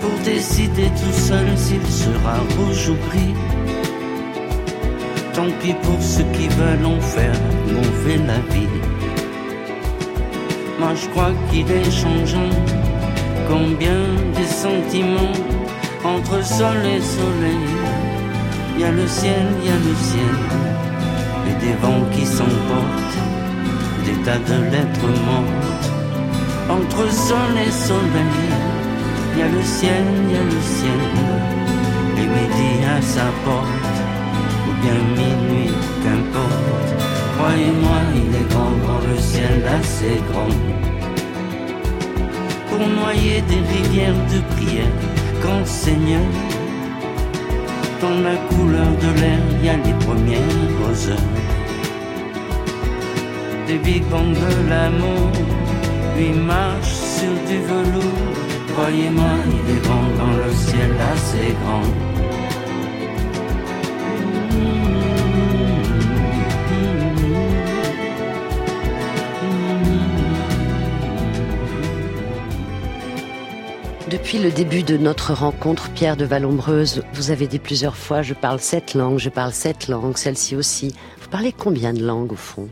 pour 0.00 0.18
décider 0.24 0.88
tout 1.00 1.12
seul 1.12 1.46
s'il 1.56 1.86
sera 1.86 2.36
rouge 2.56 2.88
ou 2.88 2.96
gris. 3.08 3.34
Tant 5.34 5.50
pis 5.60 5.74
pour 5.82 6.00
ceux 6.00 6.24
qui 6.32 6.48
veulent 6.48 6.86
en 6.86 7.00
faire 7.00 7.40
gonfler 7.68 8.18
la 8.26 8.40
vie. 8.54 8.76
Moi 10.78 10.94
je 10.94 11.08
crois 11.08 11.32
qu'il 11.50 11.70
est 11.70 11.90
changeant. 11.90 12.54
Combien 13.48 14.00
des 14.36 14.46
sentiments 14.46 15.32
entre 16.04 16.44
sol 16.44 16.78
et 16.84 17.00
soleil. 17.00 17.68
Il 18.74 18.80
y 18.80 18.84
a 18.84 18.92
le 18.92 19.06
ciel, 19.06 19.46
il 19.62 19.68
y 19.68 19.72
a 19.72 19.76
le 19.76 19.94
ciel. 20.08 20.36
Et 21.48 21.64
des 21.64 21.74
vents 21.82 22.06
qui 22.12 22.24
s'emportent. 22.24 23.18
Des 24.04 24.18
tas 24.24 24.38
de 24.38 24.62
lettres 24.72 25.12
mortes. 25.26 25.90
Entre 26.68 27.12
sol 27.12 27.52
et 27.66 27.70
soleil. 27.70 28.80
Il 29.32 29.38
y 29.38 29.42
a 29.42 29.48
le 29.48 29.62
ciel, 29.62 30.04
il 30.24 30.34
y 30.34 30.36
a 30.36 30.42
le 30.42 30.60
ciel, 30.60 31.02
et 32.18 32.26
midi 32.26 32.84
à 32.84 33.00
sa 33.00 33.26
porte, 33.44 33.96
ou 34.66 34.72
bien 34.82 35.00
minuit, 35.16 35.72
qu'importe. 36.02 36.90
Croyez-moi, 37.36 37.98
il 38.16 38.34
est 38.34 38.48
grand, 38.50 38.72
grand 38.84 39.00
le 39.08 39.18
ciel, 39.18 39.62
assez 39.78 40.20
grand. 40.30 40.54
Pour 42.68 42.86
noyer 42.88 43.40
des 43.42 43.62
rivières 43.72 44.20
de 44.32 44.40
prière, 44.54 44.98
Seigneur, 45.64 46.20
dans 48.00 48.20
la 48.20 48.36
couleur 48.48 48.90
de 49.00 49.20
l'air, 49.20 49.38
il 49.52 49.66
y 49.66 49.68
a 49.68 49.76
les 49.76 50.04
premières 50.04 51.08
heures. 51.08 51.18
Des 53.66 53.78
big 53.78 54.02
de 54.08 54.68
l'amour, 54.68 55.30
lui 56.16 56.30
marche 56.30 56.92
sur 56.92 57.32
du 57.48 57.58
velours. 57.62 58.34
Croyez-moi, 58.72 59.34
il 59.46 59.76
est 59.76 59.82
grand 59.82 60.10
dans 60.18 60.36
le 60.36 60.52
ciel 60.52 60.90
assez 61.12 61.54
grand. 61.62 62.09
Depuis 74.20 74.38
le 74.38 74.50
début 74.50 74.82
de 74.82 74.98
notre 74.98 75.32
rencontre, 75.32 75.88
Pierre 75.90 76.14
de 76.14 76.26
Vallombreuse, 76.26 77.02
vous 77.14 77.30
avez 77.30 77.46
dit 77.46 77.58
plusieurs 77.58 77.96
fois, 77.96 78.20
je 78.20 78.34
parle 78.34 78.60
cette 78.60 78.92
langue, 78.92 79.18
je 79.18 79.30
parle 79.30 79.52
cette 79.52 79.88
langue, 79.88 80.18
celle-ci 80.18 80.54
aussi. 80.56 80.94
Vous 81.22 81.28
parlez 81.30 81.52
combien 81.56 81.94
de 81.94 82.04
langues 82.04 82.32
au 82.32 82.36
fond? 82.36 82.68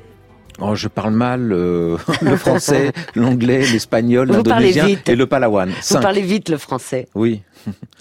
Oh, 0.61 0.75
je 0.75 0.89
parle 0.89 1.15
mal 1.15 1.51
euh, 1.51 1.97
le 2.21 2.37
français, 2.37 2.93
l'anglais, 3.15 3.61
l'espagnol, 3.61 4.29
l'indonésien 4.29 4.89
et 5.07 5.17
le 5.17 5.27
palawan. 5.27 5.73
Vous 5.89 6.01
parlez 6.01 6.21
vite 6.21 6.51
le 6.51 6.59
français. 6.59 7.09
Oui. 7.15 7.41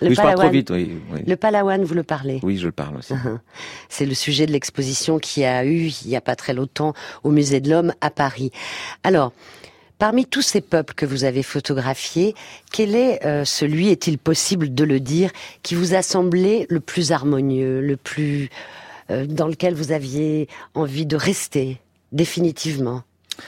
Le 0.02 0.10
oui, 0.10 0.16
je 0.16 0.22
parle 0.22 0.36
trop 0.36 0.50
vite, 0.50 0.70
oui. 0.70 1.00
Oui, 1.14 1.22
Le 1.26 1.36
palawan, 1.38 1.84
vous 1.84 1.94
le 1.96 2.04
parlez 2.04 2.40
oui 2.44 2.58
je 2.58 2.66
le 2.66 2.72
parle 2.74 2.98
aussi. 2.98 3.14
Uhum. 3.14 3.40
C'est 3.88 4.06
le 4.06 4.14
sujet 4.14 4.46
de 4.46 4.52
l'exposition 4.52 5.20
qui 5.20 5.46
a 5.46 5.66
eu, 5.66 5.88
il 6.04 6.10
n'y 6.10 6.18
a 6.18 6.22
pas 6.22 6.36
très 6.36 6.54
longtemps, 6.54 6.94
au 7.24 7.32
Musée 7.32 7.62
de 7.62 7.70
l'Homme 7.70 7.94
à 8.02 8.10
Paris. 8.10 8.52
Alors, 9.04 9.32
parmi 9.98 10.26
tous 10.26 10.42
ces 10.42 10.62
peuples 10.62 10.94
que 10.94 11.06
vous 11.06 11.24
avez 11.24 11.44
photographiés, 11.44 12.36
quel 12.72 12.96
est 12.96 13.26
euh, 13.26 13.46
celui, 13.46 13.90
est-il 13.90 14.18
possible 14.18 14.74
de 14.74 14.84
le 14.84 15.00
dire, 15.00 15.32
qui 15.64 15.76
vous 15.76 15.94
a 15.94 16.02
semblé 16.02 16.66
le 16.70 16.80
plus 16.80 17.12
harmonieux, 17.12 17.82
le 17.82 17.98
plus 17.98 18.50
euh, 19.10 19.26
dans 19.26 19.48
lequel 19.48 19.74
vous 19.74 19.92
aviez 19.92 20.48
envie 20.74 21.06
de 21.06 21.16
rester 21.16 21.80
définitivement? 22.12 23.04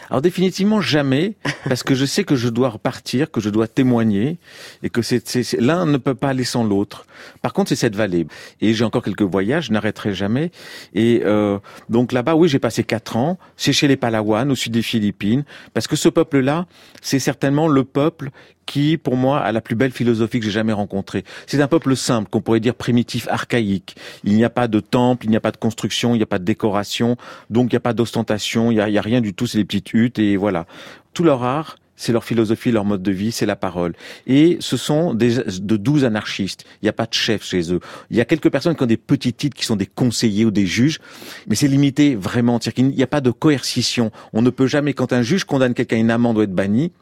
Alors 0.09 0.21
définitivement 0.21 0.81
jamais, 0.81 1.35
parce 1.67 1.83
que 1.83 1.95
je 1.95 2.05
sais 2.05 2.23
que 2.23 2.35
je 2.35 2.49
dois 2.49 2.69
repartir, 2.69 3.31
que 3.31 3.41
je 3.41 3.49
dois 3.49 3.67
témoigner, 3.67 4.37
et 4.83 4.89
que 4.89 5.01
c'est, 5.01 5.21
l'un 5.59 5.85
ne 5.85 5.97
peut 5.97 6.15
pas 6.15 6.29
aller 6.29 6.43
sans 6.43 6.63
l'autre. 6.63 7.05
Par 7.41 7.53
contre, 7.53 7.69
c'est 7.69 7.75
cette 7.75 7.95
vallée. 7.95 8.27
Et 8.61 8.73
j'ai 8.73 8.85
encore 8.85 9.03
quelques 9.03 9.21
voyages, 9.21 9.65
je 9.67 9.71
n'arrêterai 9.71 10.13
jamais. 10.13 10.51
Et 10.93 11.21
euh, 11.25 11.59
donc 11.89 12.11
là-bas, 12.11 12.35
oui, 12.35 12.47
j'ai 12.47 12.59
passé 12.59 12.83
quatre 12.83 13.17
ans. 13.17 13.37
C'est 13.57 13.73
chez 13.73 13.87
les 13.87 13.97
Palawan, 13.97 14.49
au 14.51 14.55
sud 14.55 14.73
des 14.73 14.81
Philippines, 14.81 15.43
parce 15.73 15.87
que 15.87 15.95
ce 15.95 16.09
peuple-là, 16.09 16.65
c'est 17.01 17.19
certainement 17.19 17.67
le 17.67 17.83
peuple 17.83 18.31
qui, 18.69 18.97
pour 18.97 19.15
moi, 19.15 19.39
a 19.39 19.51
la 19.51 19.61
plus 19.61 19.73
belle 19.73 19.89
philosophie 19.89 20.39
que 20.39 20.45
j'ai 20.45 20.51
jamais 20.51 20.73
rencontrée. 20.73 21.23
C'est 21.47 21.59
un 21.59 21.67
peuple 21.67 21.95
simple, 21.95 22.29
qu'on 22.29 22.39
pourrait 22.39 22.59
dire 22.59 22.75
primitif, 22.75 23.27
archaïque. 23.27 23.95
Il 24.23 24.35
n'y 24.35 24.43
a 24.43 24.51
pas 24.51 24.67
de 24.67 24.79
temple, 24.79 25.25
il 25.25 25.31
n'y 25.31 25.35
a 25.35 25.41
pas 25.41 25.49
de 25.49 25.57
construction, 25.57 26.13
il 26.13 26.17
n'y 26.17 26.23
a 26.23 26.27
pas 26.27 26.37
de 26.37 26.43
décoration, 26.43 27.17
donc 27.49 27.71
il 27.71 27.73
n'y 27.73 27.77
a 27.77 27.79
pas 27.79 27.93
d'ostentation, 27.93 28.69
il 28.69 28.75
n'y 28.75 28.97
a, 28.97 28.99
a 28.99 29.01
rien 29.01 29.21
du 29.21 29.33
tout, 29.33 29.47
c'est 29.47 29.57
des 29.57 29.65
et 30.17 30.37
voilà. 30.37 30.65
Tout 31.13 31.23
leur 31.23 31.43
art, 31.43 31.77
c'est 31.99 32.13
leur 32.13 32.23
philosophie, 32.23 32.71
leur 32.71 32.85
mode 32.85 33.03
de 33.03 33.11
vie, 33.11 33.33
c'est 33.33 33.45
la 33.45 33.57
parole. 33.57 33.93
Et 34.25 34.55
ce 34.61 34.77
sont 34.77 35.13
des, 35.13 35.35
de 35.35 35.75
douze 35.75 36.05
anarchistes. 36.05 36.63
Il 36.81 36.85
n'y 36.85 36.89
a 36.89 36.93
pas 36.93 37.05
de 37.05 37.13
chef 37.13 37.43
chez 37.43 37.73
eux. 37.73 37.81
Il 38.09 38.15
y 38.15 38.21
a 38.21 38.25
quelques 38.25 38.49
personnes 38.49 38.75
qui 38.75 38.83
ont 38.83 38.87
des 38.87 38.95
petits 38.95 39.33
titres, 39.33 39.57
qui 39.57 39.65
sont 39.65 39.75
des 39.75 39.85
conseillers 39.85 40.45
ou 40.45 40.51
des 40.51 40.65
juges, 40.65 40.99
mais 41.47 41.55
c'est 41.55 41.67
limité 41.67 42.15
vraiment. 42.15 42.57
Qu'il 42.59 42.87
n'y 42.87 43.03
a 43.03 43.07
pas 43.07 43.19
de 43.19 43.31
coercition. 43.31 44.11
On 44.31 44.41
ne 44.41 44.49
peut 44.49 44.65
jamais, 44.67 44.93
quand 44.93 45.11
un 45.11 45.23
juge 45.23 45.43
condamne 45.43 45.73
quelqu'un 45.73 45.97
à 45.97 45.99
une 45.99 46.11
amende 46.11 46.37
ou 46.37 46.41
être 46.41 46.55
banni, 46.55 46.93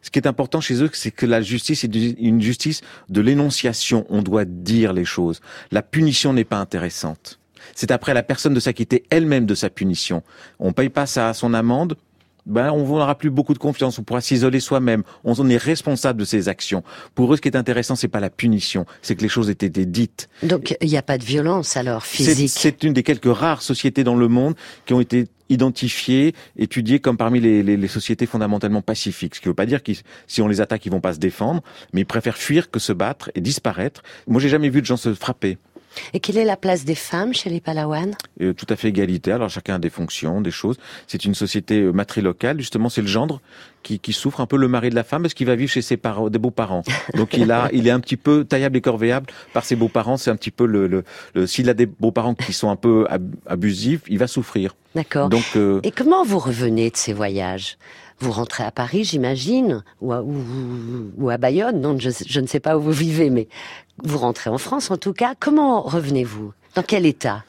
ce 0.00 0.10
qui 0.10 0.18
est 0.18 0.26
important 0.26 0.62
chez 0.62 0.82
eux, 0.82 0.90
c'est 0.94 1.10
que 1.10 1.26
la 1.26 1.42
justice 1.42 1.84
est 1.84 1.94
une 1.94 2.40
justice 2.40 2.80
de 3.10 3.20
l'énonciation. 3.20 4.06
On 4.08 4.22
doit 4.22 4.46
dire 4.46 4.94
les 4.94 5.04
choses. 5.04 5.42
La 5.70 5.82
punition 5.82 6.32
n'est 6.32 6.44
pas 6.44 6.58
intéressante. 6.58 7.38
C'est 7.74 7.90
après 7.90 8.14
la 8.14 8.22
personne 8.22 8.54
de 8.54 8.60
s'acquitter 8.60 9.04
elle-même 9.10 9.46
de 9.46 9.54
sa 9.54 9.70
punition. 9.70 10.22
On 10.58 10.72
paye 10.72 10.88
pas 10.88 11.06
ça 11.06 11.28
à 11.28 11.34
son 11.34 11.54
amende. 11.54 11.96
Ben, 12.44 12.72
on 12.72 12.84
n'aura 12.84 13.16
plus 13.16 13.30
beaucoup 13.30 13.54
de 13.54 13.58
confiance. 13.60 14.00
On 14.00 14.02
pourra 14.02 14.20
s'isoler 14.20 14.58
soi-même. 14.58 15.04
On 15.22 15.32
en 15.34 15.48
est 15.48 15.56
responsable 15.56 16.18
de 16.18 16.24
ses 16.24 16.48
actions. 16.48 16.82
Pour 17.14 17.32
eux, 17.32 17.36
ce 17.36 17.40
qui 17.40 17.46
est 17.48 17.56
intéressant, 17.56 17.94
c'est 17.94 18.08
pas 18.08 18.18
la 18.18 18.30
punition, 18.30 18.84
c'est 19.00 19.14
que 19.14 19.22
les 19.22 19.28
choses 19.28 19.48
aient 19.48 19.52
été 19.52 19.86
dites. 19.86 20.28
Donc 20.42 20.76
il 20.80 20.88
n'y 20.88 20.96
a 20.96 21.02
pas 21.02 21.18
de 21.18 21.24
violence 21.24 21.76
alors 21.76 22.04
physique. 22.04 22.50
c'est 22.52 22.82
une 22.82 22.94
des 22.94 23.04
quelques 23.04 23.32
rares 23.32 23.62
sociétés 23.62 24.02
dans 24.02 24.16
le 24.16 24.26
monde 24.26 24.54
qui 24.86 24.92
ont 24.92 25.00
été 25.00 25.28
identifiées, 25.50 26.34
étudiées 26.56 26.98
comme 26.98 27.16
parmi 27.16 27.38
les, 27.40 27.62
les- 27.62 27.76
les 27.76 27.88
sociétés 27.88 28.26
fondamentalement 28.26 28.82
pacifiques. 28.82 29.36
Ce 29.36 29.40
qui 29.40 29.46
ne 29.46 29.50
veut 29.50 29.54
pas 29.54 29.66
dire 29.66 29.82
que 29.84 29.92
si 30.26 30.42
on 30.42 30.48
les 30.48 30.60
attaque, 30.60 30.84
ils 30.86 30.90
vont 30.90 31.00
pas 31.00 31.12
se 31.12 31.18
défendre, 31.20 31.62
mais 31.92 32.00
ils 32.00 32.06
préfèrent 32.06 32.36
fuir 32.38 32.70
que 32.72 32.80
se 32.80 32.92
battre 32.92 33.30
et 33.36 33.40
disparaître. 33.40 34.02
Moi, 34.26 34.40
j'ai 34.40 34.48
jamais 34.48 34.68
vu 34.70 34.80
de 34.80 34.86
gens 34.86 34.96
se 34.96 35.14
frapper. 35.14 35.58
Et 36.14 36.20
quelle 36.20 36.38
est 36.38 36.44
la 36.44 36.56
place 36.56 36.84
des 36.84 36.94
femmes 36.94 37.34
chez 37.34 37.50
les 37.50 37.60
Palawan? 37.60 38.12
Euh, 38.40 38.52
tout 38.52 38.66
à 38.68 38.76
fait 38.76 38.88
égalitaire. 38.88 39.36
Alors 39.36 39.50
chacun 39.50 39.74
a 39.74 39.78
des 39.78 39.90
fonctions, 39.90 40.40
des 40.40 40.50
choses. 40.50 40.76
C'est 41.06 41.24
une 41.24 41.34
société 41.34 41.80
euh, 41.80 41.92
matrilocale. 41.92 42.58
Justement, 42.58 42.88
c'est 42.88 43.02
le 43.02 43.06
gendre 43.06 43.40
qui, 43.82 43.98
qui 43.98 44.12
souffre 44.12 44.40
un 44.40 44.46
peu 44.46 44.56
le 44.56 44.68
mari 44.68 44.90
de 44.90 44.94
la 44.94 45.04
femme 45.04 45.22
parce 45.22 45.34
qu'il 45.34 45.46
va 45.46 45.56
vivre 45.56 45.70
chez 45.70 45.82
ses 45.82 45.96
parents, 45.96 46.30
des 46.30 46.38
beaux-parents. 46.38 46.82
Donc 47.14 47.36
il 47.36 47.50
a, 47.50 47.68
il 47.72 47.86
est 47.86 47.90
un 47.90 48.00
petit 48.00 48.16
peu 48.16 48.44
taillable 48.44 48.76
et 48.76 48.80
corvéable 48.80 49.26
par 49.52 49.64
ses 49.64 49.76
beaux-parents. 49.76 50.16
C'est 50.16 50.30
un 50.30 50.36
petit 50.36 50.50
peu 50.50 50.66
le, 50.66 50.86
le, 50.86 51.04
le- 51.34 51.46
s'il 51.46 51.68
a 51.68 51.74
des 51.74 51.86
beaux-parents 51.86 52.34
qui 52.34 52.52
sont 52.52 52.70
un 52.70 52.76
peu 52.76 53.06
ab- 53.10 53.34
abusifs, 53.46 54.02
il 54.08 54.18
va 54.18 54.26
souffrir. 54.26 54.76
D'accord. 54.94 55.28
Donc 55.28 55.44
euh, 55.56 55.80
Et 55.82 55.90
comment 55.90 56.24
vous 56.24 56.38
revenez 56.38 56.90
de 56.90 56.96
ces 56.96 57.12
voyages? 57.12 57.76
Vous 58.20 58.30
rentrez 58.30 58.62
à 58.62 58.70
Paris, 58.70 59.02
j'imagine, 59.02 59.82
ou 60.00 60.12
à, 60.12 60.22
ou, 60.22 60.32
ou 61.16 61.28
à 61.30 61.38
Bayonne, 61.38 61.80
non, 61.80 61.98
je, 61.98 62.10
je 62.24 62.40
ne 62.40 62.46
sais 62.46 62.60
pas 62.60 62.78
où 62.78 62.80
vous 62.80 62.92
vivez, 62.92 63.30
mais 63.30 63.48
vous 64.02 64.18
rentrez 64.18 64.50
en 64.50 64.58
France 64.58 64.90
en 64.90 64.96
tout 64.96 65.12
cas. 65.12 65.34
Comment 65.38 65.82
revenez-vous? 65.82 66.52
Dans 66.74 66.82
quel 66.82 67.06
état? 67.06 67.44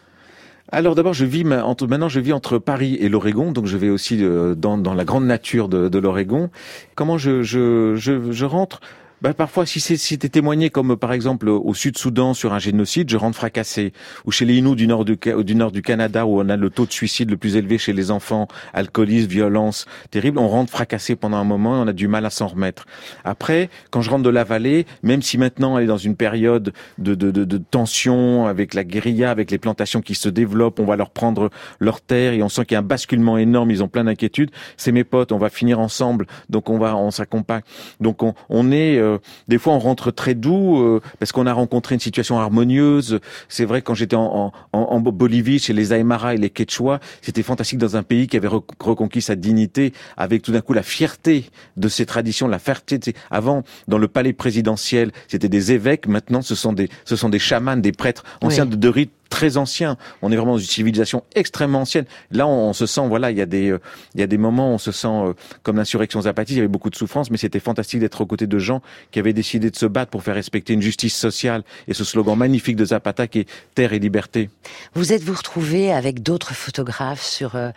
Alors 0.71 0.95
d'abord, 0.95 1.13
je 1.13 1.25
vis 1.25 1.45
entre, 1.45 1.85
maintenant 1.87 2.09
je 2.09 2.19
vis 2.19 2.33
entre 2.33 2.57
Paris 2.57 2.97
et 2.99 3.09
l'Oregon, 3.09 3.51
donc 3.51 3.67
je 3.67 3.77
vais 3.77 3.89
aussi 3.89 4.23
euh, 4.23 4.55
dans, 4.55 4.93
la 4.93 5.05
grande 5.05 5.25
nature 5.25 5.69
de, 5.69 5.99
l'Oregon. 5.99 6.49
Comment 6.95 7.17
je 7.17 8.45
rentre? 8.45 8.81
Bah, 9.23 9.33
parfois, 9.33 9.65
si 9.65 9.79
c'est 9.79 9.95
si 9.95 10.19
témoigné 10.19 10.69
comme 10.69 10.97
par 10.97 11.13
exemple 11.13 11.47
au 11.47 11.73
Sud-Soudan 11.73 12.33
sur 12.33 12.51
un 12.51 12.59
génocide, 12.59 13.09
je 13.09 13.15
rentre 13.15 13.37
fracassé. 13.37 13.93
Ou 14.25 14.31
chez 14.31 14.43
les 14.43 14.55
Inuits 14.55 14.75
du 14.75 14.85
nord 14.85 15.05
du, 15.05 15.17
du 15.17 15.55
nord 15.55 15.71
du 15.71 15.81
Canada 15.81 16.25
où 16.25 16.41
on 16.41 16.49
a 16.49 16.57
le 16.57 16.69
taux 16.69 16.85
de 16.85 16.91
suicide 16.91 17.31
le 17.31 17.37
plus 17.37 17.55
élevé 17.55 17.77
chez 17.77 17.93
les 17.93 18.11
enfants, 18.11 18.49
alcoolisme, 18.73 19.29
violence 19.29 19.85
terrible, 20.11 20.39
on 20.39 20.49
rentre 20.49 20.71
fracassé 20.71 21.15
pendant 21.15 21.37
un 21.37 21.45
moment 21.45 21.77
et 21.77 21.79
on 21.79 21.87
a 21.87 21.93
du 21.93 22.09
mal 22.09 22.25
à 22.25 22.29
s'en 22.29 22.47
remettre. 22.47 22.85
Après, 23.23 23.69
quand 23.91 24.01
je 24.01 24.09
rentre 24.09 24.23
de 24.23 24.29
la 24.29 24.43
vallée, 24.43 24.85
même 25.03 25.21
si 25.21 25.37
maintenant 25.37 25.77
elle 25.77 25.85
est 25.85 25.87
dans 25.87 25.95
une 25.97 26.17
période 26.17 26.73
de, 26.97 27.15
de, 27.15 27.31
de, 27.31 27.45
de 27.45 27.57
tension 27.57 28.45
avec 28.45 28.73
la 28.73 28.83
guérilla, 28.83 29.31
avec 29.31 29.51
les 29.51 29.57
plantations 29.57 30.01
qui 30.01 30.15
se 30.15 30.27
développent, 30.27 30.81
on 30.81 30.85
va 30.85 30.97
leur 30.97 31.11
prendre 31.11 31.49
leur 31.79 32.01
terre 32.01 32.33
et 32.33 32.43
on 32.43 32.49
sent 32.49 32.65
qu'il 32.65 32.75
y 32.75 32.75
a 32.75 32.79
un 32.79 32.83
basculement 32.83 33.37
énorme, 33.37 33.71
ils 33.71 33.83
ont 33.83 33.87
plein 33.87 34.03
d'inquiétudes. 34.03 34.51
C'est 34.75 34.91
mes 34.91 35.05
potes, 35.05 35.31
on 35.31 35.37
va 35.37 35.49
finir 35.49 35.79
ensemble, 35.79 36.27
donc 36.49 36.69
on 36.69 36.77
va, 36.77 36.97
on 36.97 37.09
s'accompagne. 37.09 37.61
Donc 38.01 38.21
on, 38.21 38.33
on 38.49 38.69
est, 38.69 38.97
euh, 38.97 39.12
des 39.47 39.57
fois 39.57 39.73
on 39.73 39.79
rentre 39.79 40.11
très 40.11 40.35
doux 40.35 40.81
euh, 40.81 41.01
parce 41.19 41.31
qu'on 41.31 41.47
a 41.47 41.53
rencontré 41.53 41.95
une 41.95 42.01
situation 42.01 42.39
harmonieuse. 42.39 43.19
C'est 43.49 43.65
vrai 43.65 43.81
quand 43.81 43.93
j'étais 43.93 44.15
en, 44.15 44.51
en, 44.71 44.79
en, 44.79 44.99
Bolivie 44.99 45.59
chez 45.59 45.73
les 45.73 45.93
Aymara 45.93 46.33
et 46.33 46.37
les 46.37 46.49
Quechua, 46.49 46.99
c'était 47.21 47.43
fantastique 47.43 47.77
dans 47.77 47.95
un 47.97 48.03
pays 48.03 48.27
qui 48.27 48.37
avait 48.37 48.47
reconquis 48.47 49.21
sa 49.21 49.35
dignité 49.35 49.93
avec 50.17 50.41
tout 50.41 50.51
d'un 50.51 50.61
coup 50.61 50.73
la 50.73 50.83
fierté 50.83 51.49
de 51.77 51.87
ses 51.87 52.05
traditions, 52.05 52.47
la 52.47 52.59
fierté. 52.59 52.99
Avant, 53.29 53.63
dans 53.87 53.97
le 53.97 54.07
palais 54.07 54.33
présidentiel, 54.33 55.11
c'était 55.27 55.49
des 55.49 55.71
évêques. 55.71 56.07
Maintenant, 56.07 56.41
ce 56.41 56.55
sont 56.55 56.73
des, 56.73 56.89
ce 57.05 57.15
sont 57.15 57.29
des 57.29 57.39
chamans, 57.39 57.77
des 57.77 57.91
prêtres 57.91 58.23
anciens 58.41 58.65
de, 58.65 58.75
de 58.75 58.87
rites 58.87 59.11
très 59.33 59.57
ancien. 59.57 59.97
On 60.21 60.31
est 60.31 60.35
vraiment 60.35 60.51
dans 60.51 60.59
une 60.59 60.65
civilisation 60.67 61.23
extrêmement 61.33 61.81
ancienne. 61.81 62.05
Là, 62.29 62.45
on, 62.45 62.71
se 62.73 62.85
sent, 62.85 63.01
voilà, 63.07 63.31
il 63.31 63.37
y 63.37 63.41
a 63.41 63.47
des, 63.47 63.71
euh, 63.71 63.79
il 64.13 64.21
y 64.21 64.23
a 64.23 64.27
des 64.27 64.37
moments 64.37 64.69
où 64.69 64.75
on 64.75 64.77
se 64.77 64.91
sent 64.91 65.07
euh, 65.07 65.33
comme 65.63 65.77
l'insurrection 65.77 66.21
zapatiste. 66.21 66.55
Il 66.55 66.57
y 66.57 66.59
avait 66.59 66.67
beaucoup 66.67 66.91
de 66.91 66.95
souffrance, 66.95 67.31
mais 67.31 67.37
c'était 67.37 67.59
fantastique 67.59 67.99
d'être 67.99 68.21
aux 68.21 68.27
côtés 68.27 68.45
de 68.45 68.59
gens 68.59 68.83
qui 69.09 69.17
avaient 69.17 69.33
décidé 69.33 69.71
de 69.71 69.75
se 69.75 69.87
battre 69.87 70.11
pour 70.11 70.21
faire 70.21 70.35
respecter 70.35 70.73
une 70.73 70.83
justice 70.83 71.15
sociale 71.15 71.63
et 71.87 71.95
ce 71.95 72.03
slogan 72.03 72.37
magnifique 72.37 72.75
de 72.75 72.85
Zapata 72.85 73.27
qui 73.27 73.39
est 73.39 73.49
terre 73.73 73.93
et 73.93 73.99
liberté. 73.99 74.51
Vous 74.93 75.13
êtes-vous 75.13 75.33
retrouvé 75.33 75.91
avec 75.91 76.21
d'autres 76.21 76.53
photographes 76.53 77.25
sur 77.25 77.55
euh, 77.55 77.71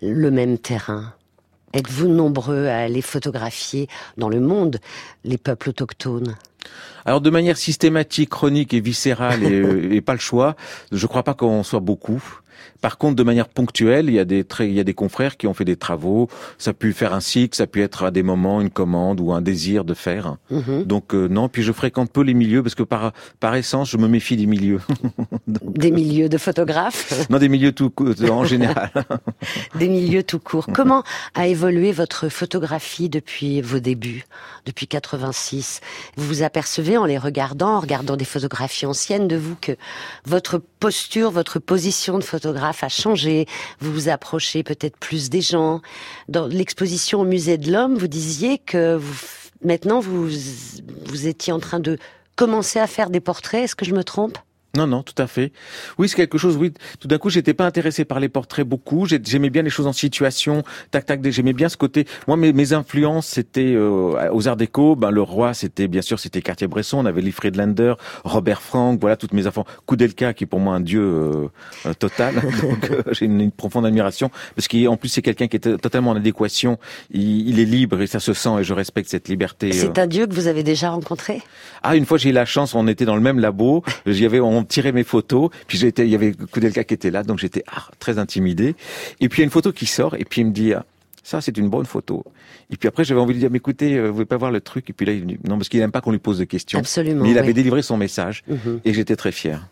le 0.00 0.30
même 0.30 0.58
terrain 0.58 1.12
Êtes-vous 1.72 2.08
nombreux 2.08 2.66
à 2.66 2.78
aller 2.78 3.02
photographier 3.02 3.88
dans 4.16 4.28
le 4.28 4.40
monde 4.40 4.78
les 5.24 5.38
peuples 5.38 5.70
autochtones? 5.70 6.36
Alors 7.04 7.20
de 7.20 7.30
manière 7.30 7.56
systématique, 7.56 8.30
chronique 8.30 8.74
et 8.74 8.80
viscérale 8.80 9.44
et, 9.44 9.96
et 9.96 10.00
pas 10.00 10.12
le 10.12 10.18
choix, 10.18 10.56
je 10.92 11.06
crois 11.06 11.22
pas 11.22 11.34
qu'on 11.34 11.62
soit 11.62 11.80
beaucoup. 11.80 12.22
Par 12.80 12.98
contre, 12.98 13.16
de 13.16 13.22
manière 13.22 13.48
ponctuelle, 13.48 14.08
il 14.08 14.14
y 14.14 14.18
a 14.18 14.24
des 14.24 14.44
il 14.60 14.72
y 14.72 14.80
a 14.80 14.84
des 14.84 14.94
confrères 14.94 15.36
qui 15.36 15.46
ont 15.46 15.54
fait 15.54 15.64
des 15.64 15.76
travaux. 15.76 16.28
Ça 16.58 16.70
a 16.70 16.74
pu 16.74 16.92
faire 16.92 17.14
un 17.14 17.20
cycle, 17.20 17.56
ça 17.56 17.64
a 17.64 17.66
pu 17.66 17.82
être 17.82 18.04
à 18.04 18.10
des 18.10 18.22
moments 18.22 18.60
une 18.60 18.70
commande 18.70 19.20
ou 19.20 19.32
un 19.32 19.40
désir 19.40 19.84
de 19.84 19.94
faire. 19.94 20.36
Mhm. 20.50 20.84
Donc 20.84 21.14
euh, 21.14 21.28
non. 21.28 21.48
Puis 21.48 21.62
je 21.62 21.72
fréquente 21.72 22.10
peu 22.10 22.22
les 22.22 22.34
milieux 22.34 22.62
parce 22.62 22.74
que 22.74 22.82
par 22.82 23.12
par 23.38 23.54
essence, 23.54 23.90
je 23.90 23.96
me 23.96 24.08
méfie 24.08 24.36
des 24.36 24.46
milieux. 24.46 24.80
des 25.46 25.90
milieux 25.90 26.28
de 26.28 26.38
photographes 26.38 27.26
Non, 27.30 27.38
des 27.38 27.48
milieux 27.48 27.72
tout 27.72 27.92
en 28.30 28.44
général. 28.44 28.90
des 29.78 29.88
milieux 29.88 30.22
tout 30.22 30.38
court. 30.38 30.66
Comment 30.72 31.02
a 31.34 31.46
évolué 31.46 31.92
votre 31.92 32.28
photographie 32.28 33.08
depuis 33.08 33.60
vos 33.60 33.80
débuts, 33.80 34.24
depuis 34.66 34.86
86 34.86 35.80
Vous 36.16 36.26
vous 36.26 36.42
apercevez 36.42 36.96
en 36.96 37.04
les 37.04 37.18
regardant, 37.18 37.76
en 37.76 37.80
regardant 37.80 38.16
des 38.16 38.24
photographies 38.24 38.86
anciennes 38.86 39.28
de 39.28 39.36
vous 39.36 39.56
que 39.60 39.72
votre 40.24 40.62
posture, 40.80 41.30
votre 41.30 41.58
position 41.58 42.18
de 42.18 42.24
photographe 42.24 42.82
a 42.82 42.88
changé, 42.88 43.46
vous 43.80 43.92
vous 43.92 44.08
approchez 44.08 44.62
peut-être 44.62 44.96
plus 44.96 45.30
des 45.30 45.42
gens. 45.42 45.82
Dans 46.28 46.46
l'exposition 46.46 47.20
au 47.20 47.24
musée 47.24 47.58
de 47.58 47.70
l'homme, 47.70 47.96
vous 47.96 48.08
disiez 48.08 48.58
que 48.58 48.96
vous, 48.96 49.14
maintenant 49.62 50.00
vous, 50.00 50.28
vous 51.04 51.26
étiez 51.26 51.52
en 51.52 51.60
train 51.60 51.80
de 51.80 51.98
commencer 52.34 52.78
à 52.78 52.86
faire 52.86 53.10
des 53.10 53.20
portraits, 53.20 53.64
est-ce 53.64 53.76
que 53.76 53.84
je 53.84 53.94
me 53.94 54.02
trompe? 54.02 54.38
Non, 54.76 54.86
non, 54.86 55.02
tout 55.02 55.20
à 55.20 55.26
fait. 55.26 55.52
Oui, 55.98 56.08
c'est 56.08 56.14
quelque 56.14 56.38
chose. 56.38 56.56
Oui, 56.56 56.72
tout 57.00 57.08
d'un 57.08 57.18
coup, 57.18 57.28
j'étais 57.28 57.54
pas 57.54 57.66
intéressé 57.66 58.04
par 58.04 58.20
les 58.20 58.28
portraits 58.28 58.66
beaucoup. 58.66 59.04
J'aimais 59.06 59.50
bien 59.50 59.62
les 59.62 59.70
choses 59.70 59.88
en 59.88 59.92
situation, 59.92 60.62
tac, 60.92 61.06
tac. 61.06 61.28
J'aimais 61.28 61.52
bien 61.52 61.68
ce 61.68 61.76
côté. 61.76 62.06
Moi, 62.28 62.36
mes, 62.36 62.52
mes 62.52 62.72
influences, 62.72 63.26
c'était 63.26 63.74
euh, 63.74 64.30
aux 64.32 64.46
Arts 64.46 64.56
Déco. 64.56 64.94
Ben, 64.94 65.10
le 65.10 65.22
roi, 65.22 65.54
c'était 65.54 65.88
bien 65.88 66.02
sûr, 66.02 66.20
c'était 66.20 66.40
Cartier-Bresson. 66.40 66.98
On 66.98 67.06
avait 67.06 67.20
Liefred 67.20 67.56
Lander, 67.56 67.94
Robert 68.22 68.62
Frank. 68.62 69.00
Voilà, 69.00 69.16
toutes 69.16 69.32
mes 69.32 69.48
enfants. 69.48 69.64
Koudelka, 69.86 70.34
qui 70.34 70.44
est 70.44 70.46
pour 70.46 70.60
moi 70.60 70.76
un 70.76 70.80
dieu 70.80 71.02
euh, 71.02 71.48
euh, 71.86 71.94
total. 71.94 72.34
Donc, 72.62 72.90
j'ai 73.10 73.24
une, 73.24 73.50
profonde 73.50 73.86
admiration 73.86 74.30
parce 74.54 74.68
qu'en 74.68 74.96
plus, 74.96 75.08
c'est 75.08 75.22
quelqu'un 75.22 75.48
qui 75.48 75.56
est 75.56 75.78
totalement 75.78 76.12
en 76.12 76.16
adéquation. 76.16 76.78
Il, 77.10 77.48
il, 77.48 77.58
est 77.58 77.64
libre 77.64 78.00
et 78.00 78.06
ça 78.06 78.20
se 78.20 78.32
sent. 78.32 78.60
Et 78.60 78.64
je 78.64 78.72
respecte 78.72 79.10
cette 79.10 79.28
liberté. 79.28 79.72
C'est 79.72 79.98
un 79.98 80.06
dieu 80.06 80.28
que 80.28 80.34
vous 80.34 80.46
avez 80.46 80.62
déjà 80.62 80.90
rencontré? 80.90 81.42
Ah, 81.82 81.96
une 81.96 82.06
fois, 82.06 82.18
j'ai 82.18 82.30
eu 82.30 82.32
la 82.32 82.44
chance. 82.44 82.76
On 82.76 82.86
était 82.86 83.04
dans 83.04 83.16
le 83.16 83.20
même 83.20 83.40
labo. 83.40 83.82
J'y 84.06 84.24
avais 84.26 84.38
on 84.38 84.59
tirait 84.64 84.92
mes 84.92 85.04
photos. 85.04 85.50
Puis 85.66 85.78
j'étais, 85.78 86.06
il 86.06 86.10
y 86.10 86.14
avait 86.14 86.32
Koudelka 86.32 86.84
qui 86.84 86.94
était 86.94 87.10
là, 87.10 87.22
donc 87.22 87.38
j'étais 87.38 87.64
ah, 87.68 87.88
très 87.98 88.18
intimidé. 88.18 88.74
Et 89.20 89.28
puis 89.28 89.38
il 89.38 89.42
y 89.42 89.42
a 89.42 89.46
une 89.46 89.50
photo 89.50 89.72
qui 89.72 89.86
sort, 89.86 90.14
et 90.16 90.24
puis 90.24 90.42
il 90.42 90.46
me 90.46 90.52
dit. 90.52 90.74
Ah, 90.74 90.84
ça, 91.22 91.40
c'est 91.40 91.56
une 91.58 91.68
bonne 91.68 91.86
photo. 91.86 92.24
Et 92.70 92.76
puis 92.76 92.88
après, 92.88 93.04
j'avais 93.04 93.20
envie 93.20 93.34
de 93.34 93.38
dire, 93.38 93.50
mais 93.50 93.58
écoutez, 93.58 93.94
euh, 93.94 94.06
vous 94.06 94.14
pouvez 94.14 94.24
pas 94.24 94.36
voir 94.36 94.50
le 94.50 94.60
truc. 94.60 94.88
Et 94.90 94.92
puis 94.92 95.06
là, 95.06 95.12
il 95.12 95.22
me 95.22 95.26
dit, 95.26 95.38
non, 95.46 95.58
parce 95.58 95.68
qu'il 95.68 95.78
n'aime 95.78 95.92
pas 95.92 96.00
qu'on 96.00 96.12
lui 96.12 96.18
pose 96.18 96.38
de 96.38 96.44
questions. 96.44 96.78
Absolument. 96.78 97.22
Mais 97.22 97.30
il 97.30 97.38
avait 97.38 97.52
délivré 97.52 97.82
son 97.82 97.96
message. 97.96 98.42
Mhm. 98.48 98.80
Et 98.84 98.94
j'étais 98.94 99.16
très 99.16 99.30
fier. 99.30 99.68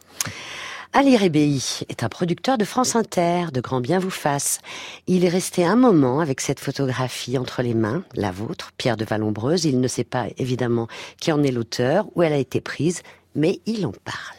Ali 0.95 1.17
Rébéi 1.17 1.81
est 1.89 2.03
un 2.03 2.09
producteur 2.09 2.57
de 2.57 2.65
France 2.65 2.97
Inter, 2.97 3.47
de 3.53 3.61
grand 3.61 3.81
bien 3.81 3.99
vous 3.99 4.11
fasse. 4.11 4.61
Il 5.07 5.25
est 5.25 5.29
resté 5.29 5.65
un 5.65 5.77
moment 5.77 6.21
avec 6.21 6.41
cette 6.41 6.61
photographie 6.61 7.37
entre 7.37 7.63
les 7.63 7.75
mains, 7.75 8.05
la 8.15 8.31
vôtre, 8.31 8.73
Pierre 8.79 8.97
de 8.97 9.05
Vallombreuse. 9.05 9.67
Il 9.67 9.81
ne 9.81 9.89
sait 9.89 10.05
pas 10.05 10.27
évidemment 10.39 10.89
qui 11.21 11.31
en 11.31 11.43
est 11.43 11.51
l'auteur, 11.51 12.07
où 12.15 12.23
elle 12.23 12.33
a 12.33 12.39
été 12.39 12.61
prise, 12.61 13.03
mais 13.35 13.61
il 13.67 13.85
en 13.85 13.93
parle. 14.05 14.38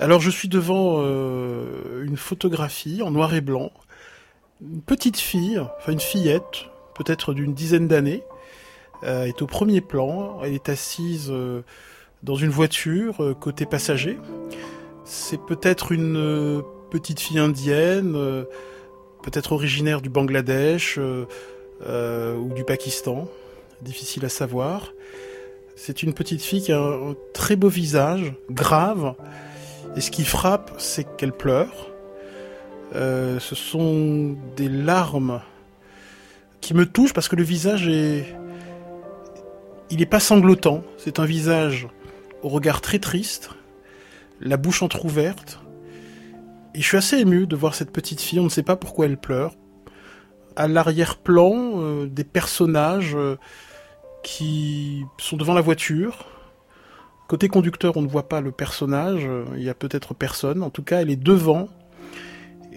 Alors 0.00 0.20
je 0.20 0.30
suis 0.30 0.48
devant 0.48 0.96
euh, 0.98 2.04
une 2.04 2.16
photographie 2.16 3.00
en 3.02 3.12
noir 3.12 3.34
et 3.34 3.40
blanc. 3.40 3.70
Une 4.60 4.82
petite 4.82 5.18
fille, 5.18 5.58
enfin 5.58 5.92
une 5.92 6.00
fillette, 6.00 6.66
peut-être 6.94 7.32
d'une 7.32 7.54
dizaine 7.54 7.86
d'années, 7.86 8.24
euh, 9.04 9.24
est 9.24 9.40
au 9.40 9.46
premier 9.46 9.80
plan. 9.80 10.40
Elle 10.42 10.54
est 10.54 10.68
assise 10.68 11.28
euh, 11.30 11.62
dans 12.24 12.34
une 12.34 12.50
voiture 12.50 13.36
côté 13.40 13.66
passager. 13.66 14.18
C'est 15.04 15.40
peut-être 15.40 15.92
une 15.92 16.62
petite 16.90 17.20
fille 17.20 17.38
indienne, 17.38 18.14
peut-être 19.22 19.52
originaire 19.52 20.00
du 20.00 20.08
Bangladesh 20.08 20.98
ou 20.98 22.54
du 22.54 22.64
Pakistan. 22.64 23.28
Difficile 23.82 24.24
à 24.24 24.30
savoir. 24.30 24.94
C'est 25.76 26.02
une 26.02 26.14
petite 26.14 26.40
fille 26.40 26.62
qui 26.62 26.72
a 26.72 26.80
un 26.80 27.14
très 27.34 27.56
beau 27.56 27.68
visage, 27.68 28.32
grave, 28.50 29.14
et 29.96 30.00
ce 30.00 30.10
qui 30.10 30.24
frappe, 30.24 30.72
c'est 30.78 31.16
qu'elle 31.16 31.32
pleure. 31.32 31.90
Euh, 32.94 33.38
ce 33.40 33.54
sont 33.54 34.36
des 34.56 34.68
larmes 34.68 35.40
qui 36.60 36.74
me 36.74 36.86
touchent 36.86 37.12
parce 37.12 37.28
que 37.28 37.36
le 37.36 37.42
visage 37.42 37.88
est... 37.88 38.34
Il 39.90 39.98
n'est 39.98 40.06
pas 40.06 40.20
sanglotant. 40.20 40.82
C'est 40.96 41.20
un 41.20 41.24
visage 41.24 41.88
au 42.42 42.48
regard 42.48 42.80
très 42.80 42.98
triste, 42.98 43.50
la 44.40 44.56
bouche 44.56 44.82
entr'ouverte. 44.82 45.60
Et 46.74 46.80
je 46.80 46.86
suis 46.86 46.96
assez 46.96 47.18
ému 47.18 47.46
de 47.46 47.56
voir 47.56 47.74
cette 47.74 47.90
petite 47.90 48.20
fille, 48.20 48.40
on 48.40 48.44
ne 48.44 48.48
sait 48.48 48.62
pas 48.62 48.76
pourquoi 48.76 49.06
elle 49.06 49.16
pleure. 49.16 49.54
À 50.56 50.68
l'arrière-plan, 50.68 51.52
euh, 51.76 52.06
des 52.06 52.24
personnages 52.24 53.14
euh, 53.14 53.36
qui 54.22 55.04
sont 55.18 55.36
devant 55.36 55.54
la 55.54 55.60
voiture, 55.60 56.26
Côté 57.26 57.48
conducteur, 57.48 57.96
on 57.96 58.02
ne 58.02 58.08
voit 58.08 58.28
pas 58.28 58.40
le 58.40 58.52
personnage, 58.52 59.26
il 59.56 59.62
y 59.62 59.70
a 59.70 59.74
peut-être 59.74 60.14
personne. 60.14 60.62
En 60.62 60.70
tout 60.70 60.82
cas, 60.82 61.00
elle 61.00 61.10
est 61.10 61.16
devant. 61.16 61.68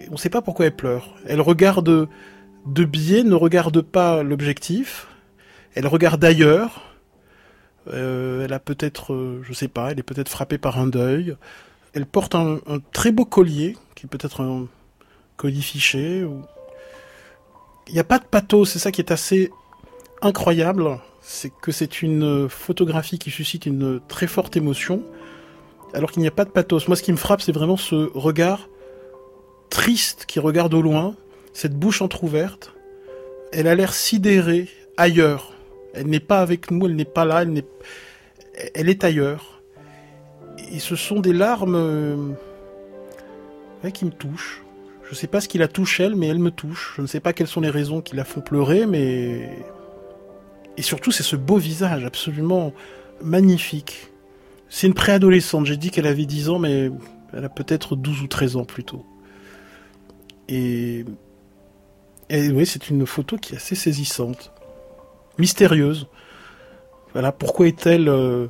on 0.08 0.12
ne 0.12 0.16
sait 0.16 0.30
pas 0.30 0.40
pourquoi 0.40 0.66
elle 0.66 0.76
pleure. 0.76 1.14
Elle 1.26 1.40
regarde 1.40 2.08
de 2.66 2.84
biais, 2.84 3.24
ne 3.24 3.34
regarde 3.34 3.82
pas 3.82 4.22
l'objectif. 4.22 5.06
Elle 5.74 5.86
regarde 5.86 6.24
ailleurs. 6.24 6.88
Euh, 7.92 8.44
elle 8.44 8.52
a 8.52 8.58
peut-être, 8.58 9.14
euh, 9.14 9.40
je 9.42 9.52
sais 9.52 9.68
pas, 9.68 9.92
elle 9.92 9.98
est 9.98 10.02
peut-être 10.02 10.28
frappée 10.28 10.58
par 10.58 10.78
un 10.78 10.86
deuil. 10.86 11.36
Elle 11.94 12.06
porte 12.06 12.34
un, 12.34 12.60
très 12.92 13.12
beau 13.12 13.24
collier, 13.24 13.76
qui 13.94 14.06
peut-être 14.06 14.42
un 14.42 14.66
collier 15.36 15.60
fiché. 15.60 16.26
Il 17.86 17.94
n'y 17.94 18.00
a 18.00 18.04
pas 18.04 18.18
de 18.18 18.24
pathos, 18.24 18.70
c'est 18.70 18.78
ça 18.78 18.92
qui 18.92 19.00
est 19.00 19.10
assez 19.10 19.50
incroyable 20.20 20.98
c'est 21.28 21.50
que 21.50 21.72
c'est 21.72 22.00
une 22.00 22.48
photographie 22.48 23.18
qui 23.18 23.30
suscite 23.30 23.66
une 23.66 24.00
très 24.08 24.26
forte 24.26 24.56
émotion, 24.56 25.02
alors 25.92 26.10
qu'il 26.10 26.22
n'y 26.22 26.28
a 26.28 26.30
pas 26.32 26.46
de 26.46 26.50
pathos. 26.50 26.88
Moi, 26.88 26.96
ce 26.96 27.02
qui 27.02 27.12
me 27.12 27.18
frappe, 27.18 27.42
c'est 27.42 27.52
vraiment 27.52 27.76
ce 27.76 28.10
regard 28.14 28.70
triste 29.68 30.24
qui 30.26 30.40
regarde 30.40 30.72
au 30.72 30.80
loin, 30.80 31.16
cette 31.52 31.74
bouche 31.74 32.00
entr'ouverte. 32.00 32.72
Elle 33.52 33.68
a 33.68 33.74
l'air 33.74 33.92
sidérée 33.92 34.68
ailleurs. 34.96 35.52
Elle 35.92 36.06
n'est 36.06 36.18
pas 36.18 36.40
avec 36.40 36.70
nous, 36.70 36.86
elle 36.86 36.96
n'est 36.96 37.04
pas 37.04 37.26
là, 37.26 37.42
elle, 37.42 38.88
est... 38.88 39.04
ailleurs. 39.04 39.60
Et 40.72 40.78
ce 40.78 40.96
sont 40.96 41.20
des 41.20 41.34
larmes 41.34 41.76
euh, 43.84 43.90
qui 43.92 44.06
me 44.06 44.12
touchent. 44.12 44.62
Je 45.04 45.10
ne 45.10 45.14
sais 45.14 45.26
pas 45.26 45.42
ce 45.42 45.48
qui 45.48 45.58
la 45.58 45.68
touche 45.68 46.00
elle, 46.00 46.16
mais 46.16 46.28
elle 46.28 46.38
me 46.38 46.50
touche. 46.50 46.94
Je 46.96 47.02
ne 47.02 47.06
sais 47.06 47.20
pas 47.20 47.34
quelles 47.34 47.48
sont 47.48 47.60
les 47.60 47.68
raisons 47.68 48.00
qui 48.00 48.16
la 48.16 48.24
font 48.24 48.40
pleurer, 48.40 48.86
mais 48.86 49.50
et 50.78 50.82
surtout, 50.82 51.10
c'est 51.10 51.24
ce 51.24 51.34
beau 51.34 51.56
visage 51.56 52.04
absolument 52.04 52.72
magnifique. 53.20 54.12
C'est 54.68 54.86
une 54.86 54.94
préadolescente. 54.94 55.66
J'ai 55.66 55.76
dit 55.76 55.90
qu'elle 55.90 56.06
avait 56.06 56.24
10 56.24 56.50
ans, 56.50 56.60
mais 56.60 56.92
elle 57.32 57.44
a 57.44 57.48
peut-être 57.48 57.96
12 57.96 58.22
ou 58.22 58.28
13 58.28 58.56
ans 58.56 58.64
plutôt. 58.64 59.04
Et, 60.48 61.04
oui, 62.30 62.64
c'est 62.64 62.90
une 62.90 63.06
photo 63.06 63.38
qui 63.38 63.54
est 63.54 63.56
assez 63.56 63.74
saisissante, 63.74 64.52
mystérieuse. 65.36 66.06
Voilà, 67.12 67.32
pourquoi 67.32 67.66
est-elle 67.66 68.08
euh, 68.08 68.46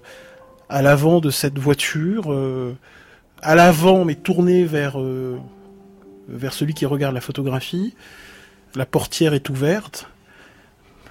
à 0.68 0.82
l'avant 0.82 1.20
de 1.20 1.30
cette 1.30 1.58
voiture, 1.58 2.30
euh, 2.30 2.76
à 3.40 3.54
l'avant 3.54 4.04
mais 4.04 4.16
tournée 4.16 4.64
vers 4.64 5.00
euh, 5.00 5.38
vers 6.28 6.52
celui 6.52 6.74
qui 6.74 6.84
regarde 6.84 7.14
la 7.14 7.22
photographie. 7.22 7.94
La 8.74 8.84
portière 8.84 9.32
est 9.32 9.48
ouverte. 9.48 10.10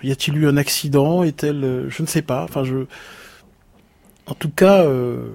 Y 0.04 0.12
a-t-il 0.12 0.38
eu 0.38 0.48
un 0.48 0.58
accident? 0.58 1.24
Est-elle, 1.24 1.64
euh, 1.64 1.90
je 1.90 2.02
ne 2.02 2.08
sais 2.08 2.22
pas. 2.22 2.44
Enfin, 2.44 2.64
je, 2.64 2.86
en 4.28 4.34
tout 4.34 4.50
cas, 4.50 4.84
euh, 4.84 5.32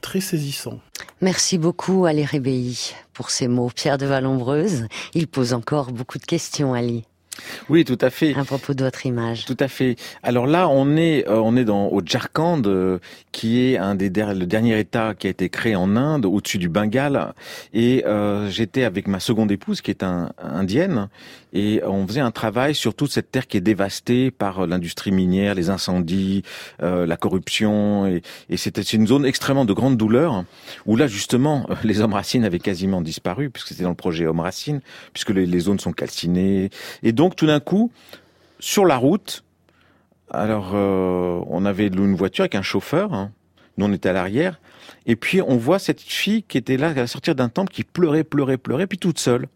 très 0.00 0.20
saisissant. 0.20 0.80
Merci 1.20 1.58
beaucoup, 1.58 2.06
Ali 2.06 2.24
Rébéi, 2.24 2.94
pour 3.12 3.30
ces 3.30 3.48
mots. 3.48 3.70
Pierre 3.74 3.98
de 3.98 4.06
Vallombreuse, 4.06 4.86
il 5.14 5.28
pose 5.28 5.52
encore 5.52 5.92
beaucoup 5.92 6.18
de 6.18 6.24
questions, 6.24 6.74
Ali. 6.74 7.04
Oui, 7.68 7.84
tout 7.84 7.98
à 8.00 8.10
fait. 8.10 8.34
À 8.36 8.44
propos 8.44 8.74
de 8.74 8.84
votre 8.84 9.06
image. 9.06 9.44
Tout 9.44 9.56
à 9.60 9.68
fait. 9.68 9.96
Alors 10.22 10.46
là, 10.46 10.68
on 10.68 10.96
est, 10.96 11.26
euh, 11.28 11.40
on 11.40 11.56
est 11.56 11.64
dans 11.64 11.88
au 11.88 12.00
Jharkhand, 12.04 12.62
euh, 12.66 12.98
qui 13.32 13.60
est 13.60 13.78
un 13.78 13.94
des 13.94 14.10
le 14.10 14.46
dernier 14.46 14.78
État 14.78 15.14
qui 15.14 15.26
a 15.26 15.30
été 15.30 15.48
créé 15.48 15.76
en 15.76 15.96
Inde, 15.96 16.26
au-dessus 16.26 16.58
du 16.58 16.68
Bengale. 16.68 17.32
Et 17.72 18.04
euh, 18.06 18.50
j'étais 18.50 18.84
avec 18.84 19.06
ma 19.06 19.20
seconde 19.20 19.50
épouse, 19.50 19.80
qui 19.80 19.90
est 19.90 20.02
un, 20.02 20.32
indienne, 20.42 21.08
et 21.52 21.80
on 21.84 22.06
faisait 22.06 22.20
un 22.20 22.30
travail 22.30 22.74
sur 22.74 22.94
toute 22.94 23.10
cette 23.10 23.30
terre 23.30 23.46
qui 23.46 23.56
est 23.56 23.62
dévastée 23.62 24.30
par 24.30 24.66
l'industrie 24.66 25.10
minière, 25.10 25.54
les 25.54 25.70
incendies, 25.70 26.42
la 26.80 27.16
corruption, 27.16 28.06
et, 28.06 28.22
et 28.48 28.56
c'était 28.56 28.82
une 28.82 29.06
zone 29.06 29.24
extrêmement 29.24 29.64
de 29.64 29.72
grande 29.72 29.96
douleur, 29.96 30.44
où 30.86 30.96
là 30.96 31.06
justement, 31.06 31.66
les 31.82 32.00
hommes 32.00 32.14
racines 32.14 32.44
avaient 32.44 32.58
quasiment 32.58 33.00
disparu, 33.00 33.50
puisque 33.50 33.68
c'était 33.68 33.82
dans 33.82 33.90
le 33.90 33.94
projet 33.94 34.26
Hommes 34.26 34.40
racines, 34.40 34.80
puisque 35.12 35.30
les, 35.30 35.46
les 35.46 35.60
zones 35.60 35.80
sont 35.80 35.92
calcinées, 35.92 36.70
et 37.02 37.12
donc 37.12 37.29
tout 37.34 37.46
d'un 37.46 37.60
coup, 37.60 37.90
sur 38.58 38.84
la 38.84 38.96
route, 38.96 39.44
alors 40.30 40.72
euh, 40.74 41.40
on 41.48 41.64
avait 41.64 41.88
une 41.88 42.14
voiture 42.14 42.42
avec 42.42 42.54
un 42.54 42.62
chauffeur, 42.62 43.12
hein, 43.12 43.32
nous 43.76 43.86
on 43.86 43.92
était 43.92 44.10
à 44.10 44.12
l'arrière, 44.12 44.60
et 45.06 45.16
puis 45.16 45.40
on 45.42 45.56
voit 45.56 45.78
cette 45.78 46.00
fille 46.00 46.42
qui 46.42 46.58
était 46.58 46.76
là 46.76 46.88
à 46.88 47.06
sortir 47.06 47.34
d'un 47.34 47.48
temple 47.48 47.72
qui 47.72 47.84
pleurait, 47.84 48.24
pleurait, 48.24 48.58
pleurait, 48.58 48.86
puis 48.86 48.98
toute 48.98 49.18
seule. 49.18 49.48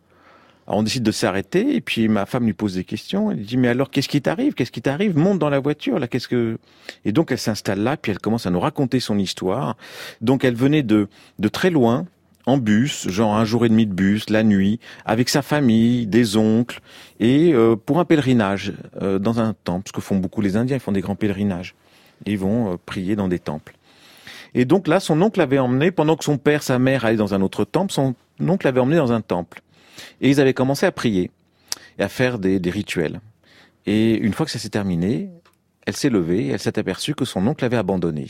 Alors 0.67 0.79
on 0.79 0.83
décide 0.83 1.03
de 1.03 1.11
s'arrêter, 1.11 1.77
et 1.77 1.81
puis 1.83 2.09
ma 2.09 2.25
femme 2.25 2.47
lui 2.47 2.55
pose 2.55 2.75
des 2.75 2.85
questions. 2.85 3.31
Elle 3.31 3.45
dit 3.45 3.59
mais 3.59 3.69
alors 3.69 3.91
qu'est-ce 3.91 4.09
qui 4.09 4.23
t'arrive? 4.23 4.55
Qu'est-ce 4.55 4.73
qui 4.73 4.81
t'arrive? 4.81 5.17
Monte 5.17 5.39
dans 5.39 5.51
la 5.51 5.61
voiture 5.61 5.99
là. 5.99 6.09
Qu'est-ce 6.09 6.29
que 6.29 6.59
Et 7.05 7.13
donc 7.13 7.31
elle 7.33 7.39
s'installe 7.39 7.81
là, 7.81 7.99
puis 7.99 8.13
elle 8.13 8.19
commence 8.19 8.47
à 8.47 8.51
nous 8.51 8.61
raconter 8.61 8.99
son 8.99 9.19
histoire. 9.19 9.77
Donc 10.23 10.43
elle 10.43 10.55
venait 10.55 10.83
de 10.83 11.09
de 11.39 11.49
très 11.49 11.69
loin 11.69 12.07
en 12.47 12.59
bus, 12.59 13.09
genre 13.09 13.35
un 13.37 13.45
jour 13.45 13.65
et 13.65 13.69
demi 13.69 13.87
de 13.87 13.93
bus, 13.93 14.29
la 14.31 14.43
nuit, 14.43 14.81
avec 15.05 15.29
sa 15.29 15.43
famille, 15.43 16.07
des 16.07 16.37
oncles, 16.37 16.81
et 17.21 17.53
euh, 17.53 17.77
pour 17.77 18.01
un 18.01 18.05
pèlerinage 18.05 18.73
euh, 19.01 19.19
dans 19.19 19.41
un 19.41 19.55
temple, 19.65 19.89
ce 19.89 19.93
que 19.93 20.01
font 20.01 20.17
beaucoup 20.17 20.41
les 20.41 20.57
Indiens, 20.57 20.77
ils 20.77 20.81
font 20.81 20.93
des 20.93 21.01
grands 21.01 21.17
pèlerinages. 21.17 21.75
Ils 22.27 22.39
vont 22.39 22.73
euh, 22.73 22.77
prier 22.85 23.17
dans 23.17 23.29
des 23.29 23.39
temples. 23.39 23.75
Et 24.55 24.65
donc 24.65 24.87
là, 24.87 25.01
son 25.01 25.21
oncle 25.23 25.39
l'avait 25.39 25.59
emmené, 25.59 25.91
pendant 25.91 26.17
que 26.17 26.25
son 26.25 26.39
père, 26.39 26.63
sa 26.63 26.79
mère 26.79 27.05
allaient 27.05 27.17
dans 27.17 27.35
un 27.35 27.43
autre 27.43 27.65
temple, 27.65 27.93
son 27.93 28.15
oncle 28.41 28.67
l'avait 28.67 28.81
emmené 28.81 28.97
dans 28.97 29.13
un 29.13 29.21
temple. 29.21 29.63
Et 30.21 30.31
ils 30.31 30.41
avaient 30.41 30.55
commencé 30.55 30.87
à 30.87 30.93
prier 30.93 31.31
et 31.99 32.03
à 32.03 32.09
faire 32.09 32.39
des, 32.39 32.61
des 32.61 32.71
rituels. 32.71 33.21
Et 33.87 34.17
une 34.17 34.33
fois 34.33 34.47
que 34.47 34.53
ça 34.53 34.59
s'est 34.59 34.71
terminé, 34.71 35.31
elle 35.87 35.97
s'est 35.97 36.11
levée 36.11 36.49
elle 36.49 36.59
s'est 36.59 36.79
aperçue 36.79 37.15
que 37.15 37.25
son 37.25 37.47
oncle 37.47 37.65
l'avait 37.65 37.77
abandonnée. 37.77 38.29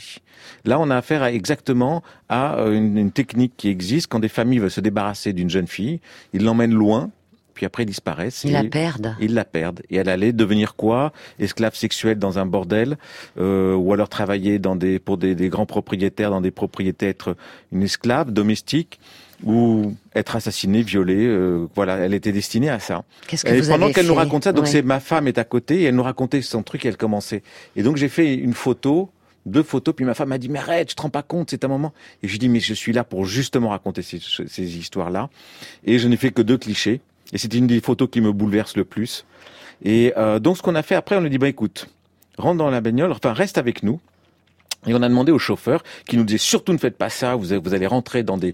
Là, 0.65 0.79
on 0.79 0.89
a 0.89 0.97
affaire 0.97 1.23
à 1.23 1.31
exactement 1.31 2.03
à 2.29 2.59
euh, 2.59 2.73
une, 2.73 2.97
une, 2.97 3.11
technique 3.11 3.53
qui 3.57 3.69
existe 3.69 4.07
quand 4.07 4.19
des 4.19 4.29
familles 4.29 4.59
veulent 4.59 4.71
se 4.71 4.81
débarrasser 4.81 5.33
d'une 5.33 5.49
jeune 5.49 5.67
fille, 5.67 5.99
ils 6.33 6.43
l'emmènent 6.43 6.73
loin. 6.73 7.11
Puis 7.53 7.65
après, 7.65 7.83
ils 7.83 7.87
disparaissent. 7.87 8.43
Ils 8.43 8.51
la 8.51 8.65
perdent. 8.65 9.15
Ils 9.21 9.33
la 9.33 9.45
perdent. 9.45 9.81
Et 9.89 9.95
elle 9.95 10.09
allait 10.09 10.33
devenir 10.33 10.75
quoi? 10.75 11.13
Esclave 11.39 11.73
sexuelle 11.73 12.19
dans 12.19 12.37
un 12.37 12.45
bordel, 12.45 12.97
euh, 13.39 13.73
ou 13.73 13.93
alors 13.93 14.09
travailler 14.09 14.59
dans 14.59 14.75
des, 14.75 14.99
pour 14.99 15.17
des, 15.17 15.35
des 15.35 15.47
grands 15.47 15.65
propriétaires, 15.65 16.31
dans 16.31 16.41
des 16.41 16.51
propriétés, 16.51 17.07
être 17.07 17.37
une 17.71 17.83
esclave 17.83 18.31
domestique 18.31 18.99
ou 19.43 19.93
être 20.15 20.35
assassinée, 20.35 20.81
violée. 20.81 21.25
Euh, 21.25 21.67
voilà, 21.75 21.97
elle 21.97 22.13
était 22.13 22.31
destinée 22.31 22.69
à 22.69 22.79
ça. 22.79 23.03
Qu'est-ce 23.27 23.43
que 23.45 23.51
et 23.51 23.61
vous 23.61 23.69
pendant 23.69 23.91
qu'elle 23.91 24.07
nous 24.07 24.15
raconte 24.15 24.45
ça, 24.45 24.53
donc 24.53 24.65
Ouais. 24.65 24.71
c'est 24.71 24.81
ma 24.81 24.99
femme 24.99 25.27
est 25.27 25.37
à 25.37 25.43
côté 25.43 25.81
et 25.81 25.83
elle 25.83 25.95
nous 25.95 26.03
racontait 26.03 26.41
son 26.41 26.63
truc 26.63 26.85
et 26.85 26.87
elle 26.89 26.97
commençait. 26.97 27.43
Et 27.75 27.83
donc 27.83 27.97
j'ai 27.97 28.09
fait 28.09 28.33
une 28.35 28.53
photo, 28.53 29.09
deux 29.45 29.63
photos, 29.63 29.93
puis 29.95 30.05
ma 30.05 30.13
femme 30.13 30.29
m'a 30.29 30.37
dit 30.37 30.49
mais 30.49 30.59
arrête, 30.59 30.89
je 30.91 30.95
te 30.95 31.01
rends 31.01 31.09
pas 31.09 31.21
compte, 31.23 31.49
c'est 31.51 31.63
un 31.65 31.67
moment. 31.67 31.93
Et 32.23 32.27
je 32.27 32.37
dis 32.37 32.49
mais 32.49 32.59
je 32.59 32.73
suis 32.73 32.93
là 32.93 33.03
pour 33.03 33.25
justement 33.25 33.69
raconter 33.69 34.01
ces, 34.01 34.19
ces 34.19 34.77
histoires-là. 34.77 35.29
Et 35.83 35.99
je 35.99 36.07
n'ai 36.07 36.17
fait 36.17 36.31
que 36.31 36.41
deux 36.41 36.57
clichés. 36.57 37.01
Et 37.33 37.37
c'était 37.37 37.57
une 37.57 37.67
des 37.67 37.81
photos 37.81 38.07
qui 38.11 38.21
me 38.21 38.31
bouleverse 38.31 38.77
le 38.77 38.85
plus. 38.85 39.25
Et 39.83 40.13
euh, 40.15 40.39
donc 40.39 40.57
ce 40.57 40.61
qu'on 40.61 40.75
a 40.75 40.83
fait 40.83 40.95
après, 40.95 41.17
on 41.17 41.21
lui 41.21 41.29
dit 41.29 41.37
bah 41.37 41.49
écoute, 41.49 41.89
rentre 42.37 42.57
dans 42.57 42.69
la 42.69 42.81
bagnole, 42.81 43.11
enfin 43.11 43.33
reste 43.33 43.57
avec 43.57 43.83
nous. 43.83 43.99
Et 44.87 44.93
on 44.93 45.01
a 45.01 45.09
demandé 45.09 45.31
au 45.31 45.39
chauffeur 45.39 45.83
qui 46.07 46.17
nous 46.17 46.23
disait 46.23 46.37
surtout 46.37 46.73
ne 46.73 46.77
faites 46.77 46.97
pas 46.97 47.09
ça, 47.09 47.35
vous, 47.35 47.53
allez 47.53 47.87
rentrer 47.87 48.23
dans 48.23 48.37
des, 48.37 48.53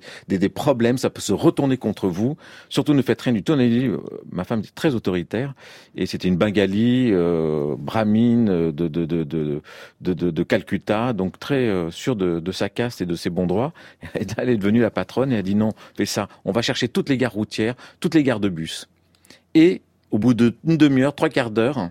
problèmes, 0.50 0.98
ça 0.98 1.10
peut 1.10 1.22
se 1.22 1.34
retourner 1.34 1.78
contre 1.78 2.08
vous. 2.08 2.38
Surtout 2.70 2.94
ne 2.94 3.02
faites 3.02 3.22
rien 3.22 3.34
du 3.34 3.44
tout. 3.44 3.54
On 3.54 3.60
euh, 3.60 3.98
ma 4.32 4.44
femme 4.44 4.60
est 4.60 4.76
très 4.76 4.96
autoritaire 4.96 5.54
et 5.96 6.06
c'était 6.06 6.28
une 6.28 6.38
Bengali 6.38 7.10
euh, 7.12 7.76
brahmine 7.78 8.50
euh, 8.50 8.72
de, 8.72 10.44
Calcutta, 10.44 11.14
donc 11.14 11.40
très 11.40 11.68
euh, 11.68 11.92
sûre 11.92 12.16
de, 12.16 12.52
sa 12.52 12.70
caste 12.70 13.02
et 13.02 13.06
de 13.06 13.16
ses 13.16 13.30
bons 13.30 13.48
droits. 13.48 13.74
Elle 14.38 14.50
est 14.50 14.58
devenue 14.58 14.82
la 14.82 14.92
patronne 14.92 15.32
et 15.32 15.36
elle 15.36 15.40
a 15.40 15.44
dit 15.44 15.56
non, 15.56 15.72
fais 15.96 16.06
ça. 16.06 16.28
On 16.46 16.52
va 16.52 16.62
chercher 16.62 16.88
toutes 16.88 17.10
les 17.10 17.18
gares 17.18 17.34
routières, 17.34 17.76
toutes 18.00 18.16
les 18.16 18.24
gares 18.24 18.40
de 18.40 18.50
bus. 18.50 18.90
Et 19.54 19.82
au 20.12 20.18
bout 20.18 20.34
d'une 20.34 20.54
demi-heure, 20.64 21.16
trois 21.16 21.30
quarts 21.30 21.52
d'heure, 21.52 21.90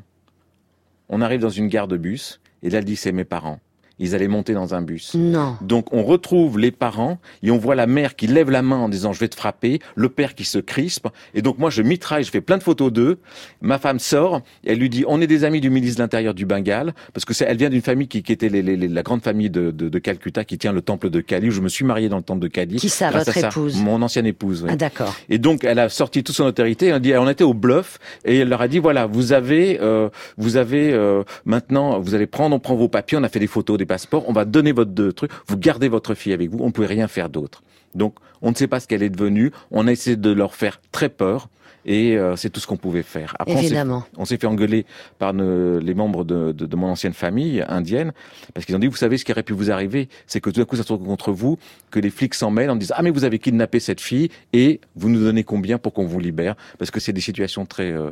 on 1.09 1.21
arrive 1.21 1.41
dans 1.41 1.51
une 1.51 1.69
gare 1.69 1.89
de 1.89 1.97
bus 1.97 2.41
et 2.63 2.71
là 2.71 2.79
elle 2.79 2.85
dit 2.85 2.97
c'est 2.97 3.13
mes 3.13 3.25
parents. 3.25 3.61
Ils 4.03 4.15
allaient 4.15 4.27
monter 4.29 4.55
dans 4.55 4.75
un 4.75 4.83
bus. 4.83 5.15
Non. 5.15 5.57
Donc 5.61 5.93
on 5.93 6.03
retrouve 6.03 6.59
les 6.59 6.71
parents 6.73 7.19
et 7.43 7.51
on 7.53 7.59
voit 7.59 7.75
la 7.75 7.87
mère 7.87 8.17
qui 8.17 8.27
lève 8.27 8.51
la 8.51 8.63
main 8.63 8.79
en 8.79 8.89
disant 8.89 9.13
je 9.13 9.21
vais 9.21 9.29
te 9.29 9.37
frapper, 9.37 9.79
le 9.95 10.09
père 10.09 10.35
qui 10.35 10.45
se 10.45 10.59
crispe 10.59 11.07
et 11.35 11.43
donc 11.43 11.59
moi 11.59 11.71
je 11.71 11.83
mitraille, 11.83 12.25
je 12.25 12.31
fais 12.31 12.41
plein 12.41 12.59
de 12.59 12.63
photos 12.63 12.91
d'eux. 12.93 13.19
Ma 13.61 13.79
femme 13.79 13.99
sort, 13.99 14.41
elle 14.67 14.79
lui 14.79 14.89
dit 14.89 15.05
on 15.07 15.21
est 15.21 15.27
des 15.27 15.45
amis 15.45 15.61
du 15.61 15.71
ministre 15.71 15.99
de 15.99 16.03
l'Intérieur 16.03 16.35
du 16.35 16.47
Bengale 16.47 16.95
parce 17.13 17.25
que 17.25 17.35
c'est, 17.35 17.45
elle 17.45 17.59
vient 17.59 17.71
d'une 17.71 17.83
famille 17.83 18.09
qui, 18.09 18.23
qui 18.23 18.33
était 18.33 18.49
les- 18.49 18.63
les- 18.63 18.77
les- 18.77 18.89
la 18.89 19.03
grande 19.03 19.23
famille 19.23 19.51
de, 19.51 19.71
de, 19.71 19.89
de 19.89 19.99
Calcutta 19.99 20.45
qui 20.45 20.57
tient 20.59 20.73
le 20.73 20.81
temple 20.83 21.11
de 21.11 21.21
Kali 21.21 21.49
où 21.49 21.53
je 21.53 21.61
me 21.61 21.69
suis 21.69 21.85
marié 21.85 22.09
dans 22.09 22.17
le 22.17 22.23
temple 22.23 22.41
de 22.41 22.49
Kali. 22.49 22.77
Qui 22.77 22.89
ça, 22.89 23.11
votre 23.11 23.37
épouse 23.37 23.77
Mon 23.83 24.01
ancienne 24.03 24.27
épouse. 24.27 24.63
oui. 24.63 24.71
Ah 24.73 24.77
d'accord. 24.77 25.15
Et 25.29 25.39
donc, 25.39 25.63
elle 25.65 25.79
a 25.79 25.89
sorti 25.91 26.23
toute 26.25 26.35
son 26.35 26.45
autorité. 26.45 26.87
Elle 26.87 26.95
a 26.95 26.99
dit, 26.99 27.13
on 27.17 27.29
était 27.29 27.45
au 27.45 27.53
bluff, 27.55 27.99
et 28.25 28.39
elle 28.39 28.49
leur 28.49 28.63
a 28.63 28.69
dit, 28.69 28.79
voilà, 28.79 29.07
vous 29.07 29.33
avez, 29.33 29.79
euh, 29.81 30.09
vous 30.39 30.57
avez 30.57 30.93
euh, 30.93 31.23
maintenant, 31.45 31.99
vous 32.01 32.15
allez 32.15 32.27
prendre, 32.27 32.57
on 32.57 32.59
prend 32.59 32.75
vos 32.77 32.89
papiers, 32.89 33.19
on 33.19 33.23
a 33.23 33.29
fait 33.29 33.39
des 33.39 33.47
photos, 33.47 33.77
des 33.79 33.87
passeports, 33.91 34.25
on 34.29 34.33
va 34.33 34.45
donner 34.45 34.73
votre 34.73 34.93
de, 34.93 35.11
truc, 35.11 35.31
vous 35.49 35.59
gardez 35.59 35.89
votre 35.89 36.15
fille 36.15 36.33
avec 36.33 36.49
vous, 36.51 36.59
on 36.61 36.67
ne 36.69 36.73
pouvait 36.73 36.87
rien 36.99 37.09
faire 37.09 37.29
d'autre. 37.29 37.63
Donc, 37.95 38.15
on 38.41 38.51
ne 38.53 38.55
sait 38.55 38.69
pas 38.69 38.79
ce 38.81 38.87
qu'elle 38.89 39.03
est 39.03 39.11
devenue. 39.11 39.51
On 39.73 39.87
a 39.89 39.93
essayé 39.93 40.17
de 40.17 40.31
leur 40.31 40.55
faire 40.55 40.81
très 40.93 41.09
peur. 41.09 41.49
Et 41.87 42.19
euh, 42.19 42.37
c'est 42.37 42.51
tout 42.51 42.61
ce 42.61 42.67
qu'on 42.67 42.77
pouvait 42.77 43.03
faire. 43.03 43.35
Après, 43.39 43.55
Évidemment. 43.65 44.05
on 44.19 44.27
s'est 44.27 44.37
fait 44.37 44.47
engueuler 44.47 44.85
par 45.19 45.33
ne- 45.33 45.79
les 45.83 45.95
membres 45.95 46.25
de, 46.25 46.53
de- 46.53 46.67
de 46.67 46.77
mon 46.77 46.89
ancienne 46.89 47.15
famille 47.15 47.65
indienne, 47.67 48.13
parce 48.53 48.67
qu'ils 48.67 48.77
ont 48.77 48.79
dit, 48.79 48.87
vous 48.87 48.97
savez, 49.05 49.17
ce 49.17 49.25
qui 49.25 49.33
aurait 49.33 49.43
pu 49.43 49.55
vous 49.55 49.71
arriver, 49.71 50.11
c'est 50.27 50.41
que 50.43 50.51
tout 50.51 50.61
d'un 50.61 50.67
coup, 50.67 50.77
ça 50.77 50.83
se 50.85 50.93
retrouve 50.93 51.09
contre 51.09 51.33
vous, 51.33 51.59
que 51.91 51.99
les 51.99 52.11
flics 52.11 52.35
s'en 52.35 52.51
mêlent 52.51 52.69
en 52.71 52.77
disant, 52.77 52.95
ah 52.99 53.03
mais 53.03 53.11
vous 53.11 53.25
avez 53.25 53.39
kidnappé 53.39 53.81
cette 53.81 54.03
fille, 54.03 54.29
et 54.53 54.79
vous 54.95 55.09
nous 55.09 55.21
donnez 55.25 55.43
combien 55.43 55.79
pour 55.79 55.95
qu'on 55.95 56.05
vous 56.07 56.21
libère? 56.21 56.55
Parce 56.79 56.91
que 56.91 57.01
c'est 57.01 57.15
des 57.15 57.23
situations 57.23 57.65
très... 57.65 57.91
euh, 57.91 58.11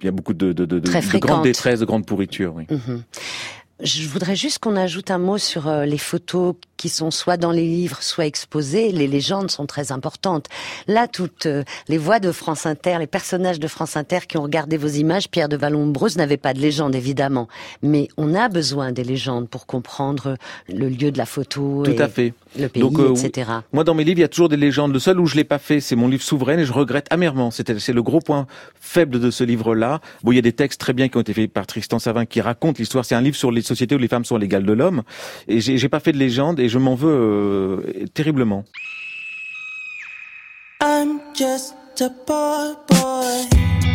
il 0.00 0.04
y 0.04 0.08
a 0.08 0.10
beaucoup 0.12 0.34
de, 0.34 0.52
de, 0.52 0.64
de, 0.66 0.78
de- 0.80 0.86
Très 0.90 1.00
de 1.00 1.18
grande 1.18 1.44
détresse, 1.44 1.78
de 1.80 1.86
grande 1.86 2.04
pourriture. 2.06 2.54
Oui. 2.56 2.66
Mhm. 2.68 3.02
Je 3.80 4.08
voudrais 4.08 4.36
juste 4.36 4.58
qu'on 4.58 4.74
ajoute 4.74 5.10
un 5.10 5.18
mot 5.18 5.36
sur 5.36 5.68
euh, 5.68 5.84
les 5.84 5.98
photos 5.98 6.54
qui 6.78 6.88
sont 6.88 7.10
soit 7.10 7.36
dans 7.36 7.50
les 7.50 7.66
livres, 7.66 8.02
soit 8.02 8.24
exposées. 8.24 8.90
Les 8.90 9.06
légendes 9.06 9.50
sont 9.50 9.66
très 9.66 9.92
importantes. 9.92 10.46
Là, 10.86 11.08
toutes 11.08 11.44
euh, 11.44 11.62
les 11.88 11.98
voix 11.98 12.18
de 12.18 12.32
France 12.32 12.64
Inter, 12.64 12.96
les 12.98 13.06
personnages 13.06 13.60
de 13.60 13.68
France 13.68 13.98
Inter 13.98 14.20
qui 14.26 14.38
ont 14.38 14.42
regardé 14.42 14.78
vos 14.78 14.88
images, 14.88 15.28
Pierre 15.28 15.50
de 15.50 15.58
Vallombreuse 15.58 16.16
n'avait 16.16 16.38
pas 16.38 16.54
de 16.54 16.60
légende, 16.60 16.94
évidemment. 16.94 17.48
Mais 17.82 18.08
on 18.16 18.34
a 18.34 18.48
besoin 18.48 18.92
des 18.92 19.04
légendes 19.04 19.46
pour 19.46 19.66
comprendre 19.66 20.38
le 20.70 20.88
lieu 20.88 21.10
de 21.10 21.18
la 21.18 21.26
photo 21.26 21.82
Tout 21.84 21.90
et 21.90 22.00
à 22.00 22.08
fait. 22.08 22.32
Le 22.58 22.68
pays, 22.68 22.82
Donc, 22.82 22.98
euh, 22.98 23.10
oui. 23.10 23.24
etc. 23.24 23.50
Moi, 23.72 23.84
dans 23.84 23.94
mes 23.94 24.04
livres, 24.04 24.18
il 24.18 24.22
y 24.22 24.24
a 24.24 24.28
toujours 24.28 24.48
des 24.48 24.56
légendes. 24.56 24.92
Le 24.92 24.98
seul 24.98 25.20
où 25.20 25.26
je 25.26 25.36
l'ai 25.36 25.44
pas 25.44 25.58
fait, 25.58 25.80
c'est 25.80 25.96
mon 25.96 26.08
livre 26.08 26.22
Souveraine, 26.22 26.60
et 26.60 26.64
je 26.64 26.72
regrette 26.72 27.06
amèrement. 27.10 27.50
C'était, 27.50 27.78
c'est 27.78 27.92
le 27.92 28.02
gros 28.02 28.20
point 28.20 28.46
faible 28.80 29.20
de 29.20 29.30
ce 29.30 29.44
livre-là. 29.44 30.00
Bon, 30.22 30.32
il 30.32 30.36
y 30.36 30.38
a 30.38 30.42
des 30.42 30.52
textes 30.52 30.80
très 30.80 30.92
bien 30.92 31.08
qui 31.08 31.16
ont 31.16 31.20
été 31.20 31.32
faits 31.32 31.52
par 31.52 31.66
Tristan 31.66 31.98
Savin 31.98 32.26
qui 32.26 32.40
racontent 32.40 32.76
l'histoire. 32.78 33.04
C'est 33.04 33.14
un 33.14 33.20
livre 33.20 33.36
sur 33.36 33.50
les 33.50 33.62
sociétés 33.62 33.94
où 33.94 33.98
les 33.98 34.08
femmes 34.08 34.24
sont 34.24 34.36
l'égale 34.36 34.64
de 34.64 34.72
l'homme. 34.72 35.02
Et 35.48 35.60
j'ai, 35.60 35.88
pas 35.88 36.00
fait 36.00 36.12
de 36.12 36.18
légende, 36.18 36.60
et 36.60 36.68
je 36.68 36.78
m'en 36.78 36.94
veux 36.94 37.08
euh, 37.08 38.06
terriblement. 38.14 38.64
I'm 40.82 41.20
just 41.34 41.74
a 42.00 42.10
poor 42.26 42.76
boy. 42.88 43.85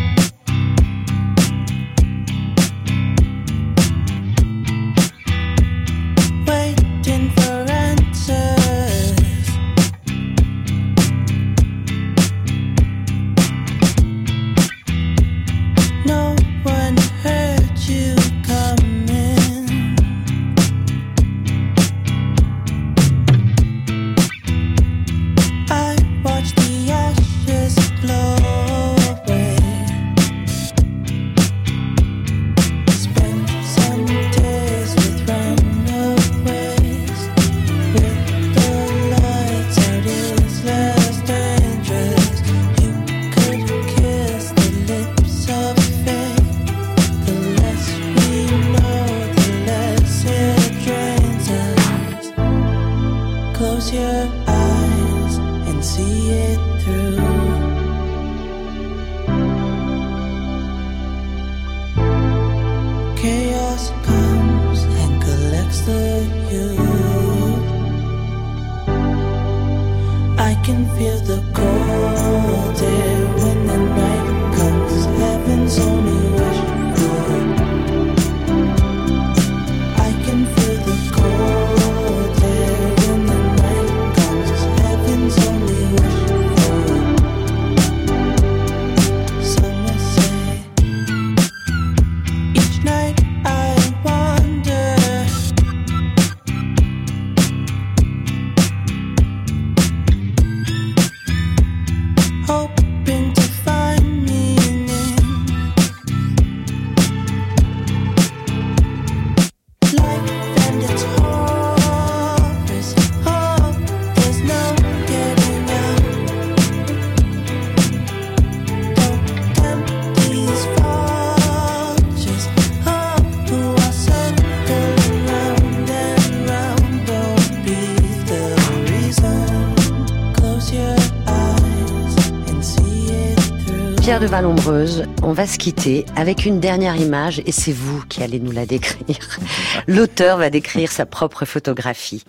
De 134.22 134.26
Vallombreuse, 134.28 135.04
on 135.24 135.32
va 135.32 135.48
se 135.48 135.58
quitter 135.58 136.04
avec 136.14 136.46
une 136.46 136.60
dernière 136.60 136.94
image 136.94 137.42
et 137.44 137.50
c'est 137.50 137.72
vous 137.72 138.04
qui 138.08 138.22
allez 138.22 138.38
nous 138.38 138.52
la 138.52 138.66
décrire. 138.66 139.18
L'auteur 139.88 140.38
va 140.38 140.48
décrire 140.48 140.92
sa 140.92 141.06
propre 141.06 141.44
photographie. 141.44 142.22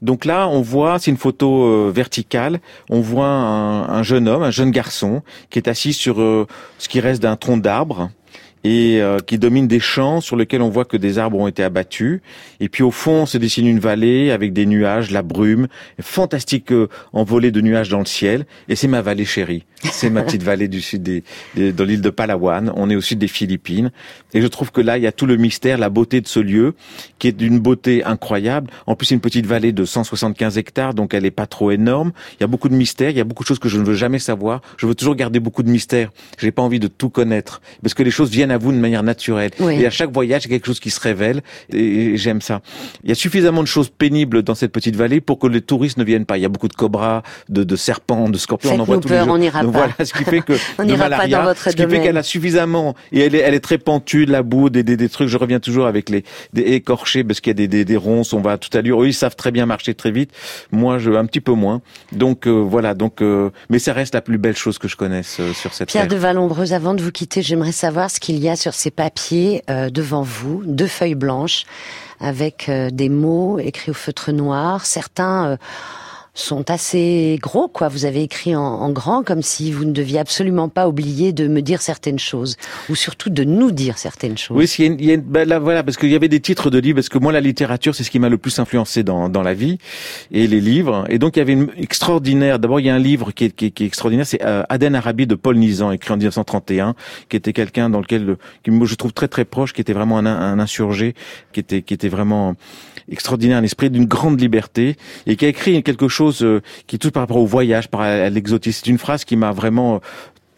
Donc 0.00 0.26
là, 0.26 0.46
on 0.46 0.60
voit, 0.60 1.00
c'est 1.00 1.10
une 1.10 1.16
photo 1.16 1.64
euh, 1.64 1.92
verticale, 1.92 2.60
on 2.88 3.00
voit 3.00 3.26
un, 3.26 3.88
un 3.88 4.02
jeune 4.04 4.28
homme, 4.28 4.44
un 4.44 4.52
jeune 4.52 4.70
garçon, 4.70 5.22
qui 5.50 5.58
est 5.58 5.66
assis 5.66 5.92
sur 5.92 6.20
euh, 6.20 6.46
ce 6.78 6.88
qui 6.88 7.00
reste 7.00 7.20
d'un 7.20 7.34
tronc 7.34 7.56
d'arbre 7.56 8.10
et 8.64 9.00
euh, 9.00 9.18
qui 9.18 9.38
domine 9.38 9.66
des 9.68 9.80
champs 9.80 10.20
sur 10.20 10.36
lesquels 10.36 10.62
on 10.62 10.68
voit 10.68 10.84
que 10.84 10.96
des 10.96 11.18
arbres 11.18 11.38
ont 11.38 11.46
été 11.48 11.62
abattus. 11.62 12.20
Et 12.60 12.68
puis 12.68 12.82
au 12.82 12.90
fond, 12.90 13.24
se 13.26 13.38
dessine 13.38 13.66
une 13.66 13.78
vallée 13.80 14.30
avec 14.30 14.52
des 14.52 14.66
nuages, 14.66 15.10
la 15.10 15.22
brume, 15.22 15.66
fantastique 16.00 16.72
euh, 16.72 16.88
envolée 17.12 17.50
de 17.50 17.60
nuages 17.60 17.88
dans 17.88 17.98
le 18.00 18.04
ciel. 18.04 18.46
Et 18.68 18.76
c'est 18.76 18.88
ma 18.88 19.00
vallée 19.02 19.24
chérie. 19.24 19.64
C'est 19.82 20.10
ma 20.10 20.22
petite 20.22 20.42
vallée 20.50 20.68
du 20.68 20.80
sud 20.80 21.02
des, 21.02 21.24
des- 21.54 21.72
de 21.72 21.84
l'île 21.84 22.02
de 22.02 22.10
Palawan. 22.10 22.72
On 22.76 22.90
est 22.90 22.96
au 22.96 23.00
sud 23.00 23.18
des 23.18 23.28
Philippines. 23.28 23.90
Et 24.34 24.42
je 24.42 24.46
trouve 24.46 24.72
que 24.72 24.80
là, 24.80 24.98
il 24.98 25.02
y 25.04 25.06
a 25.06 25.12
tout 25.12 25.26
le 25.26 25.36
mystère, 25.36 25.78
la 25.78 25.88
beauté 25.88 26.20
de 26.20 26.28
ce 26.28 26.40
lieu, 26.40 26.74
qui 27.18 27.28
est 27.28 27.32
d'une 27.32 27.58
beauté 27.58 28.04
incroyable. 28.04 28.70
En 28.86 28.94
plus, 28.94 29.06
c'est 29.06 29.14
une 29.14 29.20
petite 29.20 29.46
vallée 29.46 29.72
de 29.72 29.84
175 29.84 30.58
hectares, 30.58 30.94
donc 30.94 31.14
elle 31.14 31.24
est 31.24 31.30
pas 31.30 31.46
trop 31.46 31.70
énorme. 31.70 32.12
Il 32.38 32.42
y 32.42 32.44
a 32.44 32.46
beaucoup 32.46 32.68
de 32.68 32.74
mystères, 32.74 33.10
il 33.10 33.16
y 33.16 33.20
a 33.20 33.24
beaucoup 33.24 33.42
de 33.42 33.48
choses 33.48 33.58
que 33.58 33.68
je 33.68 33.78
ne 33.78 33.84
veux 33.84 33.94
jamais 33.94 34.18
savoir. 34.18 34.60
Je 34.76 34.86
veux 34.86 34.94
toujours 34.94 35.14
garder 35.16 35.40
beaucoup 35.40 35.62
de 35.62 35.70
mystères. 35.70 36.10
J'ai 36.38 36.50
pas 36.52 36.62
envie 36.62 36.80
de 36.80 36.88
tout 36.88 37.08
connaître, 37.10 37.60
parce 37.82 37.94
que 37.94 38.02
les 38.02 38.10
choses 38.10 38.30
viennent 38.30 38.49
à 38.50 38.58
vous 38.58 38.72
de 38.72 38.76
manière 38.78 39.02
naturelle. 39.02 39.50
Oui. 39.60 39.80
Et 39.80 39.86
à 39.86 39.90
chaque 39.90 40.12
voyage, 40.12 40.42
il 40.44 40.50
y 40.50 40.54
a 40.54 40.56
quelque 40.56 40.66
chose 40.66 40.80
qui 40.80 40.90
se 40.90 41.00
révèle, 41.00 41.42
et 41.72 42.16
j'aime 42.16 42.40
ça. 42.40 42.60
Il 43.04 43.08
y 43.08 43.12
a 43.12 43.14
suffisamment 43.14 43.62
de 43.62 43.66
choses 43.68 43.88
pénibles 43.88 44.42
dans 44.42 44.54
cette 44.54 44.72
petite 44.72 44.96
vallée 44.96 45.20
pour 45.20 45.38
que 45.38 45.46
les 45.46 45.60
touristes 45.60 45.98
ne 45.98 46.04
viennent 46.04 46.26
pas. 46.26 46.38
Il 46.38 46.42
y 46.42 46.44
a 46.44 46.48
beaucoup 46.48 46.68
de 46.68 46.74
cobras, 46.74 47.22
de, 47.48 47.64
de 47.64 47.76
serpents, 47.76 48.28
de 48.28 48.38
scorpions, 48.38 48.72
on 48.74 48.80
en 48.80 48.84
voit 48.84 48.98
tous 48.98 49.08
les 49.08 49.14
peur, 49.16 49.24
jours. 49.26 49.34
on 49.34 49.38
n'ira 49.38 49.62
Donc 49.62 49.72
pas. 49.72 49.78
Voilà, 49.78 49.94
ce 50.04 50.12
qui 50.12 50.24
fait 50.24 50.40
que 50.40 50.52
On 50.78 50.82
de 50.82 50.88
n'ira 50.88 51.04
pas 51.04 51.08
malaria, 51.10 51.38
dans 51.38 51.44
votre 51.44 51.62
ce 51.62 51.70
qui 51.70 51.76
fait 51.76 51.82
domaine. 51.84 52.02
qu'elle 52.02 52.16
a 52.16 52.22
suffisamment 52.22 52.94
et 53.12 53.20
elle 53.20 53.34
est, 53.34 53.38
elle 53.38 53.54
est 53.54 53.60
très 53.60 53.78
pentue, 53.78 54.26
de 54.26 54.32
la 54.32 54.42
boue, 54.42 54.70
des, 54.70 54.82
des, 54.82 54.96
des 54.96 55.08
trucs. 55.08 55.28
Je 55.28 55.36
reviens 55.38 55.60
toujours 55.60 55.86
avec 55.86 56.08
les 56.08 56.24
des 56.52 56.62
écorchés 56.62 57.24
parce 57.24 57.40
qu'il 57.40 57.50
y 57.50 57.52
a 57.52 57.54
des, 57.54 57.68
des, 57.68 57.84
des 57.84 57.96
ronces. 57.96 58.32
On 58.32 58.40
va 58.40 58.52
à 58.52 58.58
toute 58.58 58.74
allure. 58.74 59.02
Eux, 59.02 59.08
ils 59.08 59.14
savent 59.14 59.36
très 59.36 59.50
bien 59.50 59.66
marcher 59.66 59.94
très 59.94 60.10
vite. 60.10 60.30
Moi, 60.72 60.98
je 60.98 61.10
un 61.10 61.26
petit 61.26 61.40
peu 61.40 61.52
moins. 61.52 61.80
Donc 62.12 62.46
euh, 62.46 62.50
voilà. 62.50 62.94
Donc, 62.94 63.20
euh, 63.22 63.50
mais 63.68 63.78
ça 63.78 63.92
reste 63.92 64.14
la 64.14 64.20
plus 64.22 64.38
belle 64.38 64.56
chose 64.56 64.78
que 64.78 64.88
je 64.88 64.96
connaisse 64.96 65.38
euh, 65.40 65.52
sur 65.52 65.74
cette 65.74 65.88
Pierre 65.88 66.08
terre. 66.08 66.16
de 66.16 66.20
Vallombreuse, 66.20 66.72
avant 66.72 66.94
de 66.94 67.02
vous 67.02 67.10
quitter, 67.10 67.42
j'aimerais 67.42 67.72
savoir 67.72 68.10
ce 68.10 68.20
qu'il 68.20 68.38
y 68.40 68.48
a 68.48 68.56
sur 68.56 68.74
ces 68.74 68.90
papiers 68.90 69.62
euh, 69.70 69.90
devant 69.90 70.22
vous, 70.22 70.62
deux 70.64 70.86
feuilles 70.86 71.14
blanches 71.14 71.64
avec 72.20 72.68
euh, 72.68 72.90
des 72.90 73.08
mots 73.08 73.58
écrits 73.58 73.90
au 73.90 73.94
feutre 73.94 74.32
noir. 74.32 74.84
Certains 74.84 75.46
euh, 75.46 75.56
sont 76.34 76.70
assez 76.70 77.38
gros, 77.42 77.68
quoi. 77.68 77.88
Vous 77.88 78.04
avez 78.04 78.22
écrit 78.22 78.54
en, 78.54 78.62
en 78.62 78.90
grand, 78.90 79.22
comme 79.24 79.42
si 79.42 79.72
vous 79.72 79.84
ne 79.84 79.92
deviez 79.92 80.18
absolument 80.18 80.68
pas 80.68 80.88
oublier 80.88 81.32
de 81.32 81.48
me 81.48 81.60
dire 81.60 81.82
certaines 81.82 82.18
choses, 82.18 82.56
ou 82.88 82.94
surtout 82.94 83.30
de 83.30 83.42
nous 83.44 83.70
dire 83.72 83.98
certaines 83.98 84.38
choses. 84.38 84.56
Oui, 84.56 84.64
il 84.78 84.84
y 84.84 84.88
a 84.88 84.92
une- 84.92 85.00
il 85.00 85.06
y 85.06 85.10
a 85.10 85.14
une- 85.14 85.20
ben 85.22 85.48
là, 85.48 85.58
voilà, 85.58 85.82
parce 85.82 85.96
qu'il 85.96 86.08
y 86.10 86.14
avait 86.14 86.28
des 86.28 86.40
titres 86.40 86.70
de 86.70 86.78
livres, 86.78 86.96
parce 86.96 87.08
que 87.08 87.18
moi, 87.18 87.32
la 87.32 87.40
littérature, 87.40 87.94
c'est 87.94 88.04
ce 88.04 88.10
qui 88.10 88.18
m'a 88.20 88.28
le 88.28 88.38
plus 88.38 88.58
influencé 88.58 89.02
dans, 89.02 89.28
dans 89.28 89.42
la 89.42 89.54
vie, 89.54 89.78
et 90.30 90.46
les 90.46 90.60
livres. 90.60 91.04
Et 91.08 91.18
donc, 91.18 91.36
il 91.36 91.40
y 91.40 91.42
avait 91.42 91.52
une 91.52 91.68
extraordinaire, 91.76 92.58
d'abord, 92.58 92.80
il 92.80 92.86
y 92.86 92.90
a 92.90 92.94
un 92.94 92.98
livre 92.98 93.32
qui 93.32 93.46
est, 93.46 93.50
qui 93.50 93.66
est, 93.66 93.70
qui 93.72 93.82
est 93.82 93.86
extraordinaire, 93.86 94.26
c'est 94.26 94.42
euh, 94.44 94.62
Aden 94.68 94.94
Arabi 94.94 95.26
de 95.26 95.34
Paul 95.34 95.56
Nizan, 95.56 95.90
écrit 95.90 96.12
en 96.12 96.16
1931, 96.16 96.94
qui 97.28 97.36
était 97.36 97.52
quelqu'un 97.52 97.90
dans 97.90 98.00
lequel, 98.00 98.36
qui, 98.62 98.70
moi, 98.70 98.86
je 98.86 98.94
trouve 98.94 99.12
très, 99.12 99.28
très 99.28 99.44
proche, 99.44 99.72
qui 99.72 99.80
était 99.80 99.92
vraiment 99.92 100.18
un, 100.18 100.26
un 100.26 100.58
insurgé, 100.60 101.14
qui 101.52 101.60
était, 101.60 101.82
qui 101.82 101.92
était 101.94 102.08
vraiment 102.08 102.54
extraordinaire, 103.10 103.58
un 103.58 103.64
esprit 103.64 103.90
d'une 103.90 104.04
grande 104.06 104.40
liberté, 104.40 104.96
et 105.26 105.34
qui 105.36 105.44
a 105.44 105.48
écrit 105.48 105.82
quelque 105.82 106.06
chose 106.06 106.19
euh, 106.42 106.60
qui 106.86 106.98
touche 106.98 107.12
par 107.12 107.22
rapport 107.22 107.38
au 107.38 107.46
voyage, 107.46 107.88
par 107.88 108.02
à 108.02 108.28
l'exotisme. 108.30 108.80
C'est 108.84 108.90
une 108.90 108.98
phrase 108.98 109.24
qui 109.24 109.36
m'a 109.36 109.52
vraiment 109.52 109.96
euh, 109.96 109.98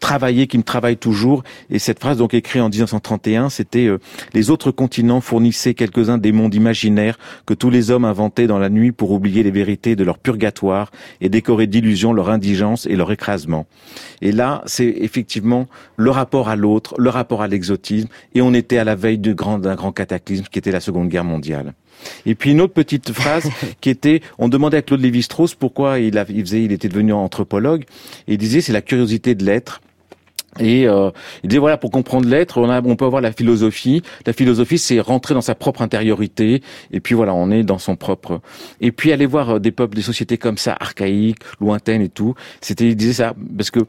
travaillé, 0.01 0.49
qui 0.49 0.59
me 0.59 0.65
travaille 0.65 0.97
toujours. 0.97 1.45
Et 1.71 1.79
cette 1.79 2.01
phrase, 2.01 2.19
donc 2.19 2.35
écrite 2.35 2.61
en 2.61 2.69
1931, 2.69 3.51
c'était 3.51 3.87
euh, 3.87 3.99
Les 4.35 4.51
autres 4.51 4.73
continents 4.73 5.21
fournissaient 5.21 5.75
quelques-uns 5.75 6.19
des 6.19 6.33
mondes 6.33 6.55
imaginaires 6.55 7.19
que 7.47 7.55
tous 7.55 7.71
les 7.71 7.91
hommes 7.93 8.05
inventaient 8.05 8.49
dans 8.49 8.59
la 8.59 8.69
nuit 8.69 8.91
pour 8.93 9.13
oublier 9.13 9.43
les 9.45 9.53
vérités 9.53 9.95
de 9.95 10.03
leur 10.03 10.19
purgatoire 10.19 10.91
et 11.21 11.29
décorer 11.29 11.69
d'illusions 11.69 12.13
leur 12.13 12.31
indigence 12.31 12.85
et 12.87 12.97
leur 12.97 13.13
écrasement. 13.13 13.67
Et 14.21 14.33
là, 14.33 14.63
c'est 14.67 14.93
effectivement 14.99 15.69
le 15.97 16.11
rapport 16.11 16.49
à 16.49 16.57
l'autre, 16.57 16.95
le 16.99 17.09
rapport 17.09 17.41
à 17.41 17.47
l'exotisme, 17.47 18.09
et 18.35 18.43
on 18.43 18.53
était 18.55 18.79
à 18.79 18.85
la 18.85 18.97
veille 18.97 19.19
de 19.19 19.33
grand- 19.33 19.61
d'un 19.61 19.77
grand 19.77 19.93
cataclysme 19.93 20.47
qui 20.51 20.59
était 20.59 20.73
la 20.73 20.81
Seconde 20.81 21.09
Guerre 21.11 21.25
mondiale. 21.25 21.75
Et 22.26 22.34
puis 22.34 22.50
une 22.53 22.61
autre 22.61 22.74
petite 22.74 23.12
phrase 23.12 23.48
qui 23.80 23.90
était, 23.90 24.20
on 24.38 24.48
demandait 24.48 24.78
à 24.78 24.82
Claude 24.82 25.00
Lévi-Strauss 25.00 25.55
pourquoi 25.55 25.98
il, 25.98 26.18
a- 26.18 26.26
il 26.28 26.40
faisait, 26.40 26.62
il 26.64 26.72
était 26.72 26.88
devenu 26.88 27.12
anthropologue, 27.12 27.84
et 28.28 28.32
il 28.34 28.38
disait 28.38 28.61
c'est 28.61 28.72
la 28.72 28.82
curiosité 28.82 29.34
de 29.34 29.44
l'être. 29.44 29.80
Et 30.61 30.86
euh, 30.86 31.11
il 31.42 31.48
disait 31.48 31.61
voilà 31.61 31.78
pour 31.78 31.90
comprendre 31.90 32.28
l'être 32.28 32.59
on, 32.61 32.68
a, 32.68 32.82
on 32.82 32.94
peut 32.94 33.07
avoir 33.07 33.22
la 33.22 33.32
philosophie. 33.32 34.03
La 34.26 34.34
philosophie 34.34 34.76
c'est 34.76 35.00
rentrer 35.00 35.32
dans 35.32 35.40
sa 35.40 35.55
propre 35.55 35.80
intériorité. 35.80 36.62
Et 36.92 37.00
puis 37.00 37.14
voilà 37.14 37.32
on 37.32 37.50
est 37.50 37.62
dans 37.62 37.78
son 37.78 37.96
propre. 37.96 38.42
Et 38.82 38.92
puis 38.92 39.12
aller 39.12 39.24
voir 39.24 39.48
euh, 39.50 39.59
des 39.61 39.70
peuples 39.72 39.96
des 39.96 40.03
sociétés 40.03 40.36
comme 40.36 40.59
ça 40.59 40.76
archaïques 40.78 41.38
lointaines 41.59 42.03
et 42.03 42.11
tout. 42.11 42.34
C'était 42.61 42.86
il 42.86 42.96
disait 42.96 43.14
ça 43.14 43.34
parce 43.57 43.70
que 43.70 43.80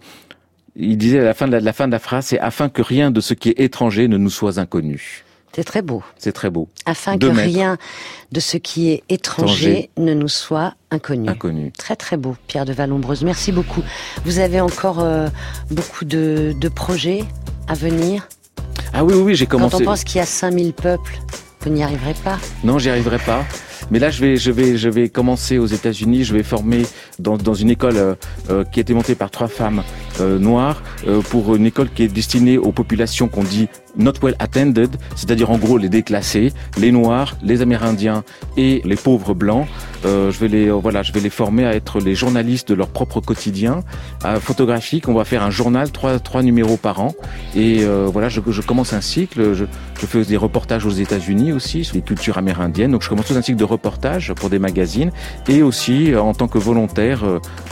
il 0.78 0.98
disait 0.98 1.20
à 1.20 1.24
la 1.26 1.34
fin 1.34 1.48
de 1.48 1.52
la, 1.52 1.60
la 1.60 1.74
fin 1.74 1.88
de 1.88 1.92
la 1.92 2.00
phrase 2.00 2.28
c'est 2.28 2.40
afin 2.40 2.70
que 2.70 2.82
rien 2.82 3.12
de 3.12 3.20
ce 3.20 3.34
qui 3.34 3.50
est 3.50 3.60
étranger 3.60 4.08
ne 4.08 4.16
nous 4.18 4.30
soit 4.30 4.58
inconnu 4.58 5.26
C'est 5.56 5.64
très 5.64 5.82
beau. 5.82 6.02
c'est 6.18 6.32
très 6.32 6.50
beau 6.50 6.68
Afin 6.86 7.16
Deux 7.16 7.30
que 7.30 7.36
mètres. 7.36 7.48
rien 7.54 7.78
de 8.32 8.40
ce 8.40 8.58
qui 8.58 8.90
est 8.90 9.04
étranger 9.10 9.90
ne 9.98 10.14
nous 10.14 10.28
soit 10.28 10.74
inconnu. 10.90 11.30
inconnu 11.30 11.72
Très 11.78 11.96
très 11.96 12.18
beau, 12.18 12.36
Pierre 12.48 12.66
de 12.66 12.74
Vallombreuse. 12.74 13.24
Merci 13.24 13.52
beaucoup. 13.52 13.84
Vous 14.26 14.40
avez 14.40 14.62
encore 14.62 15.00
euh, 15.00 15.28
beaucoup 15.70 16.06
de, 16.06 16.54
de 16.60 16.68
projets 16.70 17.24
à 17.68 17.74
venir? 17.76 18.28
ah 18.94 19.04
oui 19.04 19.14
oui, 19.16 19.22
oui 19.22 19.36
j'ai 19.36 19.46
Quand 19.46 19.58
commencé 19.58 19.76
on 19.76 19.86
pense 19.86 20.04
qu'il 20.04 20.18
y 20.18 20.22
a 20.22 20.26
5000 20.26 20.74
peuples, 20.74 21.20
vous 21.62 21.70
n'y 21.70 21.84
arriverez 21.84 22.16
pas. 22.24 22.38
Non, 22.64 22.80
j'y 22.80 22.90
arriverai 22.90 23.20
pas. 23.20 23.44
Mais 23.92 24.00
là, 24.00 24.10
je 24.10 24.22
vais, 24.22 24.38
je 24.38 24.50
vais, 24.50 24.78
je 24.78 24.88
vais 24.90 25.10
commencer 25.10 25.58
aux 25.58 25.66
États-Unis. 25.66 26.24
Je 26.24 26.34
vais 26.34 26.42
former 26.44 26.84
dans, 27.20 27.38
dans 27.38 27.54
une 27.54 27.70
école 27.70 27.98
euh, 27.98 28.16
euh, 28.50 28.64
qui 28.64 28.80
a 28.80 28.82
été 28.82 28.94
montée 28.94 29.14
par 29.14 29.30
trois 29.30 29.50
femmes 29.50 29.84
euh, 30.22 30.40
noires 30.40 30.82
euh, 31.08 31.22
pour 31.22 31.54
une 31.56 31.66
école 31.66 31.90
qui 31.90 32.04
est 32.04 32.08
destinée 32.08 32.58
aux 32.58 32.72
populations 32.72 33.28
qu'on 33.28 33.44
dit 33.44 33.68
not 33.98 34.14
well 34.22 34.36
attended, 34.40 34.96
c'est-à-dire 35.16 35.52
en 35.52 35.58
gros 35.58 35.78
les 35.78 35.90
déclassés, 35.90 36.54
les 36.78 36.92
noirs, 36.92 37.36
les 37.44 37.62
amérindiens 37.62 38.24
et 38.58 38.82
les 38.86 38.96
pauvres 38.96 39.34
blancs. 39.34 39.68
Euh, 40.06 40.32
je 40.32 40.40
vais 40.40 40.48
les, 40.48 40.68
euh, 40.68 40.74
voilà, 40.74 41.02
je 41.04 41.14
vais 41.14 41.22
les 41.22 41.30
former 41.30 41.66
à 41.66 41.76
être 41.76 42.00
les 42.00 42.16
journalistes 42.16 42.70
de 42.70 42.74
leur 42.76 42.90
propre 42.90 43.22
quotidien, 43.22 43.84
à 44.24 44.40
photographique. 44.40 45.08
On 45.08 45.14
va 45.14 45.24
faire 45.26 45.44
un 45.44 45.52
journal, 45.52 45.92
trois, 45.92 46.20
trois 46.20 46.44
numéros 46.44 46.78
par 46.78 47.00
an. 47.02 47.14
Et 47.56 47.84
euh, 47.84 48.10
voilà, 48.12 48.30
je, 48.30 48.42
je 48.46 48.62
commence 48.62 48.94
un 48.94 49.02
cycle. 49.02 49.54
Je, 49.54 49.66
je 50.00 50.06
fais 50.06 50.24
des 50.26 50.38
reportages 50.38 50.86
aux 50.86 50.92
États-Unis 50.92 51.54
aussi 51.54 51.86
sur 51.86 51.96
les 51.96 52.02
cultures 52.02 52.38
amérindiennes. 52.38 52.92
Donc 52.92 53.04
je 53.04 53.10
commence 53.10 53.28
tout 53.28 53.36
un 53.36 53.42
cycle 53.42 53.58
de 53.58 53.64
reportages 53.64 54.34
pour 54.34 54.50
des 54.50 54.60
magazines 54.60 55.12
et 55.48 55.62
aussi 55.62 56.12
euh, 56.12 56.22
en 56.22 56.34
tant 56.34 56.48
que 56.48 56.58
volontaire 56.58 57.24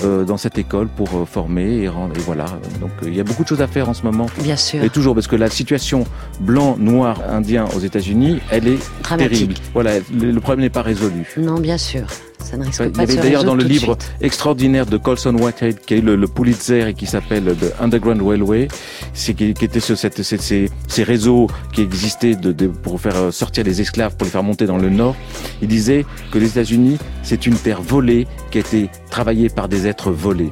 euh, 0.03 0.23
dans 0.23 0.37
cette 0.37 0.57
école 0.57 0.87
pour 0.87 1.27
former 1.29 1.81
et, 1.83 1.89
rendre, 1.89 2.15
et 2.15 2.21
voilà. 2.21 2.45
Donc 2.79 2.91
il 3.03 3.15
y 3.15 3.19
a 3.19 3.23
beaucoup 3.23 3.43
de 3.43 3.47
choses 3.49 3.61
à 3.61 3.67
faire 3.67 3.89
en 3.89 3.93
ce 3.93 4.03
moment. 4.03 4.27
Bien 4.41 4.55
sûr. 4.55 4.83
Et 4.83 4.89
toujours 4.89 5.15
parce 5.15 5.27
que 5.27 5.35
la 5.35 5.49
situation 5.49 6.05
blanc, 6.39 6.75
noir, 6.79 7.21
indien 7.29 7.65
aux 7.75 7.79
États-Unis, 7.79 8.39
elle 8.49 8.67
est 8.67 8.79
Dramatique. 9.03 9.31
terrible. 9.31 9.53
Voilà, 9.73 9.91
le, 10.13 10.39
problème 10.39 10.61
n'est 10.61 10.69
pas 10.69 10.81
résolu. 10.81 11.25
Non, 11.37 11.59
bien 11.59 11.77
sûr. 11.77 12.03
Ça 12.43 12.57
ne 12.57 12.65
risque 12.65 12.81
Il 12.83 12.87
y 12.87 12.91
pas 12.91 13.01
avait 13.03 13.15
d'ailleurs 13.15 13.43
dans 13.43 13.55
le 13.55 13.63
livre 13.63 13.97
extraordinaire 14.19 14.85
de 14.87 14.97
Colson 14.97 15.35
Whitehead 15.35 15.79
qui 15.85 15.95
eu 15.95 16.01
le, 16.01 16.15
le 16.15 16.27
Pulitzer 16.27 16.87
et 16.89 16.93
qui 16.95 17.05
s'appelle 17.05 17.43
The 17.55 17.79
Underground 17.79 18.21
Railway, 18.21 18.67
c'est 19.13 19.35
qui, 19.35 19.53
qui 19.53 19.65
était 19.65 19.79
sur 19.79 19.97
cette, 19.97 20.21
cette- 20.23 20.41
ces, 20.41 20.69
ces 20.87 21.03
réseaux 21.03 21.47
qui 21.71 21.81
existaient 21.81 22.35
de, 22.35 22.51
de- 22.51 22.67
pour 22.67 22.99
faire 22.99 23.15
euh, 23.15 23.31
sortir 23.31 23.63
les 23.63 23.79
esclaves, 23.79 24.15
pour 24.17 24.25
les 24.25 24.31
faire 24.31 24.43
monter 24.43 24.65
dans 24.65 24.77
le 24.77 24.89
nord. 24.89 25.15
Il 25.61 25.67
disait 25.67 26.03
que 26.31 26.39
les 26.39 26.47
États-Unis, 26.47 26.97
c'est 27.23 27.45
une 27.45 27.55
terre 27.55 27.81
volée 27.81 28.27
qui 28.49 28.57
a 28.57 28.61
été 28.61 28.89
travaillée 29.11 29.49
par 29.49 29.69
des 29.69 29.85
êtres 29.87 30.11
volés. 30.11 30.51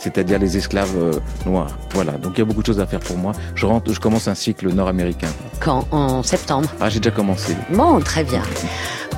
C'est-à-dire 0.00 0.38
les 0.38 0.56
esclaves 0.56 0.96
euh, 0.96 1.12
noirs. 1.46 1.78
Voilà. 1.92 2.12
Donc 2.12 2.32
il 2.36 2.38
y 2.38 2.42
a 2.42 2.44
beaucoup 2.44 2.62
de 2.62 2.66
choses 2.66 2.80
à 2.80 2.86
faire 2.86 3.00
pour 3.00 3.18
moi. 3.18 3.32
Je 3.54 3.66
rentre, 3.66 3.92
je 3.92 4.00
commence 4.00 4.28
un 4.28 4.34
cycle 4.34 4.72
nord-américain. 4.72 5.28
Quand? 5.60 5.86
En 5.90 6.22
septembre. 6.22 6.68
Ah, 6.80 6.88
j'ai 6.88 7.00
déjà 7.00 7.14
commencé. 7.14 7.54
Bon, 7.70 8.00
très 8.00 8.24
bien. 8.24 8.42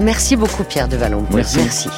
Merci 0.01 0.37
beaucoup 0.37 0.64
Pierre 0.64 0.89
de 0.89 0.97
Vallon. 0.97 1.24
Merci. 1.33 1.59
Merci. 1.59 1.89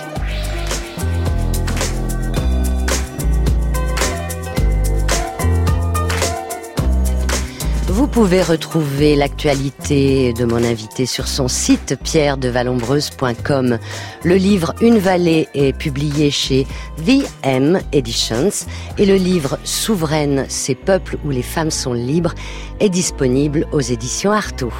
Vous 7.95 8.09
pouvez 8.09 8.42
retrouver 8.42 9.14
l'actualité 9.14 10.32
de 10.32 10.45
mon 10.45 10.64
invité 10.64 11.07
sur 11.07 11.28
son 11.28 11.47
site 11.47 11.97
pierredevalombreuse.com. 12.03 13.78
Le 14.24 14.34
livre 14.34 14.74
Une 14.80 14.99
vallée 14.99 15.47
est 15.55 15.72
publié 15.72 16.32
chez 16.32 16.66
VM 16.99 17.78
Editions 17.92 18.66
et 18.99 19.07
le 19.07 19.14
livre 19.14 19.61
Souveraine, 19.62 20.45
ces 20.49 20.74
peuples 20.74 21.18
où 21.24 21.30
les 21.30 21.45
femmes 21.45 21.70
sont 21.70 21.92
libres 21.92 22.34
est 22.80 22.88
disponible 22.88 23.64
aux 23.70 23.80
éditions 23.80 24.32
Artaud. 24.32 24.72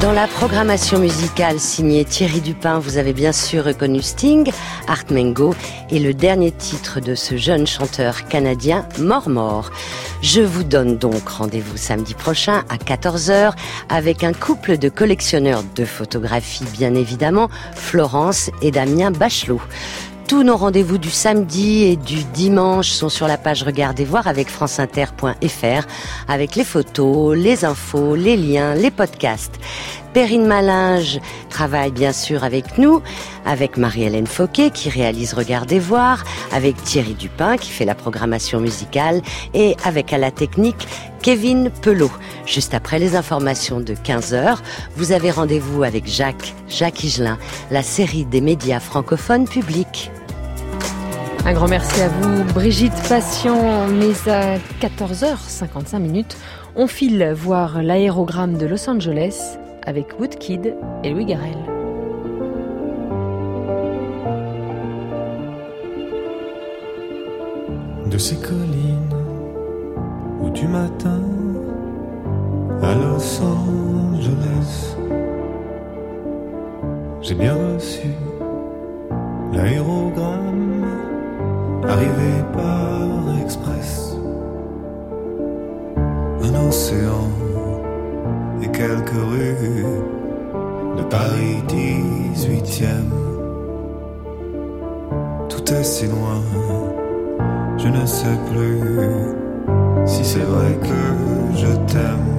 Dans 0.00 0.12
la 0.12 0.28
programmation 0.28 1.00
musicale 1.00 1.58
signée 1.58 2.04
Thierry 2.04 2.40
Dupin, 2.40 2.78
vous 2.78 2.98
avez 2.98 3.12
bien 3.12 3.32
sûr 3.32 3.64
reconnu 3.64 4.00
Sting, 4.00 4.48
Art 4.86 5.04
Mengo 5.10 5.56
et 5.90 5.98
le 5.98 6.14
dernier 6.14 6.52
titre 6.52 7.00
de 7.00 7.16
ce 7.16 7.36
jeune 7.36 7.66
chanteur 7.66 8.28
canadien, 8.28 8.86
Mort. 9.00 9.72
Je 10.22 10.40
vous 10.40 10.62
donne 10.62 10.98
donc 10.98 11.28
rendez-vous 11.28 11.76
samedi 11.76 12.14
prochain 12.14 12.62
à 12.68 12.76
14h 12.76 13.54
avec 13.88 14.22
un 14.22 14.32
couple 14.32 14.78
de 14.78 14.88
collectionneurs 14.88 15.64
de 15.74 15.84
photographies, 15.84 16.64
bien 16.72 16.94
évidemment, 16.94 17.48
Florence 17.74 18.50
et 18.62 18.70
Damien 18.70 19.10
Bachelot. 19.10 19.60
Tous 20.28 20.42
nos 20.42 20.58
rendez-vous 20.58 20.98
du 20.98 21.08
samedi 21.08 21.84
et 21.84 21.96
du 21.96 22.22
dimanche 22.22 22.90
sont 22.90 23.08
sur 23.08 23.26
la 23.26 23.38
page 23.38 23.62
Regardez 23.62 24.04
voir 24.04 24.26
avec 24.26 24.50
franceinter.fr 24.50 25.86
avec 26.28 26.54
les 26.54 26.64
photos, 26.64 27.34
les 27.34 27.64
infos, 27.64 28.14
les 28.14 28.36
liens, 28.36 28.74
les 28.74 28.90
podcasts. 28.90 29.58
Perrine 30.12 30.46
Malinge 30.46 31.20
travaille 31.50 31.92
bien 31.92 32.12
sûr 32.12 32.44
avec 32.44 32.78
nous, 32.78 33.02
avec 33.44 33.76
Marie-Hélène 33.76 34.26
Fauquet 34.26 34.70
qui 34.70 34.88
réalise 34.88 35.34
Regardez 35.34 35.78
voir, 35.78 36.24
avec 36.52 36.82
Thierry 36.82 37.14
Dupin 37.14 37.56
qui 37.56 37.70
fait 37.70 37.84
la 37.84 37.94
programmation 37.94 38.60
musicale 38.60 39.22
et 39.54 39.76
avec 39.84 40.12
à 40.12 40.18
la 40.18 40.30
technique 40.30 40.88
Kevin 41.22 41.70
Pelot. 41.82 42.10
Juste 42.46 42.74
après 42.74 42.98
les 42.98 43.16
informations 43.16 43.80
de 43.80 43.94
15h, 43.94 44.58
vous 44.96 45.12
avez 45.12 45.30
rendez-vous 45.30 45.82
avec 45.82 46.06
Jacques, 46.06 46.54
Jacques 46.68 47.04
Higelin, 47.04 47.38
la 47.70 47.82
série 47.82 48.24
des 48.24 48.40
médias 48.40 48.80
francophones 48.80 49.46
publics. 49.46 50.10
Un 51.44 51.52
grand 51.52 51.68
merci 51.68 52.00
à 52.02 52.08
vous, 52.08 52.44
Brigitte 52.52 53.08
Passion. 53.08 53.86
Mais 53.88 54.30
à 54.30 54.58
14h55 54.80 55.98
minutes, 55.98 56.36
on 56.76 56.86
file 56.86 57.32
voir 57.34 57.82
l'aérogramme 57.82 58.58
de 58.58 58.66
Los 58.66 58.88
Angeles 58.88 59.58
avec 59.88 60.20
Woodkid 60.20 60.76
et 61.02 61.10
Louis 61.10 61.24
Garrel. 61.24 61.56
de 68.10 68.16
ces 68.16 68.36
collines 68.36 69.14
où 70.40 70.48
du 70.50 70.66
matin 70.66 71.20
à 72.82 72.94
Los 72.94 73.42
Angeles, 73.42 74.96
j'ai 77.20 77.34
bien 77.34 77.54
reçu 77.54 78.08
l'aérogramme 79.52 80.86
arrivé 81.86 82.32
par 82.54 83.40
express. 83.42 84.16
Un 86.42 86.66
océan 86.66 87.47
et 88.62 88.68
quelques 88.68 89.10
rues 89.10 89.84
de 90.96 91.02
Paris 91.04 91.62
18e. 91.68 93.10
Tout 95.48 95.72
est 95.72 95.84
si 95.84 96.06
loin. 96.06 96.42
Je 97.76 97.88
ne 97.88 98.06
sais 98.06 98.38
plus 98.50 98.80
si 100.06 100.24
c'est 100.24 100.40
vrai 100.40 100.78
que 100.82 101.56
je 101.56 101.66
t'aime. 101.92 102.37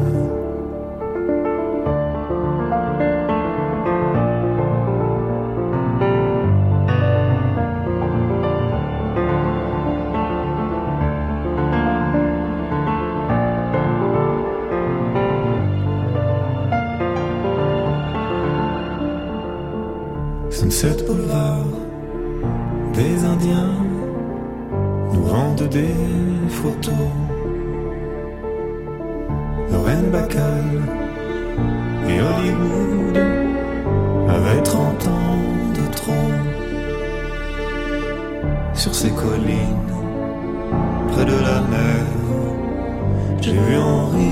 J'ai 43.41 43.53
vu 43.53 43.77
Henri 43.77 44.31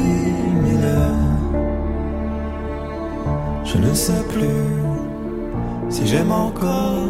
Miller. 0.63 1.15
Je 3.63 3.77
ne 3.77 3.93
sais 3.93 4.23
plus 4.29 4.65
si 5.89 6.05
j'aime 6.07 6.31
encore 6.31 7.07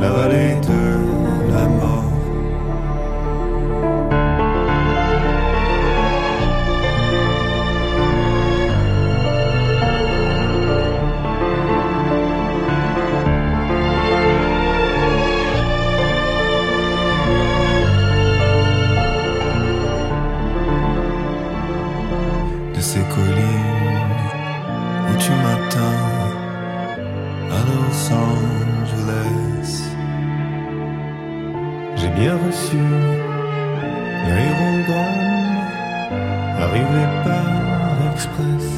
la 0.00 0.10
vallée 0.10 0.54
de 0.60 1.52
la 1.52 1.66
mort. 1.66 1.97
Bien 32.28 32.36
reçu 32.46 32.76
l'aérogramme 34.28 35.60
arrivé 36.58 37.04
par 37.24 38.12
express. 38.12 38.77